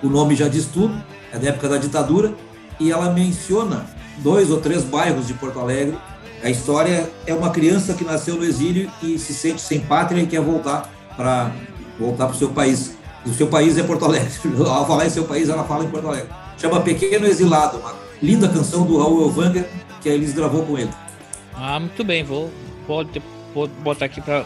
[0.01, 0.95] O nome já diz tudo,
[1.31, 2.33] é da época da ditadura,
[2.79, 3.85] e ela menciona
[4.19, 5.97] dois ou três bairros de Porto Alegre.
[6.41, 10.25] A história é uma criança que nasceu no exílio e se sente sem pátria e
[10.25, 11.51] quer voltar para
[11.99, 12.97] voltar para o seu país.
[13.25, 14.31] O seu país é Porto Alegre.
[14.65, 16.29] Ao falar em seu país, ela fala em Porto Alegre.
[16.57, 19.69] Chama Pequeno Exilado, uma linda canção do Raul Elvanger
[20.01, 20.89] que a Elis gravou com ele.
[21.61, 22.49] Ah, muito bem, vou,
[22.87, 23.05] vou,
[23.53, 24.45] vou botar aqui para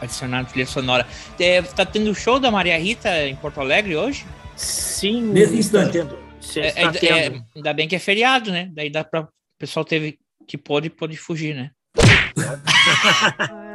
[0.00, 1.06] adicionar na trilha sonora.
[1.38, 4.24] É, tá tendo show da Maria Rita em Porto Alegre hoje?
[4.56, 5.98] Sim, Nesse instante.
[5.98, 7.36] É, está é- tendo.
[7.36, 8.70] é- ainda bem que é feriado, né?
[8.72, 9.28] Daí dá para o
[9.58, 10.18] pessoal teve
[10.48, 11.70] que pode pode fugir, né?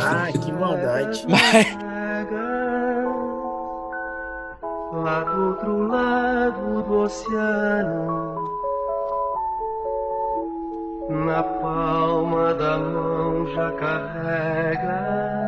[0.00, 1.24] Ah, que maldade.
[4.92, 8.51] Lá do outro lado do oceano,
[11.08, 15.42] na palma da mão já carrega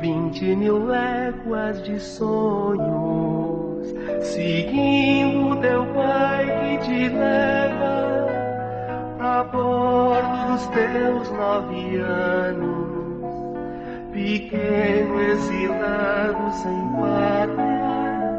[0.00, 8.26] Vinte mil léguas de sonhos, seguindo teu pai que te leva
[9.18, 13.26] a bordo dos teus nove anos,
[14.10, 18.38] pequeno exilado sem pátria,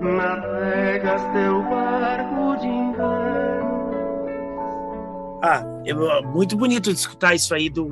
[0.00, 3.59] navegas teu barco de engano.
[5.84, 7.88] Eu- muito bonito de escutar isso aí do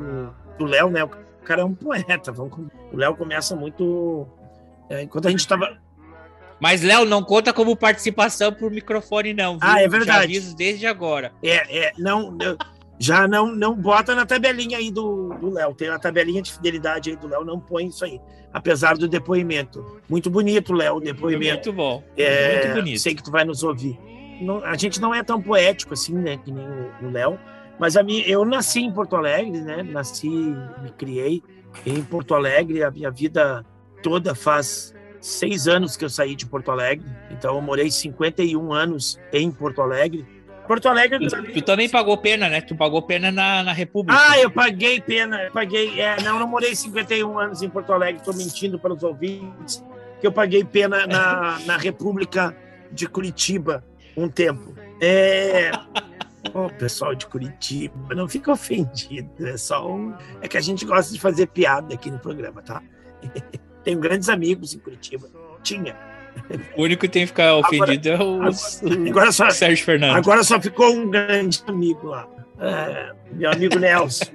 [0.60, 1.04] Léo, né?
[1.04, 1.08] O
[1.44, 2.30] cara é um poeta.
[2.32, 2.52] Vamos
[2.92, 4.26] O Léo começa muito.
[4.90, 5.76] é, enquanto a gente estava.
[6.60, 9.52] Mas, Léo, não conta como participação por microfone, não.
[9.58, 9.60] Viu?
[9.62, 10.24] Ah, é Já verdade.
[10.24, 11.32] aviso desde agora.
[11.42, 12.56] É, é, não, não-
[12.98, 15.72] já não, não bota na tabelinha aí do Léo.
[15.74, 18.20] Tem a tabelinha de fidelidade aí do Léo, não põe isso aí.
[18.52, 20.00] Apesar do depoimento.
[20.08, 21.66] Muito bonito, Léo, o depoimento.
[21.66, 22.02] Muito bom.
[22.16, 22.98] É, Muito bonito.
[23.00, 23.96] Sei que tu vai nos ouvir.
[24.40, 26.66] Não- a gente não é tão poético assim, né, que nem
[27.02, 27.38] o Léo.
[27.78, 29.82] Mas a mim, eu nasci em Porto Alegre, né?
[29.82, 31.42] Nasci, me criei
[31.86, 32.82] em Porto Alegre.
[32.82, 33.64] A minha vida
[34.02, 37.06] toda faz seis anos que eu saí de Porto Alegre.
[37.30, 40.26] Então eu morei 51 anos em Porto Alegre.
[40.66, 41.26] Porto Alegre.
[41.26, 42.60] Tu também pagou pena, né?
[42.60, 44.20] Tu pagou pena na, na República.
[44.20, 45.98] Ah, eu paguei pena, eu paguei.
[45.98, 49.82] É, não, eu não morei 51 anos em Porto Alegre, estou mentindo para os ouvintes,
[50.20, 52.54] que eu paguei pena na, na República
[52.92, 53.82] de Curitiba
[54.14, 54.74] um tempo.
[55.00, 55.70] É.
[56.54, 60.14] Ô, pessoal de Curitiba, não fica ofendido, é só um.
[60.40, 62.82] É que a gente gosta de fazer piada aqui no programa, tá?
[63.84, 65.28] Tenho grandes amigos em Curitiba.
[65.62, 65.96] Tinha.
[66.76, 68.40] O único que tem que ficar ofendido é o,
[69.08, 70.16] Agora só, o Sérgio Fernandes.
[70.16, 72.28] Agora só ficou um grande amigo lá.
[72.60, 74.26] É, meu amigo Nelson.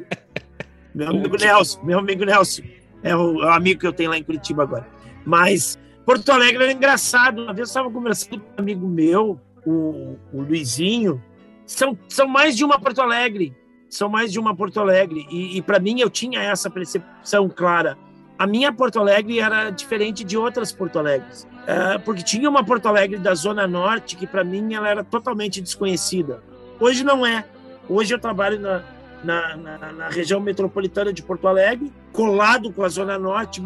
[0.93, 2.63] Meu amigo Nelson, meu amigo Nelson.
[3.01, 4.88] É o, é o amigo que eu tenho lá em Curitiba agora.
[5.25, 7.43] Mas Porto Alegre era engraçado.
[7.43, 11.21] Uma vez eu estava conversando com um amigo meu, o, o Luizinho.
[11.65, 13.56] São, são mais de uma Porto Alegre.
[13.90, 15.27] São mais de uma Porto Alegre.
[15.30, 17.98] E, e para mim eu tinha essa percepção clara.
[18.38, 21.48] A minha Porto Alegre era diferente de outras Porto Alegres.
[21.65, 25.61] É, porque tinha uma Porto Alegre da Zona Norte que para mim ela era totalmente
[25.61, 26.44] desconhecida.
[26.80, 27.45] Hoje não é.
[27.88, 28.84] Hoje eu trabalho na,
[29.23, 33.61] na, na, na região metropolitana de Porto Alegre, colado com a Zona Norte,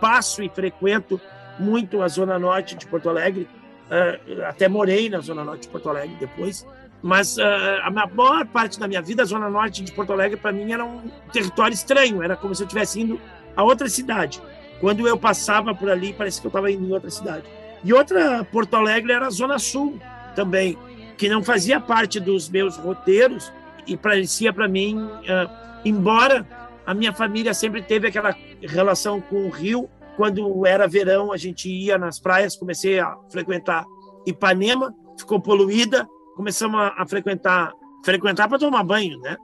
[0.00, 1.20] passo e frequento
[1.58, 3.48] muito a Zona Norte de Porto Alegre.
[3.90, 6.66] É, até morei na Zona Norte de Porto Alegre depois.
[7.04, 10.38] Mas é, a ma- maior parte da minha vida, a Zona Norte de Porto Alegre,
[10.38, 12.22] para mim, era um território estranho.
[12.22, 13.20] Era como se eu estivesse indo
[13.54, 14.40] a outra cidade.
[14.80, 17.44] Quando eu passava por ali, parecia que eu estava indo em outra cidade.
[17.84, 20.00] E outra Porto Alegre era a Zona Sul
[20.34, 20.78] também,
[21.18, 23.52] que não fazia parte dos meus roteiros
[23.86, 26.48] e parecia para mim, ah, embora
[26.86, 31.68] a minha família sempre teve aquela relação com o Rio, quando era verão a gente
[31.68, 33.84] ia nas praias, comecei a frequentar
[34.26, 37.72] Ipanema, ficou poluída, começamos a, a frequentar
[38.04, 39.36] frequentar para tomar banho, né?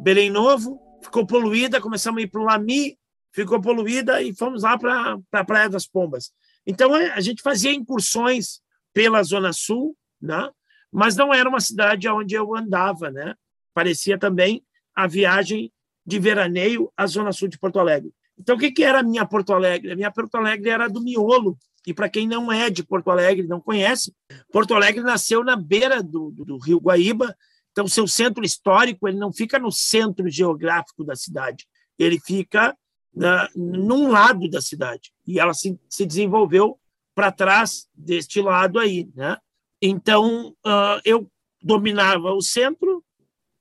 [0.00, 2.98] Belém Novo ficou poluída, começamos a ir para o Lami,
[3.32, 6.32] ficou poluída e fomos lá para a Praia das Pombas.
[6.66, 8.60] Então a a gente fazia incursões
[8.92, 10.50] pela Zona Sul, né?
[10.92, 13.34] mas não era uma cidade onde eu andava, né?
[13.72, 14.62] Parecia também
[14.94, 15.72] a viagem
[16.04, 18.12] de veraneio à Zona Sul de Porto Alegre.
[18.38, 19.92] Então, o que, que era a minha Porto Alegre?
[19.92, 21.56] A minha Porto Alegre era do miolo.
[21.86, 24.14] E para quem não é de Porto Alegre, não conhece,
[24.52, 27.36] Porto Alegre nasceu na beira do, do, Rio Guaíba.
[27.72, 31.66] Então, seu centro histórico ele não fica no centro geográfico da cidade.
[31.98, 32.76] Ele fica
[33.14, 35.12] na, num lado da cidade.
[35.26, 36.78] E ela se, se desenvolveu
[37.14, 39.36] para trás deste lado aí, né?
[39.80, 41.30] Então, ah, eu
[41.60, 43.04] dominava o centro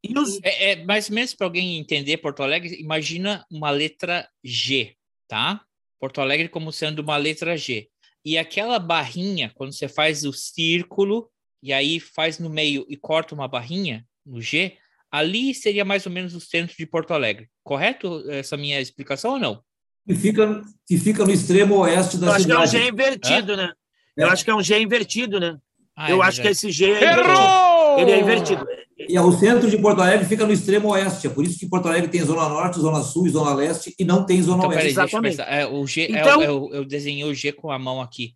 [0.03, 0.39] e os...
[0.43, 4.95] É, é ou menos para alguém entender Porto Alegre, imagina uma letra G,
[5.27, 5.63] tá?
[5.99, 7.90] Porto Alegre como sendo uma letra G.
[8.23, 11.29] E aquela barrinha, quando você faz o círculo
[11.61, 14.77] e aí faz no meio e corta uma barrinha no G,
[15.11, 17.49] ali seria mais ou menos o centro de Porto Alegre.
[17.63, 19.63] Correto essa minha explicação ou não?
[20.07, 22.83] Que fica, que fica no extremo oeste da Eu acho que é um cidade.
[22.85, 23.73] G invertido, né?
[24.17, 25.57] Eu acho que é um G invertido, né?
[25.95, 26.67] Ah, eu é acho que verdade.
[26.67, 27.99] esse G é invertido.
[27.99, 28.67] Ele é invertido.
[29.09, 31.27] E o centro de Porto Alegre fica no extremo oeste.
[31.27, 34.03] É por isso que Porto Alegre tem Zona Norte, Zona Sul e Zona Leste e
[34.05, 34.93] não tem Zona Então, Oeste.
[34.95, 35.43] peraí, eu pensar.
[35.51, 38.33] É, o G, é Então- é o- eu desenhei o G com a mão aqui.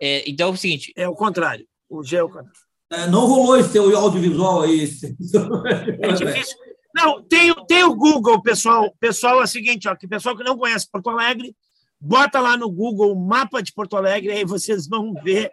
[0.00, 0.92] É, então é o seguinte.
[0.96, 1.66] É o contrário.
[1.88, 2.50] O G é o contrário.
[2.92, 4.84] É, não rolou esse teu audiovisual aí.
[6.00, 6.56] É difícil.
[6.94, 8.94] Não, tem, o- tem o Google, pessoal.
[9.00, 11.56] Pessoal, é o seguinte, ó, que pessoal que não conhece Porto Alegre,
[11.98, 15.50] bota lá no Google o mapa de Porto Alegre, aí vocês vão ver.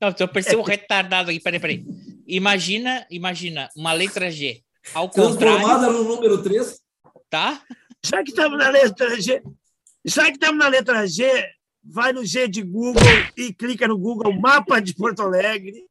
[0.00, 1.40] Não, eu pensei um retardado aqui.
[1.40, 1.86] Peraí, peraí.
[2.26, 4.62] Imagina, imagina uma letra G.
[4.94, 6.80] Ao Transformada no número 3.
[7.28, 7.60] tá?
[8.04, 9.42] Já que estamos na letra G,
[10.04, 11.24] já que estamos na letra G,
[11.82, 13.02] vai no G de Google
[13.36, 15.84] e clica no Google Mapa de Porto Alegre,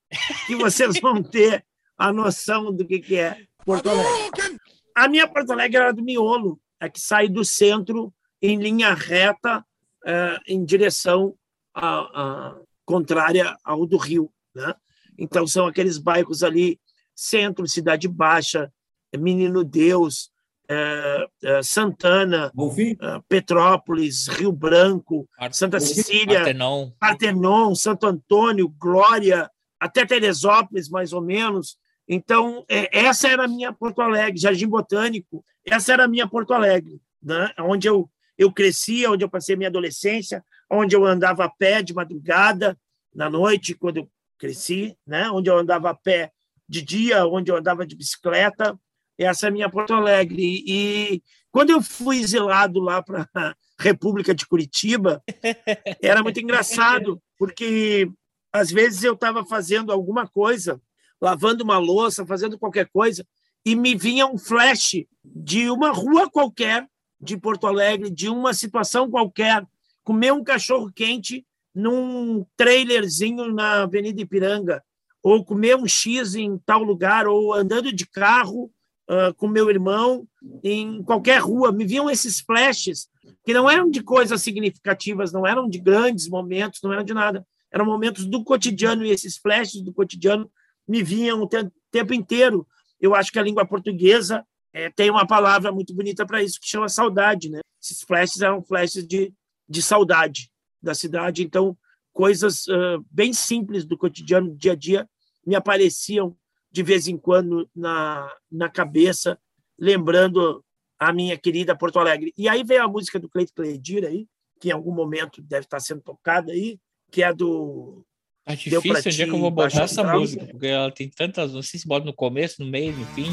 [0.47, 1.65] que vocês vão ter
[1.97, 4.57] a noção do que, que é Porto Alegre.
[4.95, 9.65] A minha Porto Alegre era do miolo, a que sai do centro em linha reta
[10.05, 11.35] é, em direção
[11.73, 12.55] a, a,
[12.85, 14.31] contrária ao do Rio.
[14.53, 14.73] Né?
[15.17, 16.79] Então, são aqueles bairros ali,
[17.13, 18.71] centro, Cidade Baixa,
[19.17, 20.29] Menino Deus,
[20.67, 26.91] é, é, Santana, é, Petrópolis, Rio Branco, Santa Cecília, Partenon.
[26.99, 29.49] Partenon, Santo Antônio, Glória,
[29.79, 31.77] até Teresópolis, mais ou menos.
[32.07, 36.53] Então, é, essa era a minha Porto Alegre, Jardim Botânico, essa era a minha Porto
[36.53, 37.51] Alegre, né?
[37.59, 41.93] onde eu, eu cresci, onde eu passei minha adolescência, onde eu andava a pé de
[41.93, 42.77] madrugada,
[43.13, 45.29] na noite, quando eu cresci, né?
[45.29, 46.31] onde eu andava a pé
[46.67, 48.77] de dia, onde eu andava de bicicleta.
[49.17, 50.63] Essa é a minha Porto Alegre.
[50.67, 55.23] E quando eu fui exilado lá para a República de Curitiba,
[56.01, 58.11] era muito engraçado, porque
[58.51, 60.81] às vezes eu estava fazendo alguma coisa,
[61.21, 63.25] lavando uma louça, fazendo qualquer coisa,
[63.65, 66.87] e me vinha um flash de uma rua qualquer
[67.19, 69.65] de Porto Alegre, de uma situação qualquer,
[70.05, 74.81] comer um cachorro quente num trailerzinho na Avenida Ipiranga,
[75.21, 78.71] ou comer um X em tal lugar, ou andando de carro
[79.09, 80.25] uh, com meu irmão
[80.63, 81.71] em qualquer rua.
[81.71, 83.09] Me vinham esses flashes
[83.43, 87.45] que não eram de coisas significativas, não eram de grandes momentos, não eram de nada.
[87.71, 90.49] Eram momentos do cotidiano e esses flashes do cotidiano
[90.87, 91.49] me vinham o
[91.91, 92.65] tempo inteiro.
[93.01, 96.67] Eu acho que a língua portuguesa é, tem uma palavra muito bonita para isso, que
[96.67, 97.49] chama saudade.
[97.49, 97.61] Né?
[97.81, 99.33] Esses flashes eram flashes de,
[99.67, 100.49] de saudade
[100.81, 101.43] da cidade.
[101.43, 101.77] Então,
[102.13, 105.09] coisas uh, bem simples do cotidiano, do dia a dia,
[105.45, 106.35] me apareciam
[106.71, 109.39] de vez em quando na, na cabeça,
[109.79, 110.63] lembrando
[110.99, 112.33] a minha querida Porto Alegre.
[112.37, 114.27] E aí veio a música do Cleito Cledir aí,
[114.59, 116.79] que em algum momento deve estar sendo tocada aí,
[117.11, 118.05] que é do
[118.45, 121.53] Tá difícil onde é que eu vou botar essa música, porque ela tem tantas.
[121.53, 123.31] Não sei se bota no começo, no meio, no fim.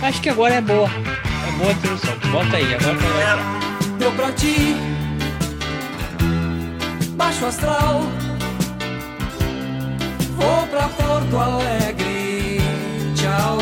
[0.00, 0.86] Acho que agora é boa.
[0.88, 2.14] É boa a introdução.
[2.30, 3.73] Bota aí, agora tá
[4.04, 4.74] Deu pra ti
[7.16, 8.02] baixo astral.
[10.36, 12.58] Vou pra Porto Alegre,
[13.16, 13.56] tchau.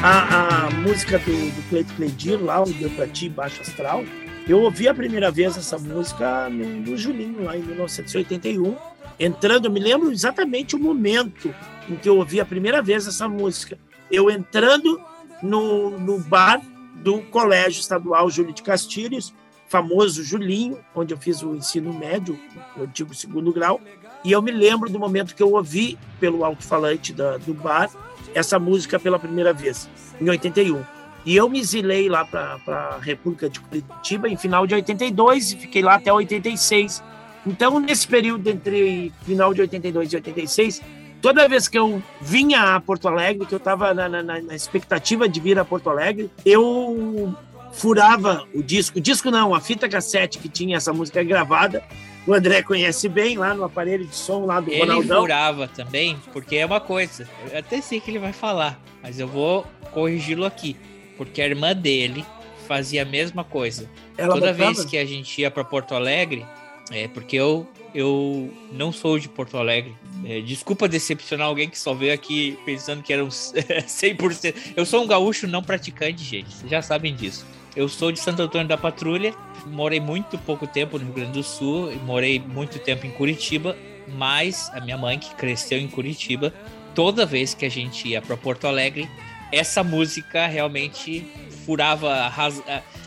[0.00, 4.04] A, a música do, do Cleito Cleidir, lá, o Deu Pra Ti, Baixo Astral,
[4.46, 8.76] eu ouvi a primeira vez essa música no, no Julinho, lá em 1981.
[9.18, 11.52] Entrando, eu me lembro exatamente o momento
[11.88, 13.76] em que eu ouvi a primeira vez essa música.
[14.08, 15.00] Eu entrando
[15.42, 16.62] no, no bar
[16.94, 19.34] do Colégio Estadual Júlio de Castilhos,
[19.68, 22.38] famoso Julinho, onde eu fiz o ensino médio,
[22.76, 23.80] o antigo segundo grau,
[24.24, 27.90] e eu me lembro do momento que eu ouvi pelo alto-falante do bar
[28.34, 29.88] essa música pela primeira vez,
[30.20, 30.82] em 81.
[31.24, 35.56] E eu me exilei lá para a República de Curitiba em final de 82 e
[35.56, 37.02] fiquei lá até 86.
[37.46, 40.82] Então, nesse período entre final de 82 e 86,
[41.20, 45.28] toda vez que eu vinha a Porto Alegre, que eu estava na, na, na, expectativa
[45.28, 47.34] de vir a Porto Alegre, eu
[47.78, 51.82] furava o disco, o disco não, a fita cassete que tinha essa música gravada.
[52.26, 55.18] O André conhece bem lá no aparelho de som lá do ele Ronaldão.
[55.18, 59.18] Ele furava também, porque é uma coisa, eu até sei que ele vai falar, mas
[59.18, 60.76] eu vou corrigi-lo aqui,
[61.16, 62.24] porque a irmã dele
[62.66, 63.88] fazia a mesma coisa.
[64.18, 64.72] Ela Toda botava?
[64.74, 66.44] vez que a gente ia para Porto Alegre,
[66.90, 69.96] é porque eu eu não sou de Porto Alegre.
[70.24, 74.54] É, desculpa decepcionar alguém que só veio aqui pensando que era um 100%.
[74.76, 76.52] Eu sou um gaúcho não praticante, gente.
[76.52, 77.46] Vocês já sabem disso.
[77.78, 79.32] Eu sou de Santo Antônio da Patrulha,
[79.64, 83.76] morei muito pouco tempo no Rio Grande do Sul, morei muito tempo em Curitiba,
[84.08, 86.52] mas a minha mãe, que cresceu em Curitiba,
[86.92, 89.08] toda vez que a gente ia para Porto Alegre,
[89.52, 91.24] essa música realmente
[91.64, 92.32] furava,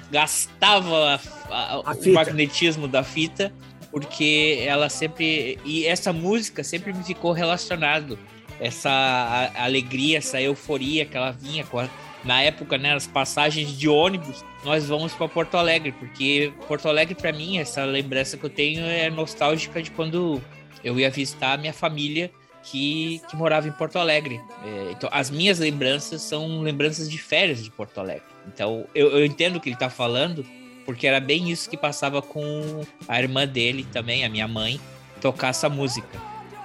[0.10, 1.20] gastava
[1.50, 3.52] a, a, o magnetismo da fita,
[3.92, 5.60] porque ela sempre.
[5.66, 8.18] E essa música sempre me ficou relacionado.
[8.58, 11.90] Essa alegria, essa euforia que ela vinha com a
[12.24, 17.16] na época, né, as passagens de ônibus, nós vamos para Porto Alegre, porque Porto Alegre
[17.16, 20.42] para mim, essa lembrança que eu tenho é nostálgica de quando
[20.84, 22.32] eu ia visitar a minha família
[22.64, 24.40] que, que morava em Porto Alegre.
[24.64, 28.24] É, então, as minhas lembranças são lembranças de férias de Porto Alegre.
[28.48, 30.46] Então, eu, eu entendo o que ele está falando,
[30.86, 34.80] porque era bem isso que passava com a irmã dele também, a minha mãe,
[35.20, 36.20] tocar essa música.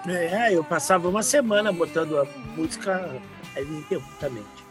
[0.07, 3.11] É, eu passava uma semana botando a música
[3.57, 4.66] ininterruptamente.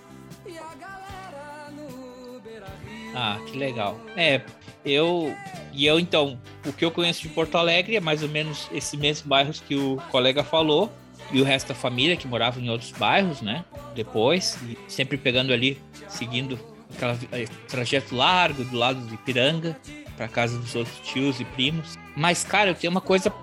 [3.15, 3.97] Ah, que legal.
[4.15, 4.41] É,
[4.85, 5.33] eu.
[5.71, 8.97] E eu, então, o que eu conheço de Porto Alegre é mais ou menos esses
[8.99, 10.91] mesmos bairros que o colega falou.
[11.31, 13.65] E o resto da família que morava em outros bairros, né?
[13.95, 16.59] Depois, sempre pegando ali, seguindo
[17.01, 19.75] aquele trajeto largo do lado de Piranga,
[20.15, 21.97] para casa dos outros tios e primos.
[22.15, 23.33] Mas, cara, eu tenho uma coisa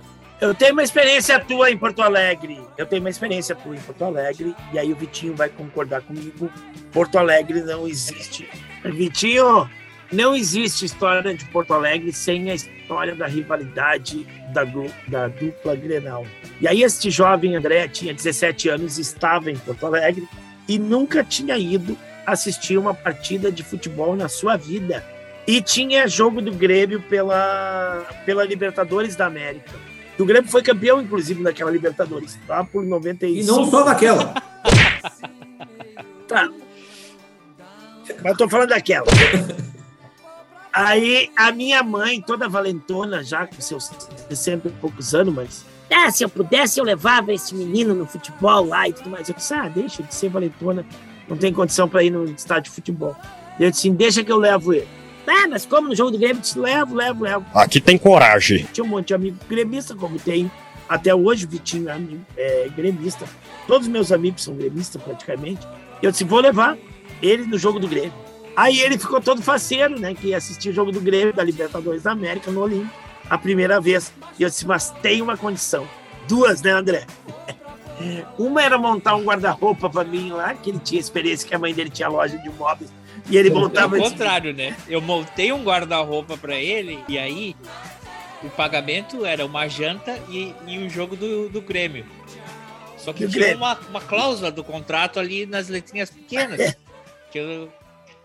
[0.43, 2.61] eu tenho uma experiência tua em Porto Alegre.
[2.77, 4.57] Eu tenho uma experiência tua em Porto Alegre.
[4.73, 6.51] E aí o Vitinho vai concordar comigo.
[6.93, 8.49] Porto Alegre não existe.
[8.85, 9.69] Vitinho,
[10.13, 14.63] Não existe história de Porto Alegre sem a história da rivalidade da,
[15.09, 16.27] da dupla Grenal.
[16.61, 20.29] E aí este jovem André tinha 17 anos, estava em Porto Alegre
[20.69, 21.97] e nunca tinha ido
[22.27, 25.05] assistir uma partida de futebol na sua vida.
[25.47, 29.73] E tinha jogo do Grêmio pela, pela Libertadores da América.
[30.19, 32.63] O Grêmio foi campeão, inclusive, daquela Libertadores, tá?
[32.63, 33.41] Por 95.
[33.41, 34.35] E não só daquela.
[36.29, 36.49] tá.
[38.23, 39.07] Mas tô falando daquela.
[40.73, 43.91] Aí a minha mãe, toda valentona, já com seus
[44.29, 45.67] 60 e poucos anos, mas.
[45.91, 49.29] Ah, se eu pudesse, eu levava esse menino no futebol lá e tudo mais.
[49.29, 50.87] Eu disse, ah, deixa de ser valentona,
[51.29, 53.15] não tem condição para ir no estádio de futebol.
[53.61, 54.89] Eu disse deixa que eu levo ele.
[55.27, 56.39] Ah, mas como no jogo do Grêmio?
[56.39, 57.47] Eu disse, levo, levo, levo.
[57.55, 58.67] Aqui tem coragem.
[58.73, 60.51] Tinha um monte de amigo gremista, como tem
[60.89, 61.97] até hoje, o Vitinho é,
[62.37, 63.25] é gremista.
[63.67, 65.67] Todos os meus amigos são gremistas, praticamente.
[66.03, 66.77] Eu disse, vou levar
[67.23, 68.13] ele no jogo do Grêmio.
[68.57, 70.15] Aí ele ficou todo faceiro, né?
[70.15, 72.93] Que ia assistir o jogo do Grêmio, da Libertadores da América, no Olímpico,
[73.31, 74.13] a primeira vez.
[74.39, 75.89] E eu disse, mas tem uma condição.
[76.29, 77.07] Duas, né, André?
[78.37, 81.73] Uma era montar um guarda-roupa para mim lá, que ele tinha experiência, que a mãe
[81.73, 82.93] dele tinha loja de móveis.
[83.31, 83.97] E ele montava...
[83.97, 84.77] Ao esse- contrário, né?
[84.89, 87.55] Eu montei um guarda-roupa pra ele e aí
[88.43, 92.05] o pagamento era uma janta e, e o jogo do, do Grêmio.
[92.97, 93.59] Só que Do tinha Grêmio.
[93.63, 96.75] uma, uma cláusula do contrato ali nas letrinhas pequenas.
[97.39, 97.69] Eu-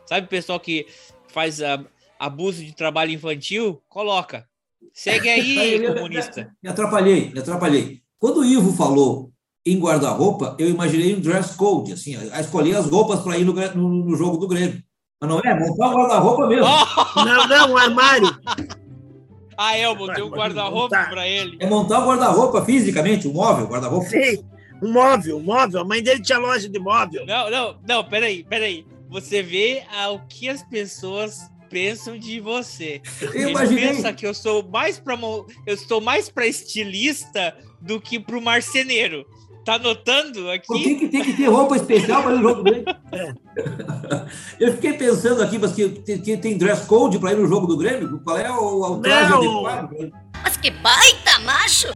[0.05, 0.85] sabe o pessoal que
[1.27, 1.83] faz ah,
[2.19, 3.81] abuso de trabalho infantil?
[3.89, 4.45] Coloca.
[4.93, 6.51] Segue aí, eu- comunista.
[6.63, 8.01] Me atrapalhei, me atrapalhei.
[8.19, 9.31] Quando o Ivo falou
[9.65, 13.53] em guarda-roupa, eu imaginei um dress code, assim, a escolher as roupas para ir no,
[13.53, 14.81] no- no jogo do Grêmio.
[15.19, 16.65] Mas não é, montar um guarda-roupa mesmo.
[17.25, 18.29] Não, não, um armário.
[19.57, 21.57] Ah, é, eu botei um guarda-roupa pra ele.
[21.59, 24.05] É montar o guarda-roupa fisicamente, o móvel, guarda-roupa.
[24.07, 24.43] Sim,
[24.83, 25.81] um móvel, um móvel.
[25.81, 27.25] A mãe dele tinha loja de móvel.
[27.25, 28.85] Não, não, não, peraí, peraí.
[29.09, 33.01] Você vê ah, o que as pessoas pensam de você.
[33.33, 33.89] Imaginei.
[33.89, 35.17] pensa que eu sou mais para
[35.65, 39.25] eu estou mais para estilista do que para o marceneiro.
[39.67, 40.65] Tá notando aqui?
[40.67, 42.85] Por que, que tem que ter roupa especial para ir no jogo do Grêmio?
[43.11, 43.33] É.
[44.65, 47.75] Eu fiquei pensando aqui, mas que, que- tem dress code para ir no jogo do
[47.75, 48.17] Grêmio?
[48.23, 49.89] Qual é o, o traje adequado?
[50.41, 51.91] Mas que baita macho!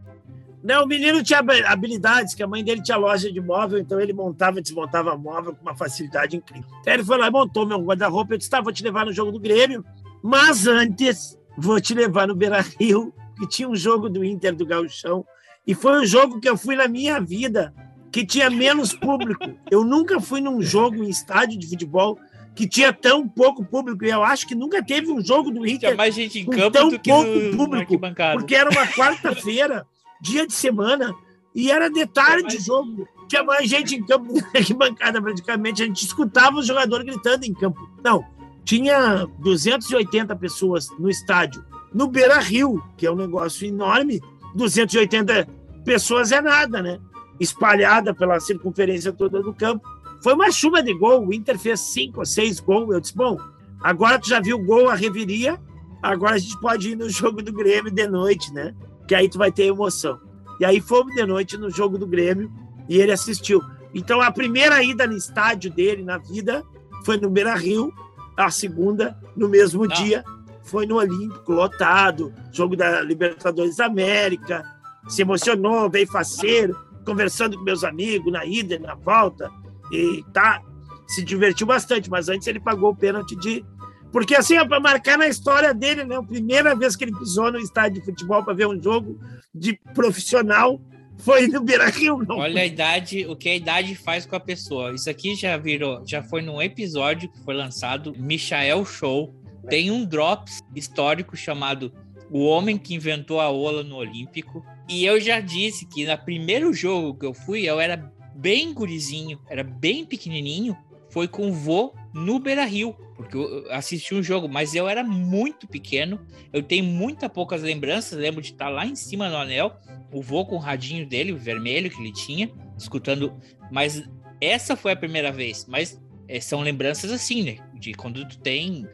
[0.62, 4.00] Não, o menino tinha habi- habilidades, que a mãe dele tinha loja de móvel, então
[4.00, 6.68] ele montava e desmontava móvel com uma facilidade incrível.
[6.80, 8.34] Então ele foi lá e montou meu guarda-roupa.
[8.34, 9.84] Eu disse: tá, vou te levar no jogo do Grêmio,
[10.22, 14.64] mas antes vou te levar no Beira Rio, que tinha um jogo do Inter do
[14.64, 15.24] Gauchão.
[15.66, 17.74] E foi o jogo que eu fui na minha vida
[18.12, 19.42] que tinha menos público.
[19.70, 22.18] Eu nunca fui num jogo em estádio de futebol
[22.54, 24.04] que tinha tão pouco público.
[24.04, 26.52] E eu acho que nunca teve um jogo do Inter Tinha mais gente em com
[26.52, 27.98] campo tão do que pouco no, público,
[28.34, 29.86] porque era uma quarta-feira,
[30.22, 31.12] dia de semana,
[31.54, 33.08] e era de tarde o jogo.
[33.28, 35.82] Tinha mais gente em campo que arquibancada, praticamente.
[35.82, 37.90] A gente escutava o jogador gritando em campo.
[38.02, 38.24] Não,
[38.64, 41.64] tinha 280 pessoas no estádio.
[41.92, 44.20] No Beira Rio, que é um negócio enorme,
[44.54, 45.46] 280
[45.84, 46.98] pessoas é nada, né?
[47.40, 49.86] Espalhada pela circunferência toda do campo.
[50.22, 51.26] Foi uma chuva de gol.
[51.26, 52.94] O Inter fez cinco ou seis gols.
[52.94, 53.36] Eu disse, bom,
[53.82, 55.60] agora tu já viu o gol, a reviria,
[56.00, 58.72] agora a gente pode ir no jogo do Grêmio de noite, né?
[59.06, 60.20] Que aí tu vai ter emoção.
[60.60, 62.50] E aí fomos de noite no jogo do Grêmio
[62.88, 63.60] e ele assistiu.
[63.94, 66.62] Então a primeira ida no estádio dele na vida
[67.04, 67.92] foi no Beira Rio,
[68.36, 70.24] a segunda no mesmo dia
[70.64, 74.64] foi no Olímpico, lotado, jogo da Libertadores da América,
[75.08, 79.50] se emocionou, veio faceiro, conversando com meus amigos na ida e na volta,
[79.90, 80.62] e tá,
[81.08, 83.64] se divertiu bastante, mas antes ele pagou o pênalti de.
[84.12, 86.16] Porque assim, é para marcar na história dele, né?
[86.16, 89.18] A primeira vez que ele pisou no estádio de futebol para ver um jogo
[89.54, 90.78] de profissional
[91.18, 92.38] foi no Beira Rio, não.
[92.38, 94.94] Olha a idade, o que a idade faz com a pessoa.
[94.94, 99.34] Isso aqui já virou, já foi num episódio que foi lançado, Michael Show.
[99.68, 101.92] Tem um drops histórico chamado
[102.28, 104.64] O Homem que Inventou a Ola no Olímpico.
[104.88, 109.40] E eu já disse que no primeiro jogo que eu fui, eu era bem gurizinho,
[109.48, 110.76] era bem pequenininho.
[111.12, 115.04] Foi com o vô no Beira Rio, porque eu assisti um jogo, mas eu era
[115.04, 116.18] muito pequeno.
[116.50, 118.18] Eu tenho muita poucas lembranças.
[118.18, 119.76] Lembro de estar lá em cima no anel,
[120.10, 123.34] o vô com o radinho dele, o vermelho que ele tinha, escutando.
[123.70, 124.02] Mas
[124.40, 125.66] essa foi a primeira vez.
[125.68, 127.58] Mas é, são lembranças assim, né?
[127.74, 128.88] De quando tu tem.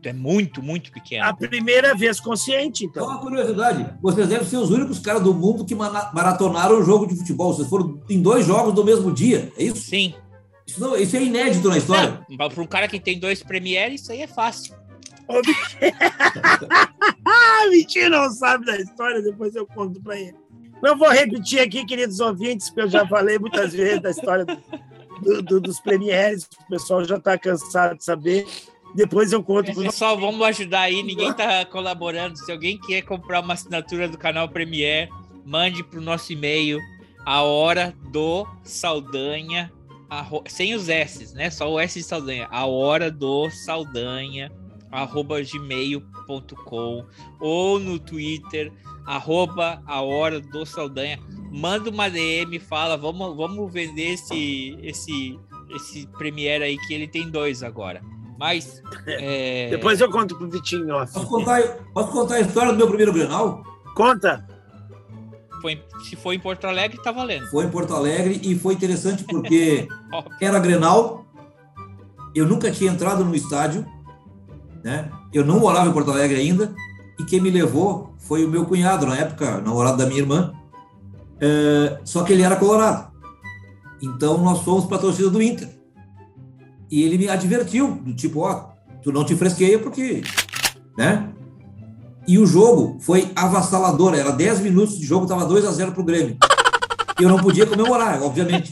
[0.00, 1.26] Tu é muito, muito pequeno.
[1.26, 3.06] A primeira vez consciente, Só então.
[3.08, 7.14] uma curiosidade, vocês devem ser os únicos caras do mundo que maratonaram o jogo de
[7.14, 7.52] futebol.
[7.52, 9.82] Vocês foram em dois jogos no mesmo dia, é isso?
[9.82, 10.14] Sim.
[10.66, 12.26] Isso, não- isso é inédito na história.
[12.36, 14.74] Para um cara que tem dois Premiere, isso aí é fácil.
[15.28, 15.40] Ô,
[17.24, 20.34] Ah, mentira, não sabe da história, depois eu conto para ele.
[20.82, 24.62] Não vou repetir aqui, queridos ouvintes, porque eu já falei muitas vezes da história do-
[25.22, 28.46] do- do- dos premieres, o pessoal já está cansado de saber.
[28.94, 29.72] Depois eu conto.
[29.72, 31.02] pro- Pessoal, vamos ajudar aí.
[31.02, 32.36] Ninguém tá colaborando.
[32.38, 35.10] Se alguém quer comprar uma assinatura do canal Premiere,
[35.44, 36.78] mande pro nosso e-mail
[37.24, 39.72] a hora do Saldanha,
[40.08, 41.50] arro- sem os S, né?
[41.50, 42.48] Só o S de Saldanha.
[42.50, 44.50] A hora do Saldanha,
[44.90, 47.04] arroba gmail.com
[47.40, 48.72] ou no Twitter,
[49.04, 51.18] arroba a hora do Saldanha.
[51.50, 55.38] Manda uma DM, fala, vamos, vamos vender esse, esse,
[55.74, 58.02] esse Premiere aí, que ele tem dois agora.
[58.38, 58.82] Mas.
[59.06, 60.88] é, Depois eu conto pro Vitinho.
[60.98, 61.62] Posso contar,
[61.94, 63.62] posso contar a história do meu primeiro Grenal?
[63.94, 64.46] Conta.
[65.66, 67.48] Foi, se for em Porto Alegre, tá valendo.
[67.48, 69.88] Foi em Porto Alegre e foi interessante porque
[70.40, 71.26] era Grenal,
[72.32, 73.84] eu nunca tinha entrado no estádio,
[74.84, 75.10] né?
[75.34, 76.72] Eu não morava em Porto Alegre ainda
[77.18, 80.52] e quem me levou foi o meu cunhado, na época, namorado da minha irmã,
[81.40, 83.10] É, só que ele era colorado.
[84.00, 85.68] Então nós fomos para a torcida do Inter.
[86.88, 88.68] E ele me advertiu, do tipo, ó,
[89.02, 90.22] tu não te fresqueia porque,
[90.96, 91.32] né?
[92.26, 96.04] E o jogo foi avassalador, era 10 minutos de jogo, estava 2 a 0 pro
[96.04, 96.36] Grêmio.
[97.18, 98.70] E eu não podia comemorar, obviamente,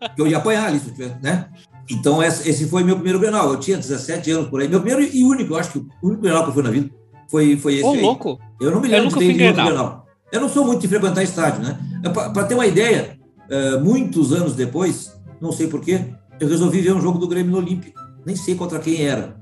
[0.00, 1.48] porque eu ia apanhar ali, se eu tivesse, né?
[1.90, 5.24] Então esse foi meu primeiro Grenal, eu tinha 17 anos por aí, meu primeiro e
[5.24, 6.90] único, eu acho que o único Grenal que eu fui na vida
[7.28, 8.00] foi, foi esse Ô, aí.
[8.00, 8.38] louco!
[8.60, 9.66] Eu não me lembro de ter ido Grenal.
[9.66, 10.06] Grenal.
[10.30, 11.78] Eu não sou muito de frequentar estádio, né?
[12.12, 13.18] Para ter uma ideia,
[13.50, 16.06] eh, muitos anos depois, não sei porquê,
[16.40, 18.00] eu resolvi ver um jogo do Grêmio no Olímpico.
[18.24, 19.36] Nem sei contra quem era.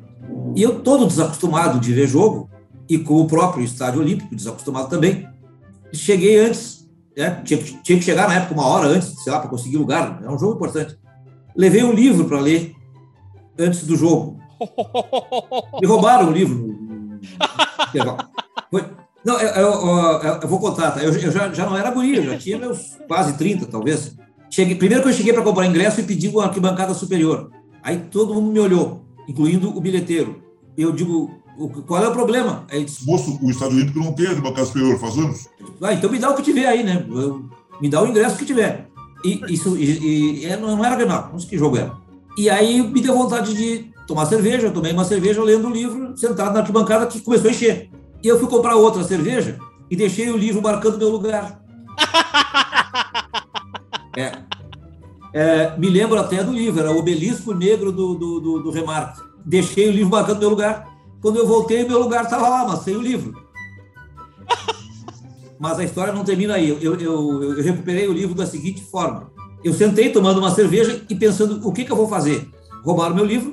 [0.57, 2.51] E eu, todo desacostumado de ver jogo,
[2.91, 5.27] e com o próprio estádio olímpico, desacostumado também,
[5.93, 6.87] cheguei antes,
[7.17, 7.41] né?
[7.45, 10.21] tinha, que- tinha que chegar na época uma hora antes, sei lá, para conseguir lugar,
[10.25, 10.99] é um jogo importante.
[11.57, 12.75] Levei um livro para ler
[13.59, 14.39] antes do jogo.
[15.81, 16.77] Me roubaram o livro.
[18.71, 18.85] Foi-
[19.25, 19.73] Não, eu, eu-
[20.23, 21.03] eu- eu vou contar, tá?
[21.03, 24.17] Eu, já, já não era guri, já tinha meus quase 30, talvez.
[24.49, 27.51] Cheguei, primeiro que eu cheguei para comprar ingresso e pedi uma arquibancada superior.
[27.83, 30.43] Aí todo mundo me olhou, incluindo o bilheteiro.
[30.77, 31.31] Eu digo,
[31.65, 32.65] "O- qual é o problema?
[32.70, 35.49] Disse, Moço, o Estádio Olímpico não tem arquibancada superior, faz anos.
[35.82, 37.05] ah, então me dá o que tiver aí, né?
[37.81, 38.89] Me dá o ingresso que tiver.
[39.24, 41.93] E isso e, e- é, não não era Grenal, não sei que jogo era.
[42.39, 46.16] E aí me deu vontade de tomar cerveja, eu tomei uma cerveja lendo o livro,
[46.16, 47.91] sentado na arquibancada que começou a encher.
[48.23, 49.59] E eu fui comprar outra cerveja
[49.91, 51.61] e deixei o livro marcando meu lugar.
[54.16, 54.32] É.
[55.32, 59.20] É, me lembro até do livro, era o Obelisco Negro do, do, do, do Remarque.
[59.47, 60.89] Deixei o livro marcando meu lugar.
[61.21, 63.35] Quando eu voltei, meu lugar estava lá, mas sem o livro.
[65.59, 66.71] Mas a história não termina aí.
[66.71, 69.31] Eu, eu, eu recuperei o livro da seguinte forma.
[69.63, 72.49] Eu sentei tomando uma cerveja e pensando, o que, que eu vou fazer?
[72.83, 73.53] Roubaram meu livro?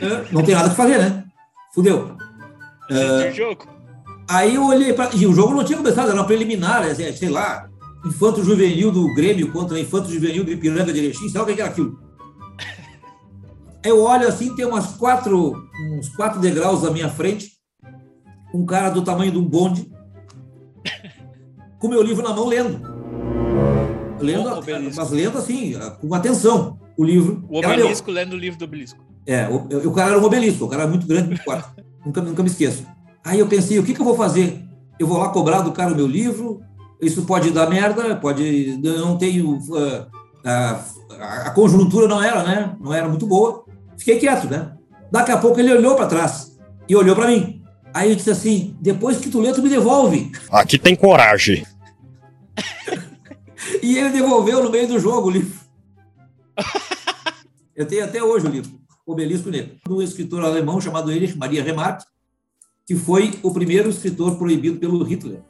[0.00, 1.24] É, não tem nada que fazer, né?
[1.74, 2.16] Fudeu.
[2.90, 3.66] É, Assistir o jogo.
[4.28, 5.14] Aí eu olhei para.
[5.14, 7.68] E o jogo não tinha começado, era uma preliminar, é, sei lá,
[8.04, 11.54] Infanto Juvenil do Grêmio contra Infanto Juvenil do Ipiranga de Erechim, sei lá o que
[11.54, 11.98] que era aquilo.
[13.84, 15.54] Eu olho assim, tem umas quatro,
[15.98, 17.52] uns quatro degraus à minha frente,
[18.54, 19.90] um cara do tamanho de um bonde,
[21.80, 22.80] com meu livro na mão lendo.
[24.20, 24.44] Lendo,
[24.94, 27.44] mas lendo assim, com atenção, o livro.
[27.48, 29.04] O obelisco lendo o livro do obelisco.
[29.26, 31.68] É, o, o- o cara era um obelisco, o cara era muito grande, muito forte.
[32.06, 32.86] nunca, nunca me esqueço.
[33.24, 34.62] Aí eu pensei, o que, que eu vou fazer?
[34.98, 36.60] Eu vou lá cobrar do cara o meu livro?
[37.00, 38.78] Isso pode dar merda, pode.
[38.82, 39.58] Eu não tenho.
[40.44, 40.80] a,
[41.46, 42.76] a conjuntura não era, né?
[42.80, 43.64] Não era muito boa.
[43.98, 44.72] Fiquei quieto, né?
[45.10, 46.58] Daqui a pouco ele olhou para trás
[46.88, 47.62] e olhou para mim.
[47.94, 50.32] Aí eu disse assim: depois que tu lê, tu me devolve.
[50.50, 51.66] Aqui tem coragem.
[53.80, 55.58] E ele devolveu no meio do jogo o livro.
[57.74, 58.70] Eu tenho até hoje o livro,
[59.06, 62.04] Obelisco Negro, do escritor alemão chamado Erich Maria Remarque,
[62.86, 65.40] que foi o primeiro escritor proibido pelo Hitler,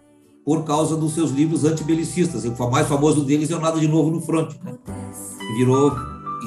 [0.44, 2.44] por causa dos seus livros antibelicistas.
[2.44, 4.78] O mais famoso deles é o Nada de Novo no Front, né?
[5.56, 5.90] virou,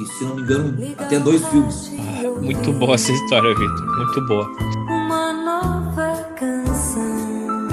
[0.00, 1.90] e, se não me engano, até dois filmes.
[2.40, 3.96] Muito boa essa história, Vitor.
[3.96, 4.46] Muito boa.
[4.88, 7.68] Uma nova canção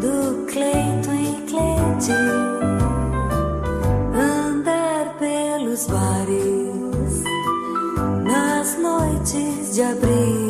[0.00, 2.12] do Cleiton e Cleide
[4.14, 7.22] andar pelos bares
[8.24, 10.43] nas noites de abril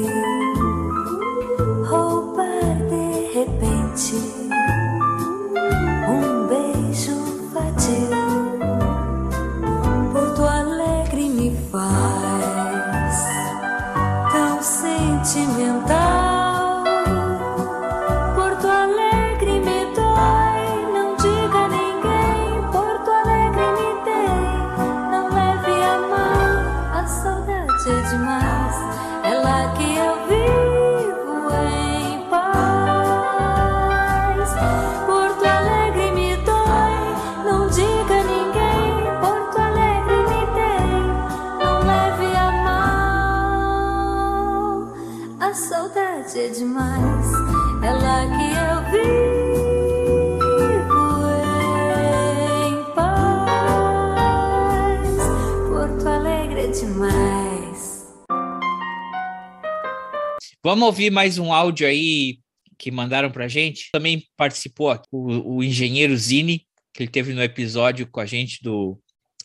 [60.65, 62.39] Vamos ouvir mais um áudio aí
[62.79, 63.91] que mandaram pra gente.
[63.93, 68.99] Também participou o, o engenheiro Zini, que ele teve no episódio com a gente do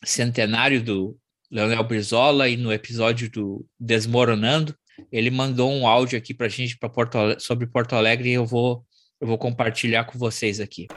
[0.06, 1.18] centenário do
[1.52, 4.74] Leonel Brizola e no episódio do Desmoronando.
[5.12, 8.86] Ele mandou um áudio aqui pra gente pra Porto sobre Porto Alegre e eu vou,
[9.20, 10.88] eu vou compartilhar com vocês aqui.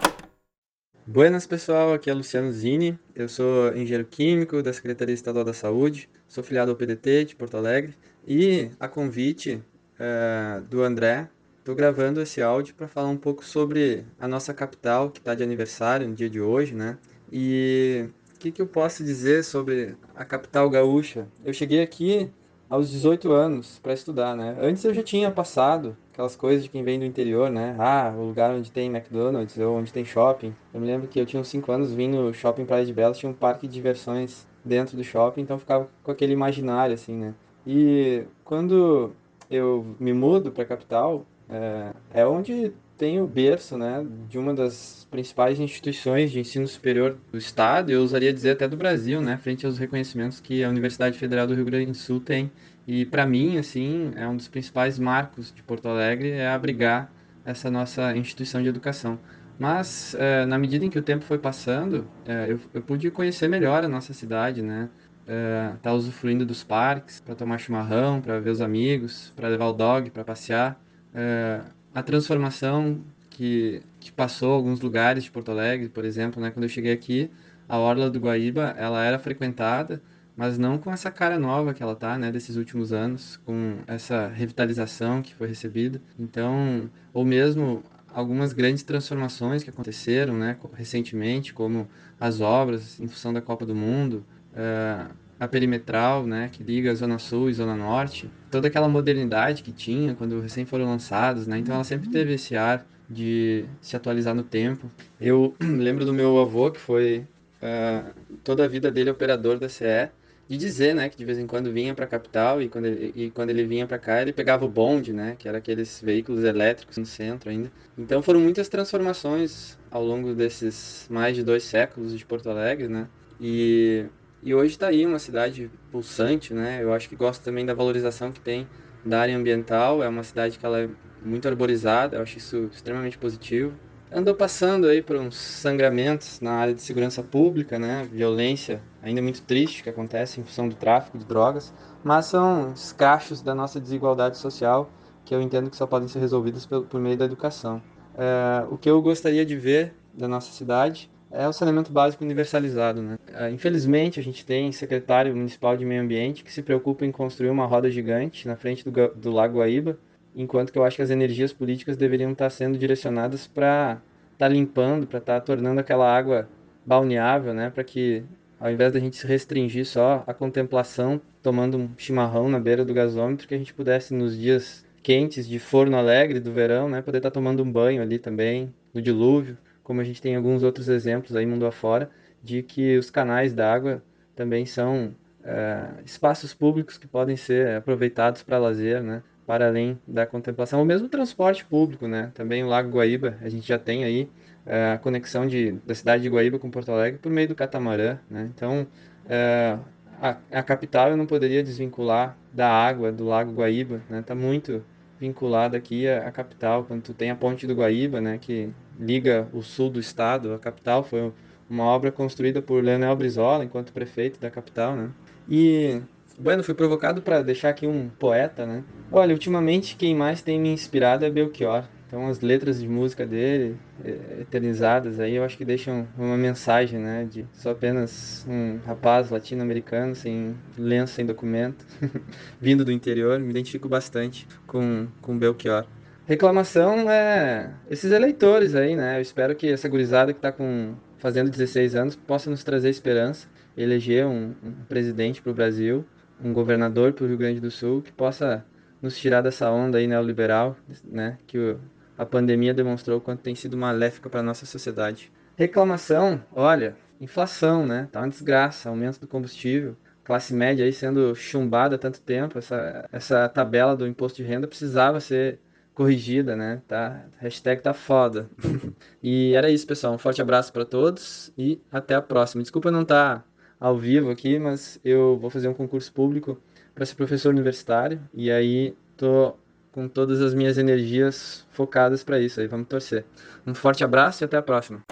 [1.05, 6.09] Buenas pessoal, aqui é Luciano Zini, eu sou engenheiro químico da Secretaria Estadual da Saúde,
[6.28, 9.61] sou filiado ao PDT de Porto Alegre e a convite
[10.03, 11.29] eh, do André,
[11.61, 15.45] estou gravando esse áudio para falar um pouco sobre a nossa capital que está de
[15.45, 16.99] aniversário no dia de hoje, né?
[17.31, 21.29] E o que, que eu posso dizer sobre a capital gaúcha?
[21.45, 22.29] Eu cheguei aqui
[22.69, 24.57] aos 18 anos para estudar, né?
[24.61, 27.77] Antes eu já tinha passado aquelas coisas de quem vem do interior, né?
[27.79, 30.53] Ah, o lugar onde tem McDonald's ou onde tem shopping.
[30.74, 33.19] Eu me lembro que eu tinha uns 5 anos, vim no shopping Praia de Belas,
[33.19, 37.35] tinha um parque de diversões dentro do shopping, então ficava com aquele imaginário, assim, né?
[37.65, 39.12] E quando
[39.53, 41.93] eu me mudo para a capital, é,
[42.23, 47.39] é onde tem o berço, né, de uma das principais instituições de ensino superior do
[47.39, 51.47] estado, eu usaria dizer até do Brasil, né, frente aos reconhecimentos que a Universidade Federal
[51.47, 52.51] do Rio Grande do Sul tem.
[52.87, 57.12] E para mim, assim, é um dos principais marcos de Porto Alegre é abrigar
[57.45, 59.19] essa nossa instituição de educação.
[59.59, 63.49] Mas, eh, na medida em que o tempo foi passando, eh, eu, eu pude conhecer
[63.49, 64.91] melhor a nossa cidade, né?
[65.27, 69.73] Eh, tá usufruindo dos parques para tomar chimarrão, para ver os amigos, para levar o
[69.73, 70.81] dog para passear.
[71.15, 71.61] Eh,
[71.94, 73.01] a transformação
[73.31, 76.51] que, que passou alguns lugares de Porto Alegre, por exemplo, né?
[76.51, 77.31] Quando eu cheguei aqui,
[77.69, 80.03] a Orla do Guaíba, ela era frequentada,
[80.36, 84.28] mas não com essa cara nova que ela tá, né, desses últimos anos, com essa
[84.28, 86.01] revitalização que foi recebida.
[86.19, 87.82] Então, ou mesmo
[88.12, 91.89] algumas grandes transformações que aconteceram, né, recentemente, como
[92.20, 94.24] as obras em função da Copa do Mundo,
[94.55, 95.07] eh,
[95.39, 99.73] a perimetral, né, que liga a Zona Sul e Zona Norte, toda aquela modernidade que
[99.73, 104.35] tinha quando recém foram lançados, né, então ela sempre teve esse ar de se atualizar
[104.35, 104.91] no tempo.
[105.20, 107.27] Eu lembro do meu avô, que foi
[107.61, 108.03] eh,
[108.45, 110.11] toda a vida dele operador da CE,
[110.49, 113.12] de dizer, né, que de vez em quando vinha para a capital e quando ele,
[113.16, 116.45] e quando ele vinha para cá ele pegava o bonde, né, que era aqueles veículos
[116.45, 117.73] elétricos no centro ainda.
[117.97, 123.09] Então foram muitas transformações ao longo desses mais de dois séculos de Porto Alegre, né,
[123.41, 124.07] e,
[124.43, 128.32] e hoje está aí uma cidade pulsante, né, eu acho que gosto também da valorização
[128.32, 128.66] que tem
[129.05, 130.89] da área ambiental, é uma cidade que ela é
[131.24, 133.73] muito arborizada, eu acho isso extremamente positivo.
[134.14, 138.06] Andou passando aí por uns sangramentos na área de segurança pública, né?
[138.12, 141.73] Violência ainda muito triste que acontece em função do tráfico de drogas,
[142.05, 144.90] mas são escachos da nossa desigualdade social
[145.24, 147.81] que eu entendo que só podem ser resolvidas por meio da educação.
[148.19, 153.03] É, o que eu gostaria de ver da nossa cidade é o saneamento básico universalizado,
[153.03, 153.19] né?
[153.33, 157.51] É, infelizmente, a gente tem secretário municipal de meio ambiente que se preocupa em construir
[157.51, 159.99] uma roda gigante na frente do, do Lago Guaíba,
[160.37, 164.01] enquanto que eu acho que as energias políticas deveriam estar sendo direcionadas para
[164.33, 166.49] estar limpando, para estar tornando aquela água
[166.85, 167.71] balneável, né?
[167.71, 168.23] Para que,
[168.61, 172.93] ao invés da gente se restringir só à contemplação, tomando um chimarrão na beira do
[172.93, 177.01] gasômetro, que a gente pudesse, nos dias quentes de forno alegre do verão, né?
[177.03, 180.89] Poder estar tomando um banho ali também, no dilúvio, como a gente tem alguns outros
[180.89, 182.11] exemplos aí mundo afora,
[182.43, 184.03] de que os canais d'água
[184.35, 185.15] também são
[185.45, 189.23] eh, espaços públicos que podem ser aproveitados para lazer, né?
[189.47, 192.31] Para além da contemplação, ou mesmo transporte público, né?
[192.35, 194.29] Também o Lago Guaíba, a gente já tem aí
[194.67, 198.19] eh, a conexão de, da cidade de Guaíba com Porto Alegre por meio do catamarã,
[198.31, 198.51] né?
[198.55, 198.87] Então,
[199.29, 199.79] eh,
[200.21, 204.21] a, a capital eu não poderia desvincular da água do Lago Guaíba, né?
[204.21, 204.85] Está muito
[205.19, 208.39] vinculada aqui à, à capital, quando tu tem a ponte do Guaíba, né?
[208.39, 211.32] Que liga o sul do estado à capital, foi
[211.69, 215.10] uma obra construída por Leonel Brizola enquanto prefeito da capital, né?
[215.48, 216.01] E
[216.39, 218.82] Bueno, fui provocado para deixar aqui um poeta, né?
[219.10, 221.85] Olha, ultimamente quem mais tem me inspirado é Belchior.
[222.06, 226.98] Então as letras de música dele, eh, eternizadas aí, eu acho que deixam uma mensagem,
[226.98, 227.27] né?
[227.31, 231.86] De só apenas um rapaz latino-americano, sem lenço, sem documento,
[232.60, 235.86] vindo do interior, me identifico bastante com, com Belchior.
[236.24, 239.19] Reclamação é esses eleitores aí, né?
[239.19, 243.49] Eu espero que essa gurizada que tá com fazendo 16 anos possa nos trazer esperança,
[243.77, 246.05] eleger um, um presidente para o Brasil,
[246.43, 248.65] um governador para o Rio Grande do Sul que possa
[249.01, 251.39] nos tirar dessa onda aí neoliberal, né?
[251.47, 251.81] Que o,
[252.16, 255.32] a pandemia demonstrou quanto tem sido maléfica para nossa sociedade.
[255.57, 258.09] Reclamação, olha, inflação, né?
[258.12, 263.09] Tá uma desgraça, aumento do combustível, classe média aí sendo chumbada há tanto tempo, essa,
[263.11, 265.59] essa tabela do imposto de renda precisava ser
[265.94, 266.82] corrigida, né?
[266.89, 268.48] Tá, hashtag tá foda.
[269.23, 270.14] e era isso, pessoal.
[270.14, 272.62] Um forte abraço para todos e até a próxima.
[272.62, 273.47] Desculpa não estar
[273.78, 276.59] ao vivo aqui, mas eu vou fazer um concurso público
[276.94, 279.55] para ser professor universitário e aí tô
[279.93, 282.66] com todas as minhas energias focadas para isso aí.
[282.66, 283.24] Vamos torcer.
[283.66, 285.02] Um forte abraço e até a próxima.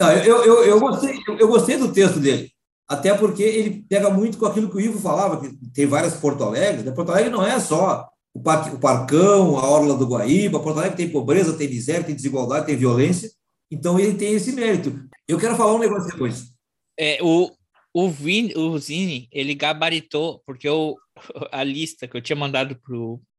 [0.00, 2.50] Não, eu, eu, eu, gostei, eu gostei do texto dele,
[2.88, 6.42] até porque ele pega muito com aquilo que o Ivo falava, que tem várias Porto
[6.42, 6.82] Alegre.
[6.82, 6.90] Né?
[6.90, 10.60] Porto Alegre não é só o, parque, o Parcão, a Orla do Guaíba.
[10.60, 13.30] Porto Alegre tem pobreza, tem miséria, tem desigualdade, tem violência.
[13.70, 15.08] Então ele tem esse mérito.
[15.26, 16.52] Eu quero falar um negócio depois.
[16.98, 17.50] É, o,
[17.92, 20.96] o, Vin, o Zini, ele gabaritou, porque eu,
[21.52, 22.76] a lista que eu tinha mandado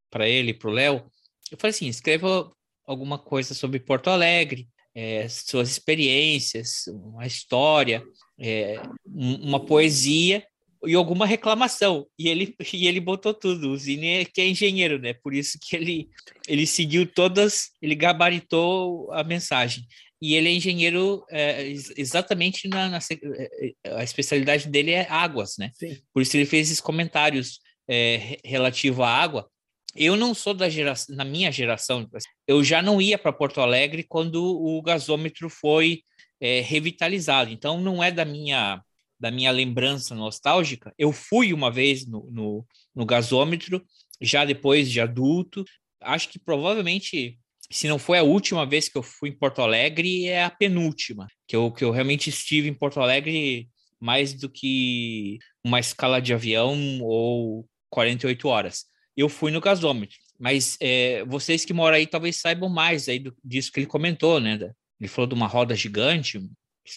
[0.10, 1.04] para ele, para o Léo,
[1.52, 2.50] eu falei assim: escreva
[2.88, 8.02] alguma coisa sobre Porto Alegre, é, suas experiências, uma história,
[8.40, 10.42] é, uma poesia
[10.88, 12.06] e alguma reclamação.
[12.18, 13.70] E ele, e ele botou tudo.
[13.70, 15.14] O Zine é que é engenheiro, né?
[15.14, 16.10] Por isso que ele,
[16.48, 19.86] ele seguiu todas, ele gabaritou a mensagem.
[20.22, 21.68] E ele é engenheiro é,
[21.98, 25.72] exatamente na, na, é, a especialidade dele é águas, né?
[25.74, 25.98] Sim.
[26.14, 29.50] Por isso ele fez esses comentários é, relativo à água.
[29.96, 32.10] Eu não sou da geração, na minha geração,
[32.48, 36.02] eu já não ia para Porto Alegre quando o gasômetro foi
[36.40, 37.52] é, revitalizado.
[37.52, 38.82] Então não é da minha
[39.26, 40.94] da minha lembrança nostálgica.
[41.00, 43.84] Eu fui uma vez no, no, no gasômetro,
[44.22, 45.66] já depois de adulto.
[46.00, 47.40] Acho que provavelmente,
[47.72, 51.28] se não foi a última vez que eu fui em Porto Alegre, é a penúltima,
[51.48, 53.68] que eu, que eu realmente estive em Porto Alegre
[54.00, 58.86] mais do que uma escala de avião ou 48 horas
[59.18, 60.18] eu fui no gasômetro.
[60.38, 64.40] Mas é, vocês que moram aí talvez saibam mais aí do, disso que ele comentou,
[64.40, 64.60] né?
[65.00, 66.40] Ele falou de uma roda gigante.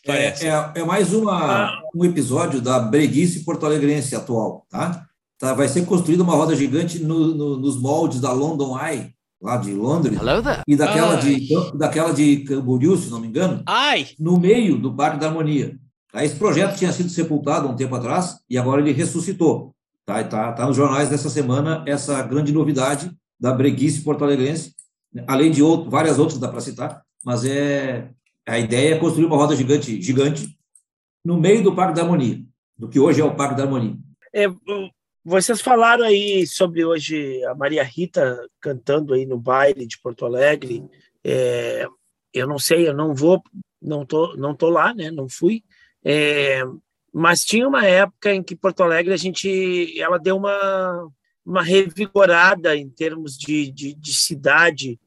[0.06, 5.06] É, é, é, é, mais uma, um episódio da breguice porto-alegrense atual, tá?
[5.38, 5.54] tá?
[5.54, 9.72] Vai ser construída uma roda gigante no, no, nos moldes da London Eye, lá de
[9.72, 10.18] Londres,
[10.66, 14.08] e daquela de, daquela de Camboriú, se não me engano, Ai.
[14.18, 15.78] no meio do Parque da Harmonia.
[16.12, 16.22] Tá?
[16.22, 19.74] Esse projeto tinha sido sepultado há um tempo atrás e agora ele ressuscitou.
[20.04, 23.10] Tá, tá, tá nos jornais dessa semana essa grande novidade
[23.40, 24.74] da breguice porto-alegrense,
[25.26, 28.10] além de outro, várias outras dá para citar, mas é
[28.48, 30.56] a ideia é construir uma roda gigante, gigante
[31.24, 32.42] no meio do Parque da Harmonia,
[32.76, 33.96] do que hoje é o Parque da Harmonia.
[34.32, 34.46] É,
[35.24, 40.84] vocês falaram aí sobre hoje a Maria Rita cantando aí no baile de Porto Alegre.
[41.22, 41.86] É,
[42.32, 43.42] eu não sei, eu não vou,
[43.80, 45.10] não tô, não tô lá, né?
[45.10, 45.62] Não fui.
[46.04, 46.62] É,
[47.12, 51.10] mas tinha uma época em que Porto Alegre a gente, ela deu uma
[51.48, 55.00] uma revigorada em termos de, de, de cidade,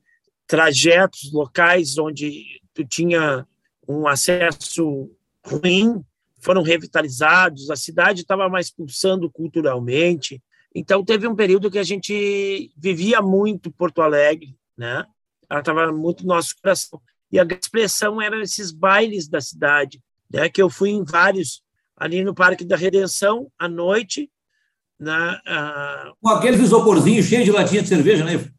[0.47, 3.45] trajetos locais onde tinha
[3.87, 5.09] um acesso
[5.45, 6.03] ruim
[6.41, 10.41] foram revitalizados, a cidade estava mais pulsando culturalmente.
[10.73, 15.05] Então teve um período que a gente vivia muito Porto Alegre, né?
[15.47, 16.99] Ela estava muito no nosso coração.
[17.31, 20.01] E a expressão eram esses bailes da cidade,
[20.33, 20.49] né?
[20.49, 21.61] Que eu fui em vários
[21.95, 24.29] ali no Parque da Redenção, à noite.
[24.99, 26.15] Na, uh...
[26.19, 28.51] Com aqueles isoporzinhos cheios de latinha de cerveja, né?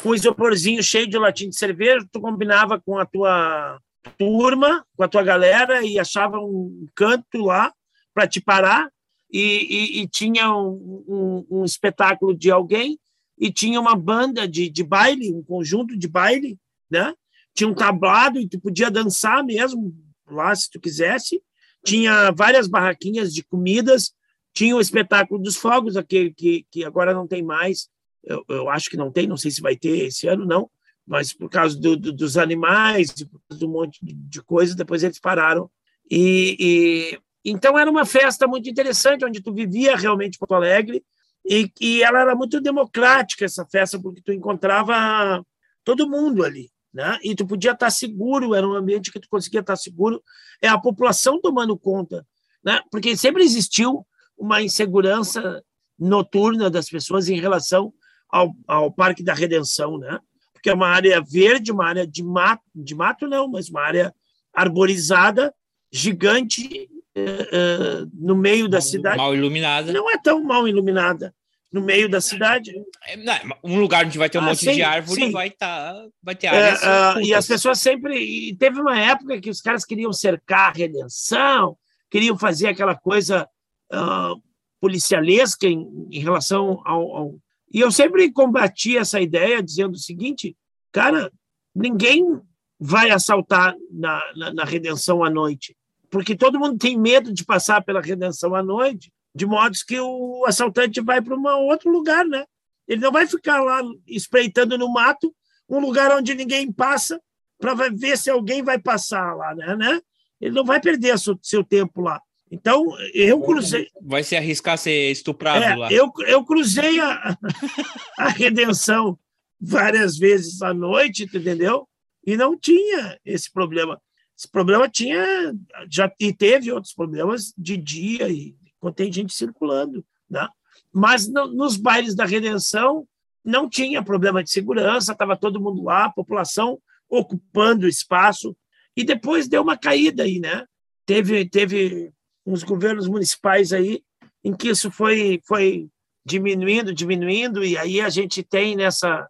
[0.00, 3.78] Com isoporzinho cheio de latinha de cerveja, tu combinava com a tua
[4.18, 7.72] turma, com a tua galera e achava um canto lá
[8.14, 8.90] para te parar
[9.30, 12.98] e, e, e tinha um, um, um, espetáculo de alguém
[13.38, 16.58] e tinha uma banda de, de baile, um conjunto de baile,
[16.90, 17.14] né?
[17.54, 19.94] Tinha um tablado e tu podia dançar mesmo
[20.28, 21.42] lá se tu quisesse
[21.84, 24.12] tinha várias barraquinhas de comidas,
[24.54, 27.88] tinha o espetáculo dos fogos, aquele que, que agora não tem mais,
[28.24, 30.70] eu, eu acho que não tem, não sei se vai ter esse ano, não,
[31.06, 33.14] mas por causa do, do, dos animais,
[33.60, 35.70] um monte de, de coisa, depois eles pararam.
[36.10, 41.04] E, e, então era uma festa muito interessante, onde tu vivia realmente Porto Alegre,
[41.44, 45.44] e, e ela era muito democrática, essa festa, porque tu encontrava
[45.84, 47.18] todo mundo ali né?
[47.22, 50.22] E tu podia estar seguro, era um ambiente que tu conseguia estar seguro,
[50.60, 52.26] é a população tomando conta,
[52.62, 52.80] né?
[52.90, 55.64] Porque sempre existiu uma insegurança
[55.98, 57.92] noturna das pessoas em relação
[58.32, 60.18] ao, ao Parque da Redenção, né?
[60.54, 64.14] Porque é uma área verde, uma área de mato, de mato não, mas uma área
[64.54, 65.54] arborizada,
[65.90, 69.18] gigante, uh, uh, no meio da cidade.
[69.18, 69.92] Mal iluminada.
[69.92, 71.34] Não é tão mal iluminada,
[71.70, 72.72] no meio da cidade.
[73.06, 73.16] É,
[73.62, 75.30] um lugar onde vai ter um ah, monte sim, de árvore sim.
[75.30, 76.82] vai tá, vai ter áreas.
[76.82, 78.16] É, uh, e as pessoas sempre.
[78.18, 81.76] E teve uma época que os caras queriam cercar a redenção,
[82.10, 83.48] queriam fazer aquela coisa
[83.92, 84.40] uh,
[84.80, 87.34] policialesca em, em relação ao, ao,
[87.72, 90.56] E eu sempre combati essa ideia dizendo o seguinte:
[90.90, 91.32] cara,
[91.74, 92.40] ninguém
[92.78, 95.76] vai assaltar na, na, na redenção à noite,
[96.10, 100.44] porque todo mundo tem medo de passar pela redenção à noite de modo que o
[100.46, 102.44] assaltante vai para um outro lugar, né?
[102.86, 105.34] Ele não vai ficar lá espreitando no mato,
[105.68, 107.20] um lugar onde ninguém passa,
[107.58, 109.76] para ver se alguém vai passar lá, né?
[109.76, 110.00] né?
[110.40, 112.20] Ele não vai perder seu, seu tempo lá.
[112.54, 112.84] Então,
[113.14, 113.88] eu cruzei.
[114.02, 115.90] Vai se arriscar a ser estuprado É, lá.
[115.90, 117.34] eu, eu cruzei a,
[118.18, 119.18] a redenção
[119.58, 121.88] várias vezes à noite, entendeu?
[122.26, 123.98] E não tinha esse problema.
[124.38, 125.54] Esse problema tinha,
[125.90, 130.46] já e teve outros problemas de dia e quando tem gente circulando, né?
[130.92, 133.06] Mas no- nos bailes da redenção
[133.42, 138.54] não tinha problema de segurança, estava todo mundo lá, a população ocupando o espaço
[138.96, 140.64] e depois deu uma caída aí, né?
[141.06, 142.12] Teve teve
[142.46, 144.02] uns governos municipais aí
[144.44, 145.88] em que isso foi foi
[146.24, 149.28] diminuindo, diminuindo e aí a gente tem nessa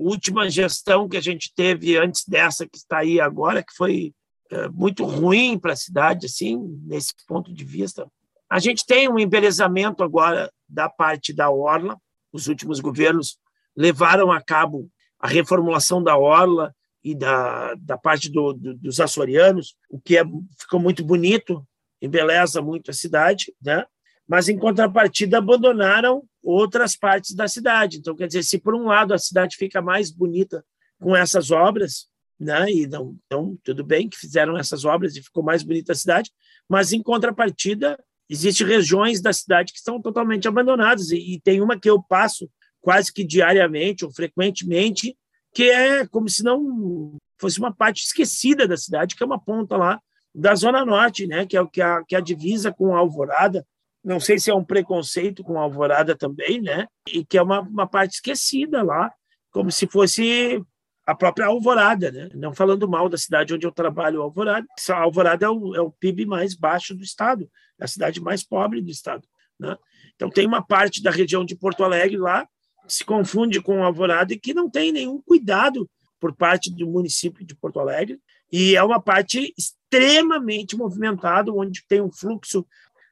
[0.00, 4.12] última gestão que a gente teve antes dessa que está aí agora, que foi
[4.50, 6.56] eh, muito ruim para a cidade, assim,
[6.86, 8.06] nesse ponto de vista.
[8.48, 11.98] A gente tem um embelezamento agora da parte da Orla.
[12.32, 13.38] Os últimos governos
[13.76, 14.88] levaram a cabo
[15.18, 20.24] a reformulação da Orla e da, da parte do, do- dos açorianos, o que é,
[20.58, 21.64] ficou muito bonito,
[22.00, 23.84] embeleza muito a cidade, né?
[24.26, 27.98] mas em contrapartida abandonaram outras partes da cidade.
[27.98, 30.64] Então, quer dizer, se por um lado a cidade fica mais bonita
[30.98, 32.08] com essas obras,
[32.38, 32.70] né?
[32.70, 36.30] E não, então tudo bem que fizeram essas obras e ficou mais bonita a cidade,
[36.68, 37.98] mas em contrapartida
[38.28, 42.50] existem regiões da cidade que estão totalmente abandonadas e, e tem uma que eu passo
[42.80, 45.16] quase que diariamente ou frequentemente
[45.54, 49.76] que é como se não fosse uma parte esquecida da cidade, que é uma ponta
[49.76, 50.00] lá
[50.36, 51.46] da zona norte, né?
[51.46, 53.66] Que é o que a, que a divisa com a Alvorada
[54.06, 56.86] não sei se é um preconceito com a Alvorada também, né?
[57.08, 59.12] E que é uma, uma parte esquecida lá,
[59.50, 60.62] como se fosse
[61.04, 62.28] a própria Alvorada, né?
[62.32, 64.64] Não falando mal da cidade onde eu trabalho, Alvorada.
[64.90, 67.50] A Alvorada é o, é o PIB mais baixo do estado,
[67.80, 69.26] é a cidade mais pobre do estado,
[69.58, 69.76] né?
[70.14, 72.46] Então tem uma parte da região de Porto Alegre lá
[72.86, 75.90] que se confunde com Alvorada e que não tem nenhum cuidado
[76.20, 78.20] por parte do município de Porto Alegre
[78.58, 82.66] e é uma parte extremamente movimentada, onde tem um fluxo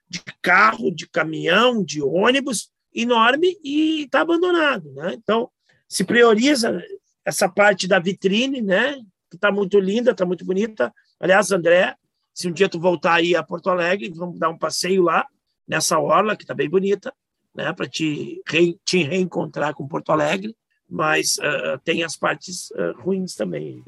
[0.09, 5.12] de carro, de caminhão, de ônibus enorme e está abandonado, né?
[5.12, 5.51] Então
[5.87, 6.83] se prioriza
[7.27, 8.95] essa parte da vitrine, né?
[9.29, 10.91] Que está muito linda, está muito bonita.
[11.21, 11.95] Aliás, André,
[12.33, 15.27] se um dia tu voltar aí a Porto Alegre, vamos dar um passeio lá
[15.69, 17.12] nessa orla que está bem bonita,
[17.55, 17.71] né?
[17.75, 20.57] Para te, re, te reencontrar com Porto Alegre,
[20.89, 23.85] mas uh, tem as partes uh, ruins também.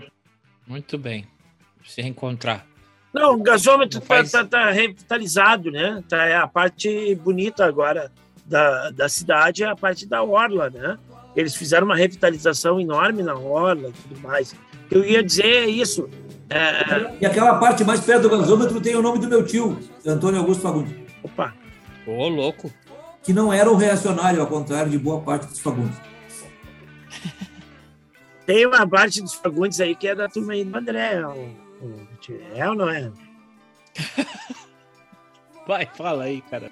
[0.66, 1.26] Muito bem.
[1.86, 2.66] Se reencontrar.
[3.12, 4.30] Não, o gasômetro está faz...
[4.30, 6.02] tá, tá revitalizado, né?
[6.08, 8.12] Tá, é a parte bonita agora
[8.44, 10.98] da, da cidade, é a parte da orla, né?
[11.34, 14.54] Eles fizeram uma revitalização enorme na orla e tudo mais.
[14.90, 16.08] Eu ia dizer é isso.
[16.48, 17.16] É...
[17.20, 20.62] E aquela parte mais perto do gasômetro tem o nome do meu tio, Antônio Augusto
[20.62, 20.94] Fagundes.
[21.22, 21.54] Opa!
[22.06, 22.72] Ô, oh, louco!
[23.22, 25.98] Que não era um reacionário, ao contrário de boa parte dos Fagundes.
[28.46, 31.20] Tem uma parte dos Fagundes aí que é da turma aí do André.
[32.54, 33.10] É ou não é?
[35.66, 36.70] Vai, fala aí, cara.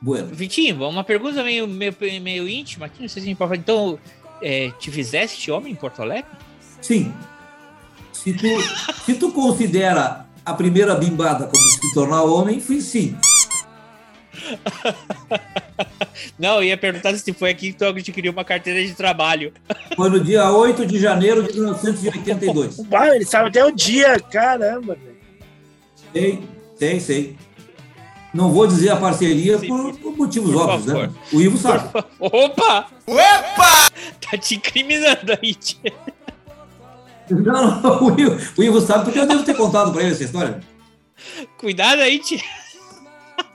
[0.00, 0.34] Bueno.
[0.34, 3.60] Vitinho, uma pergunta meio, meio, meio íntima aqui, não sei se a gente pode falar.
[3.60, 3.98] Então,
[4.42, 6.30] é, te fizeste homem em Porto Alegre?
[6.80, 7.12] Sim.
[8.12, 8.46] Se tu,
[9.04, 13.16] se tu considera a primeira bimbada como se tornar homem, fui sim.
[16.38, 19.52] Não, eu ia perguntar se foi aqui que tu adquiriu uma carteira de trabalho.
[19.96, 22.78] Foi no dia 8 de janeiro de 1982.
[22.90, 24.96] Uau, ele sabe até o dia, caramba.
[26.12, 26.42] Sei,
[26.76, 27.36] sei, sei.
[28.32, 31.08] Não vou dizer a parceria por, por motivos por óbvios, favor.
[31.08, 31.14] né?
[31.32, 31.88] O Ivo sabe.
[32.20, 32.86] Opa!
[33.06, 33.90] Opa!
[34.20, 35.92] Tá te incriminando aí, tia.
[37.30, 40.24] Não, não o, Ivo, o Ivo sabe porque eu devo ter contado pra ele essa
[40.24, 40.60] história.
[41.56, 42.40] Cuidado aí, tia.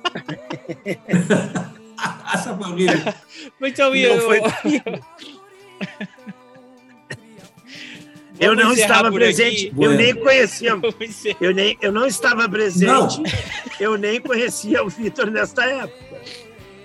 [2.34, 3.16] essa família.
[3.62, 4.16] Então, eu...
[4.16, 4.42] Não foi...
[8.40, 9.84] Eu não estava presente, aqui.
[9.84, 10.72] eu nem conhecia.
[11.40, 13.08] Eu, nem, eu não estava presente, não.
[13.80, 16.22] eu nem conhecia o Vitor nesta época.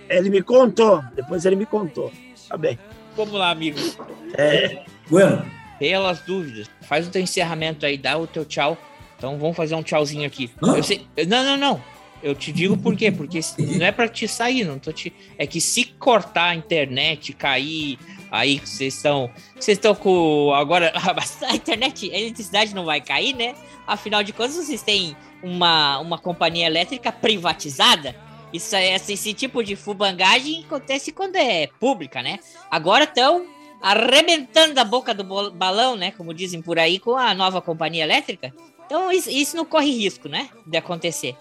[0.09, 2.13] Ele me contou, depois ele me contou.
[2.49, 2.79] Tá bem.
[3.17, 3.99] Vamos lá, amigos.
[4.35, 4.85] É.
[5.09, 5.45] Bueno.
[5.79, 8.77] Pelas dúvidas, faz o teu encerramento aí, dá o teu tchau.
[9.17, 10.51] Então vamos fazer um tchauzinho aqui.
[10.83, 11.07] Sei...
[11.27, 11.83] Não, não, não.
[12.23, 13.13] Eu te digo por quê?
[13.13, 15.13] Porque não é para te sair, não tô te.
[15.37, 17.99] É que se cortar a internet, cair,
[18.31, 19.31] aí vocês estão.
[19.55, 20.53] Vocês estão com.
[20.55, 20.93] Agora.
[21.49, 23.55] A internet, a eletricidade não vai cair, né?
[23.87, 28.15] Afinal de contas, vocês têm uma, uma companhia elétrica privatizada.
[28.53, 32.39] Isso é esse, esse tipo de fubangagem acontece quando é pública, né?
[32.71, 33.47] Agora estão
[33.81, 36.11] arrebentando a boca do balão, né?
[36.13, 38.53] Como dizem por aí, com a nova companhia elétrica.
[38.89, 40.49] Então isso, isso não corre risco, né?
[40.67, 41.37] De acontecer.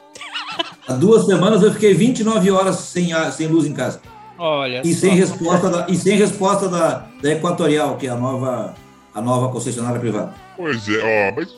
[0.85, 4.01] Há duas semanas eu fiquei 29 horas sem, sem luz em casa.
[4.37, 4.81] Olha.
[4.83, 8.75] E sem resposta da, e sem resposta da, da Equatorial, que é a nova,
[9.15, 10.35] a nova concessionária privada.
[10.57, 11.57] Pois é, ó, mas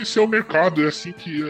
[0.00, 1.42] esse é o mercado, é assim que.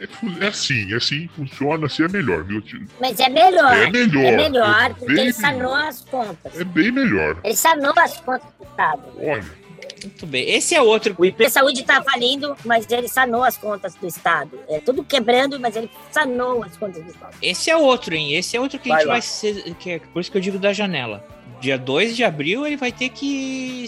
[0.00, 2.86] É, é assim, é assim, funciona, assim é melhor, viu, tio?
[3.00, 3.72] Mas é melhor.
[3.72, 4.24] É melhor.
[4.24, 6.60] É melhor, É porque ele sanou as contas.
[6.60, 7.38] É bem melhor.
[7.42, 9.02] Ele sanou as contas do Estado.
[9.18, 9.57] Olha.
[10.02, 10.48] Muito bem.
[10.48, 11.14] Esse é outro.
[11.18, 14.58] O IP Saúde tá falindo, mas ele sanou as contas do Estado.
[14.68, 17.34] É tudo quebrando, mas ele sanou as contas do Estado.
[17.42, 18.34] Esse é outro, hein?
[18.34, 19.14] Esse é outro que a Vai gente lá.
[19.14, 19.74] vai ser.
[19.74, 21.24] Que é, por isso que eu digo da janela.
[21.60, 23.84] Dia 2 de abril ele vai ter que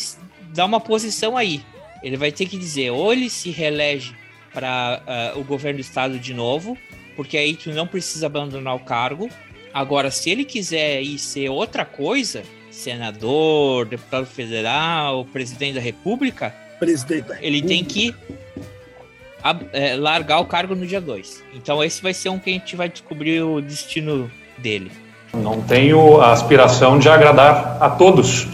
[0.53, 1.63] dar uma posição aí.
[2.03, 4.15] Ele vai ter que dizer, ou ele se reelege
[4.53, 6.77] para o governo do estado de novo,
[7.15, 9.29] porque aí tu não precisa abandonar o cargo.
[9.73, 12.43] Agora, se ele quiser ir ser outra coisa,
[12.81, 18.15] senador, deputado federal, presidente da república, Presidente da ele tem que
[19.73, 21.45] é, largar o cargo no dia 2.
[21.55, 24.91] Então esse vai ser um que a gente vai descobrir o destino dele.
[25.35, 28.49] Não tenho a aspiração de agradar a todos.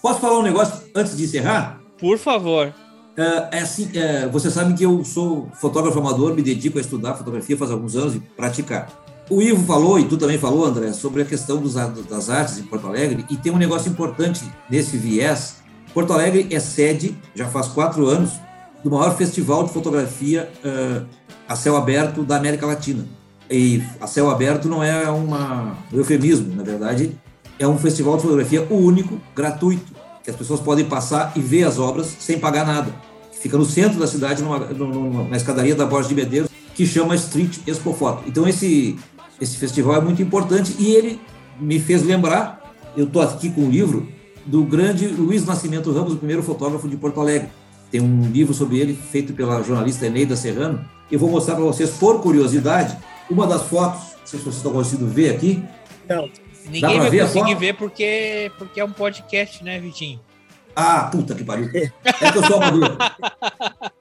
[0.00, 1.80] Posso falar um negócio antes de encerrar?
[1.98, 2.72] Por favor.
[3.16, 7.14] É, é assim, é, você sabe que eu sou fotógrafo amador, me dedico a estudar
[7.14, 9.03] fotografia faz alguns anos e praticar.
[9.30, 12.62] O Ivo falou, e tu também falou, André, sobre a questão dos, das artes em
[12.64, 15.56] Porto Alegre, e tem um negócio importante nesse viés.
[15.94, 18.32] Porto Alegre é sede, já faz quatro anos,
[18.82, 21.02] do maior festival de fotografia eh,
[21.48, 23.06] a céu aberto da América Latina.
[23.50, 27.12] E a céu aberto não é uma, um eufemismo, na verdade,
[27.58, 29.92] é um festival de fotografia único, gratuito,
[30.22, 32.94] que as pessoas podem passar e ver as obras sem pagar nada.
[33.40, 37.14] Fica no centro da cidade, numa, numa- na escadaria da Borges de Medeiros, que chama
[37.14, 38.24] Street Expo Foto.
[38.26, 38.96] Então esse,
[39.40, 41.20] esse festival é muito importante e ele
[41.60, 44.08] me fez lembrar, eu estou aqui com um livro,
[44.46, 47.48] do grande Luiz Nascimento Ramos, o primeiro fotógrafo de Porto Alegre.
[47.90, 50.84] Tem um livro sobre ele, feito pela jornalista Eneida Serrano.
[51.10, 52.96] Eu vou mostrar para vocês, por curiosidade,
[53.30, 55.62] uma das fotos, não sei se vocês estão conseguindo ver aqui.
[56.08, 56.28] Não.
[56.68, 60.18] Ninguém vai ver conseguir ver porque, porque é um podcast, né, Vitinho?
[60.74, 61.70] Ah, puta que pariu.
[61.74, 62.96] É que eu sou amador.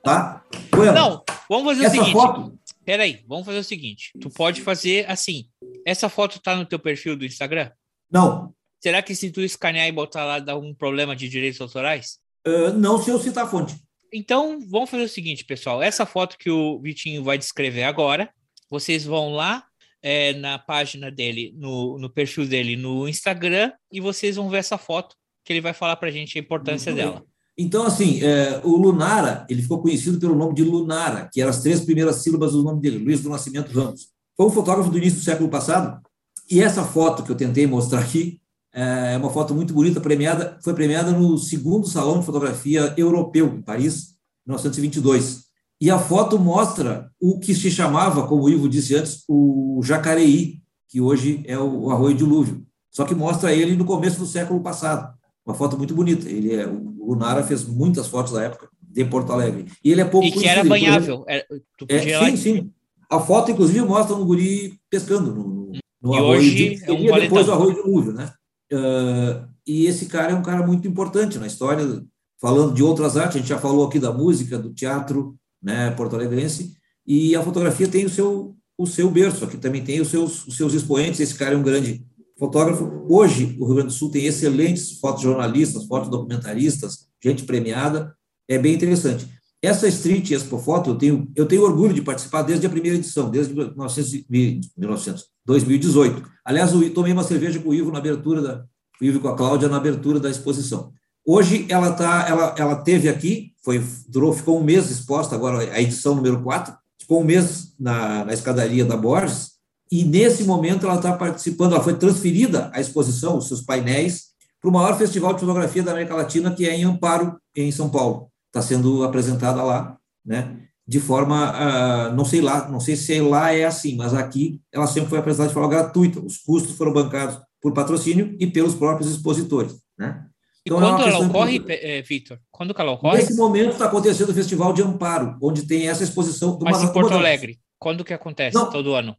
[0.03, 0.41] Tá?
[0.69, 2.11] Bueno, Não, vamos fazer essa o seguinte.
[2.11, 2.53] foto-
[2.85, 4.11] Peraí, vamos fazer o seguinte.
[4.19, 5.49] Tu pode fazer assim.
[5.85, 7.72] Essa foto tá no teu perfil do Instagram?
[8.11, 8.53] Não.
[8.81, 12.19] Será que se tu escanear e botar lá dá um problema de direitos autorais?
[12.45, 13.76] ah, não se eu citar a fonte.
[14.11, 15.81] Então, vamos fazer o seguinte, pessoal.
[15.81, 18.31] Essa foto que o Vitinho vai descrever agora,
[18.69, 19.65] vocês vão lá
[20.01, 24.77] é, na página dele, no, no perfil dele no Instagram, e vocês vão ver essa
[24.77, 27.26] foto, que ele vai falar pra gente a importância Muito dela.
[27.57, 31.61] Então, assim, é, o Lunara, ele ficou conhecido pelo nome de Lunara, que eram as
[31.61, 34.07] três primeiras sílabas do nome dele, Luiz do Nascimento Ramos.
[34.35, 36.01] Foi um fotógrafo do início do século passado,
[36.49, 38.39] e essa foto que eu tentei mostrar aqui
[38.73, 43.61] é uma foto muito bonita, premiada, foi premiada no segundo Salão de Fotografia Europeu, em
[43.61, 44.15] Paris,
[44.47, 45.43] em 1922.
[45.80, 50.59] E a foto mostra o que se chamava, como o Ivo disse antes, o Jacareí,
[50.89, 52.65] que hoje é o Arroio Dilúvio.
[52.89, 55.13] Só que mostra ele no começo do século passado.
[55.45, 56.30] Uma foto muito bonita.
[56.30, 59.65] Ele é, o Lunara fez muitas fotos da época de Porto Alegre.
[59.84, 61.26] E ele é pouco E que era banhável.
[61.28, 61.45] Era-
[61.90, 62.72] é, sim, sim.
[63.10, 65.72] A foto, inclusive, mostra um guri pescando no,
[66.02, 67.53] no E arroio hoje de, é um depois do valetão.
[67.53, 68.32] arroio dilúvio, né?
[68.72, 72.03] Ah, e esse cara é um cara muito importante na história,
[72.41, 76.74] falando de outras artes, a gente já falou aqui da música, do teatro, né, porto-alegrense,
[77.06, 80.57] e a fotografia tem o seu o seu berço, aqui também tem os seus os
[80.57, 82.03] seus expoentes, esse cara é um grande
[82.38, 83.05] fotógrafo.
[83.10, 88.15] Hoje, o Rio Grande do Sul tem excelentes fotojornalistas, fotodocumentaristas, gente premiada,
[88.47, 89.27] é bem interessante.
[89.61, 93.30] Essa Street Expo Foto, eu tenho, eu tenho orgulho de participar desde a primeira edição,
[93.30, 96.22] desde 1900, e- 1900, 2018.
[96.43, 98.65] Aliás, eu tomei uma cerveja com o Ivo na abertura da,
[99.01, 100.91] o Ivo com a Cláudia na abertura da exposição.
[101.26, 105.81] Hoje ela tá, ela, ela teve aqui, foi, durou, ficou um mês exposta, agora a
[105.81, 109.52] edição número 4, ficou um mês na, na escadaria da Borges,
[109.99, 114.70] e nesse momento ela está participando, ela foi transferida a exposição, os seus painéis, para
[114.70, 118.30] o maior festival de fotografia da América Latina, que é em Amparo, em São Paulo.
[118.48, 120.57] Está sendo apresentada lá, né?
[120.88, 124.86] De forma, ah, não sei lá, não sei se lá é assim, mas aqui ela
[124.88, 126.20] sempre foi apresentada de forma gratuita.
[126.20, 130.26] Os custos foram bancados por patrocínio e pelos próprios expositores, né?
[130.65, 131.80] E Então, é uma quando ela questão ocorre, importante.
[131.86, 132.40] eh, Vitor?
[132.52, 133.18] Quando que ela ocorre?
[133.18, 136.57] Nesse momento está acontecendo o Festival de Amparo, onde tem essa exposição.
[136.61, 137.60] Mas uma- em Porto Alegre.
[137.80, 138.56] Quando que acontece?
[138.56, 138.70] Não.
[138.70, 139.14] Todo ano.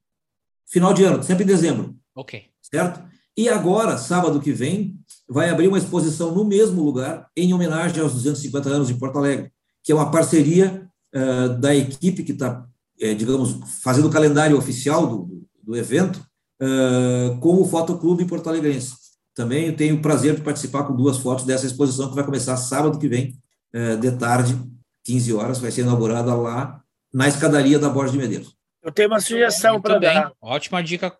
[0.67, 1.95] Final de ano, sempre em dezembro.
[2.15, 2.45] Ok.
[2.63, 3.03] certo?
[3.37, 8.13] E agora, sábado que vem, vai abrir uma exposição no mesmo lugar, em homenagem aos
[8.13, 9.51] 250 anos de Porto Alegre,
[9.83, 12.65] que é uma parceria eh, da equipe que está,
[12.97, 16.25] digamos, fazendo o calendário oficial do, do evento,
[16.61, 18.95] eh, com o Fotoclube Porto Alegrense.
[19.35, 22.57] Também eu tenho o prazer de participar com duas fotos dessa exposição, que vai começar
[22.57, 23.37] sábado que vem,
[23.73, 24.57] eh, de tarde,
[25.05, 26.81] 15 horas, vai ser inaugurada lá
[27.13, 28.57] na escadaria da Borges de Medeiros.
[28.85, 30.33] Eu tenho uma sugestão para dar.
[30.43, 31.17] Ótima dica.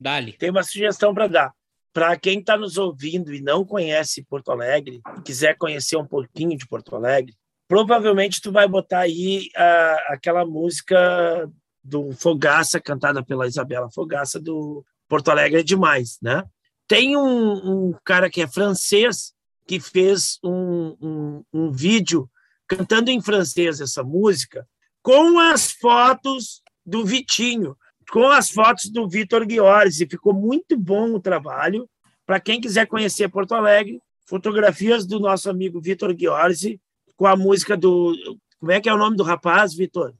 [0.00, 0.32] Dali.
[0.32, 1.52] Tem uma sugestão para dar.
[1.92, 6.58] Para quem está nos ouvindo e não conhece Porto Alegre, e quiser conhecer um pouquinho
[6.58, 7.32] de Porto Alegre,
[7.68, 11.48] provavelmente tu vai botar aí uh, aquela música
[11.82, 16.42] do Fogaça, cantada pela Isabela Fogaça, do Porto Alegre é demais, né?
[16.88, 19.32] Tem um, um cara que é francês
[19.66, 22.28] que fez um, um, um vídeo
[22.66, 24.66] cantando em francês essa música
[25.06, 27.76] com as fotos do Vitinho,
[28.10, 31.88] com as fotos do Vitor Guiores, e ficou muito bom o trabalho.
[32.26, 36.80] Para quem quiser conhecer Porto Alegre, fotografias do nosso amigo Vitor Guiorzi
[37.16, 38.16] com a música do.
[38.58, 40.12] Como é que é o nome do rapaz, Vitor?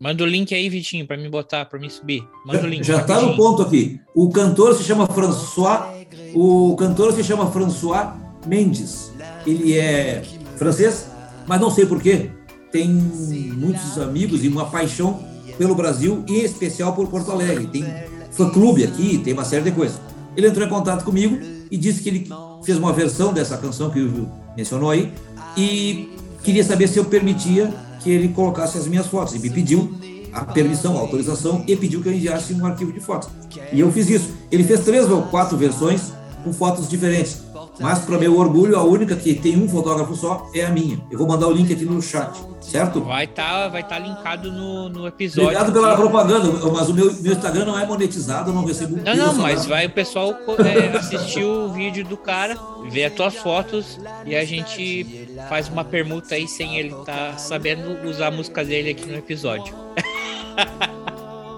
[0.00, 2.26] Manda o link aí, Vitinho, para me botar, para me subir.
[2.44, 2.84] Manda já, o link.
[2.84, 4.00] Já está no ponto aqui.
[4.16, 5.96] O cantor se chama François.
[6.34, 8.14] O cantor se chama François
[8.44, 9.12] Mendes.
[9.46, 10.24] Ele é
[10.56, 11.08] francês,
[11.46, 12.32] mas não sei porquê.
[12.70, 15.22] Tem muitos amigos e uma paixão
[15.56, 17.66] pelo Brasil, em especial por Porto Alegre.
[17.66, 17.84] Tem
[18.30, 20.00] fã-clube aqui, tem uma série de coisas.
[20.36, 21.38] Ele entrou em contato comigo
[21.70, 22.28] e disse que ele
[22.62, 25.12] fez uma versão dessa canção que o mencionou aí
[25.56, 26.10] e
[26.42, 29.34] queria saber se eu permitia que ele colocasse as minhas fotos.
[29.34, 29.92] E me pediu
[30.32, 33.28] a permissão, a autorização e pediu que eu enviasse um arquivo de fotos.
[33.72, 34.30] E eu fiz isso.
[34.50, 36.12] Ele fez três ou quatro versões
[36.44, 37.42] com fotos diferentes.
[37.80, 40.98] Mas, para meu orgulho, a única que tem um fotógrafo só é a minha.
[41.10, 43.00] Eu vou mandar o link aqui no chat, certo?
[43.00, 45.44] Vai estar tá, vai tá linkado no, no episódio.
[45.44, 49.14] Obrigado pela propaganda, mas o meu, meu Instagram não é monetizado, eu não recebo Não,
[49.14, 52.58] não, mas vai o pessoal é, assistir o vídeo do cara,
[52.90, 57.38] ver as tuas fotos e a gente faz uma permuta aí sem ele estar tá
[57.38, 59.74] sabendo usar a música dele aqui no episódio.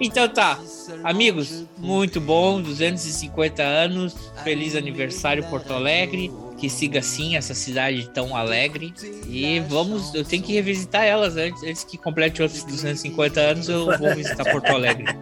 [0.00, 0.58] Então tá,
[1.04, 8.34] amigos, muito bom, 250 anos, feliz aniversário Porto Alegre, que siga assim essa cidade tão
[8.34, 8.94] alegre
[9.26, 13.86] e vamos, eu tenho que revisitar elas antes, antes que complete outros 250 anos, eu
[13.98, 15.04] vou visitar Porto Alegre.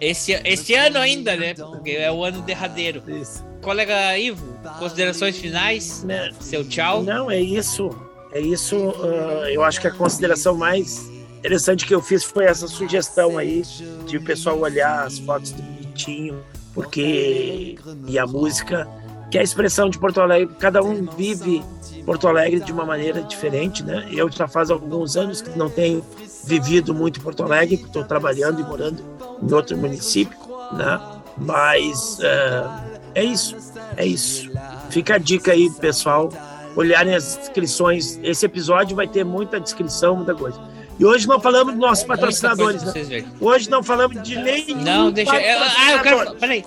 [0.00, 1.54] Esse, esse ano ainda, né?
[1.54, 3.00] Porque é o ano derradeiro.
[3.06, 3.46] Isso.
[3.62, 6.02] Colega Ivo, considerações finais?
[6.02, 7.00] Não, Seu tchau?
[7.04, 7.88] Não, é isso.
[8.32, 8.76] É isso.
[8.76, 11.08] Uh, eu acho que a consideração mais
[11.38, 13.62] interessante que eu fiz foi essa sugestão aí
[14.06, 16.42] de o pessoal olhar as fotos do Vitinho,
[16.74, 18.88] porque e a música,
[19.30, 21.62] que é a expressão de Porto Alegre, cada um vive
[22.04, 24.08] Porto Alegre de uma maneira diferente, né?
[24.10, 26.04] Eu já faz alguns anos que não tenho
[26.44, 29.02] vivido muito Porto Alegre, estou trabalhando e morando
[29.42, 30.38] em outro município,
[30.72, 31.00] né?
[31.36, 33.56] Mas uh, é isso,
[33.96, 34.50] é isso.
[34.90, 36.30] Fica a dica aí, pessoal,
[36.74, 38.18] olharem as descrições.
[38.22, 40.58] Esse episódio vai ter muita descrição, muita coisa.
[40.98, 42.82] E hoje não falamos dos nossos patrocinadores.
[42.82, 43.24] Né?
[43.40, 44.82] Hoje não falamos de nenhum.
[44.82, 45.40] Não, deixa.
[45.40, 46.34] Eu, ah, eu quero.
[46.34, 46.64] Peraí.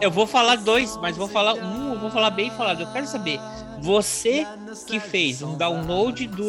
[0.00, 2.82] Eu vou falar dois, mas vou falar um, eu vou falar bem falado.
[2.82, 3.40] Eu quero saber.
[3.80, 4.46] Você
[4.86, 6.48] que fez um download do,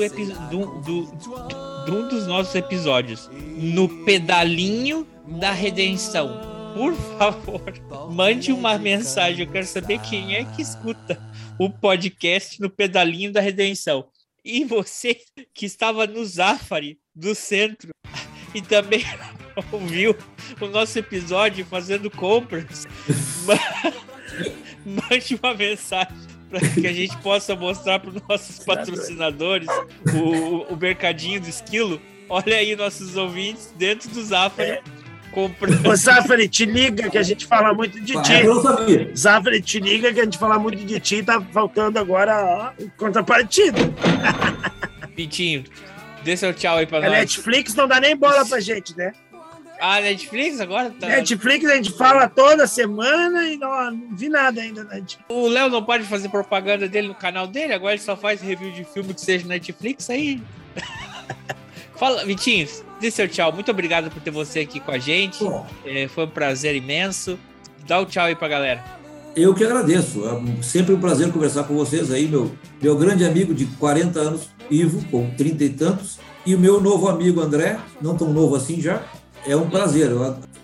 [0.50, 1.02] do, do,
[1.86, 6.40] do um dos nossos episódios no pedalinho da redenção.
[6.74, 7.74] Por favor,
[8.12, 9.46] mande uma mensagem.
[9.46, 11.20] Eu quero saber quem é que escuta
[11.58, 14.06] o podcast no pedalinho da redenção.
[14.44, 15.18] E você
[15.54, 17.92] que estava no Zafari do centro
[18.54, 19.04] e também
[19.72, 20.16] ouviu
[20.60, 22.86] o nosso episódio fazendo compras,
[24.86, 26.16] mande uma mensagem
[26.50, 29.68] para que a gente possa mostrar para os nossos patrocinadores
[30.14, 32.02] o, o mercadinho do esquilo.
[32.30, 34.72] Olha aí nossos ouvintes dentro do Zafari.
[34.72, 34.82] É.
[35.32, 35.86] Comprando.
[35.86, 38.34] Ô, Zafari, te liga que a gente fala muito de ti.
[38.34, 39.12] Eu não sabia.
[39.16, 41.22] Zafari, te liga que a gente fala muito de ti.
[41.22, 43.80] Tá faltando agora ó, contrapartida.
[45.16, 45.66] Pitinho,
[46.26, 47.12] Dê seu tchau aí pra a nós.
[47.12, 49.14] A Netflix não dá nem bola pra gente, né?
[49.80, 50.90] Ah, Netflix agora?
[51.00, 51.08] Tá...
[51.08, 54.84] Netflix a gente fala toda semana e não, não vi nada ainda.
[54.86, 55.04] Né?
[55.30, 58.72] O Léo não pode fazer propaganda dele no canal dele, agora ele só faz review
[58.72, 60.42] de filme que seja Netflix aí.
[61.96, 62.68] Fala, Vitinho,
[63.00, 63.54] dê seu tchau.
[63.54, 65.46] Muito obrigado por ter você aqui com a gente.
[65.86, 67.38] É, foi um prazer imenso.
[67.88, 68.84] Dá o um tchau aí pra galera.
[69.36, 70.24] Eu que agradeço.
[70.26, 74.50] É sempre um prazer conversar com vocês aí, meu, meu grande amigo de 40 anos,
[74.70, 78.82] Ivo, com 30 e tantos, e o meu novo amigo André, não tão novo assim
[78.82, 79.04] já.
[79.48, 80.12] É um prazer.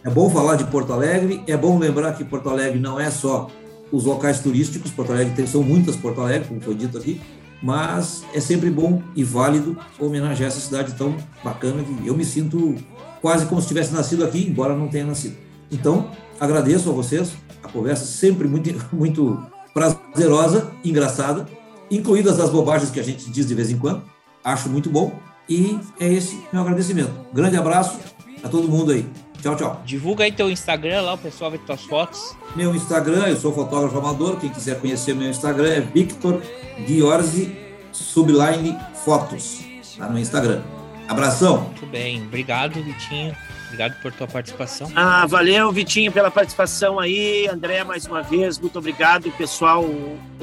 [0.03, 3.47] É bom falar de Porto Alegre, é bom lembrar que Porto Alegre não é só
[3.91, 7.21] os locais turísticos, Porto Alegre tem, são muitas Porto Alegre, como foi dito aqui,
[7.61, 12.75] mas é sempre bom e válido homenagear essa cidade tão bacana que eu me sinto
[13.21, 15.35] quase como se tivesse nascido aqui, embora não tenha nascido.
[15.71, 16.09] Então,
[16.39, 17.33] agradeço a vocês,
[17.63, 19.37] a conversa sempre muito, muito
[19.73, 21.47] prazerosa, engraçada,
[21.91, 24.01] incluídas as bobagens que a gente diz de vez em quando.
[24.43, 25.19] Acho muito bom.
[25.47, 27.11] E é esse meu agradecimento.
[27.33, 27.99] Grande abraço
[28.43, 29.05] a todo mundo aí.
[29.41, 29.81] Tchau, tchau.
[29.85, 32.35] Divulga aí teu Instagram lá, o pessoal vê tuas fotos.
[32.55, 34.37] Meu Instagram, eu sou fotógrafo amador.
[34.37, 36.41] Quem quiser conhecer meu Instagram é Victor
[36.87, 37.57] Giorgi
[37.91, 39.61] Subline Fotos,
[39.97, 40.61] lá no Instagram.
[41.07, 41.63] Abração.
[41.63, 43.35] Muito bem, obrigado, Vitinho.
[43.71, 44.91] Obrigado por tua participação.
[44.93, 47.47] Ah, valeu, Vitinho, pela participação aí.
[47.47, 49.31] André, mais uma vez, muito obrigado.
[49.31, 49.85] Pessoal,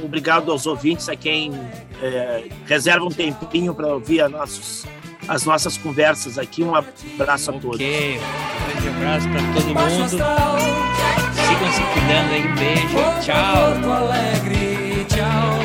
[0.02, 1.52] obrigado aos ouvintes, a quem
[2.02, 4.86] é, reserva um tempinho para ouvir a nossos,
[5.28, 6.62] as nossas conversas aqui.
[6.62, 7.76] Um abraço a todos.
[7.76, 10.08] Ok, um grande abraço para todo mundo.
[11.34, 12.48] Sigam se cuidando aí.
[12.54, 12.96] Beijo.
[13.20, 13.72] Tchau.
[13.74, 15.58] Porto Alegre, tchau.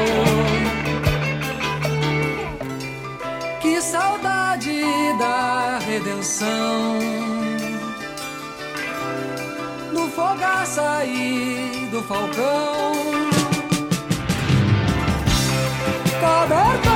[3.61, 4.83] Que saudade
[5.17, 7.22] da redenção.
[9.93, 12.93] Do fogaça e do falcão.
[16.19, 16.92] Cobertor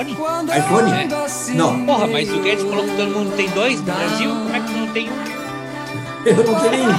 [0.00, 0.48] iPhone?
[0.56, 0.90] iPhone?
[0.90, 1.06] É.
[1.54, 1.84] Não.
[1.84, 4.30] Porra, mas o Guedes falou que todo mundo tem dois no Brasil.
[4.30, 5.14] Como é que não tem um?
[6.24, 6.94] Eu não tenho nenhum.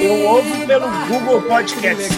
[0.00, 2.12] Eu ouvo pelo Google Podcast.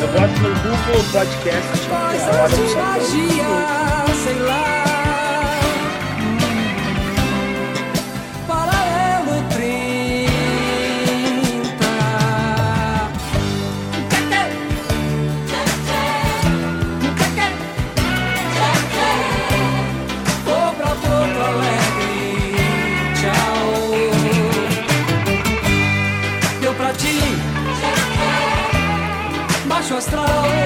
[0.00, 1.68] Eu boto no Google Podcast.
[1.88, 2.80] Faz a hora do seu
[30.10, 30.61] Deu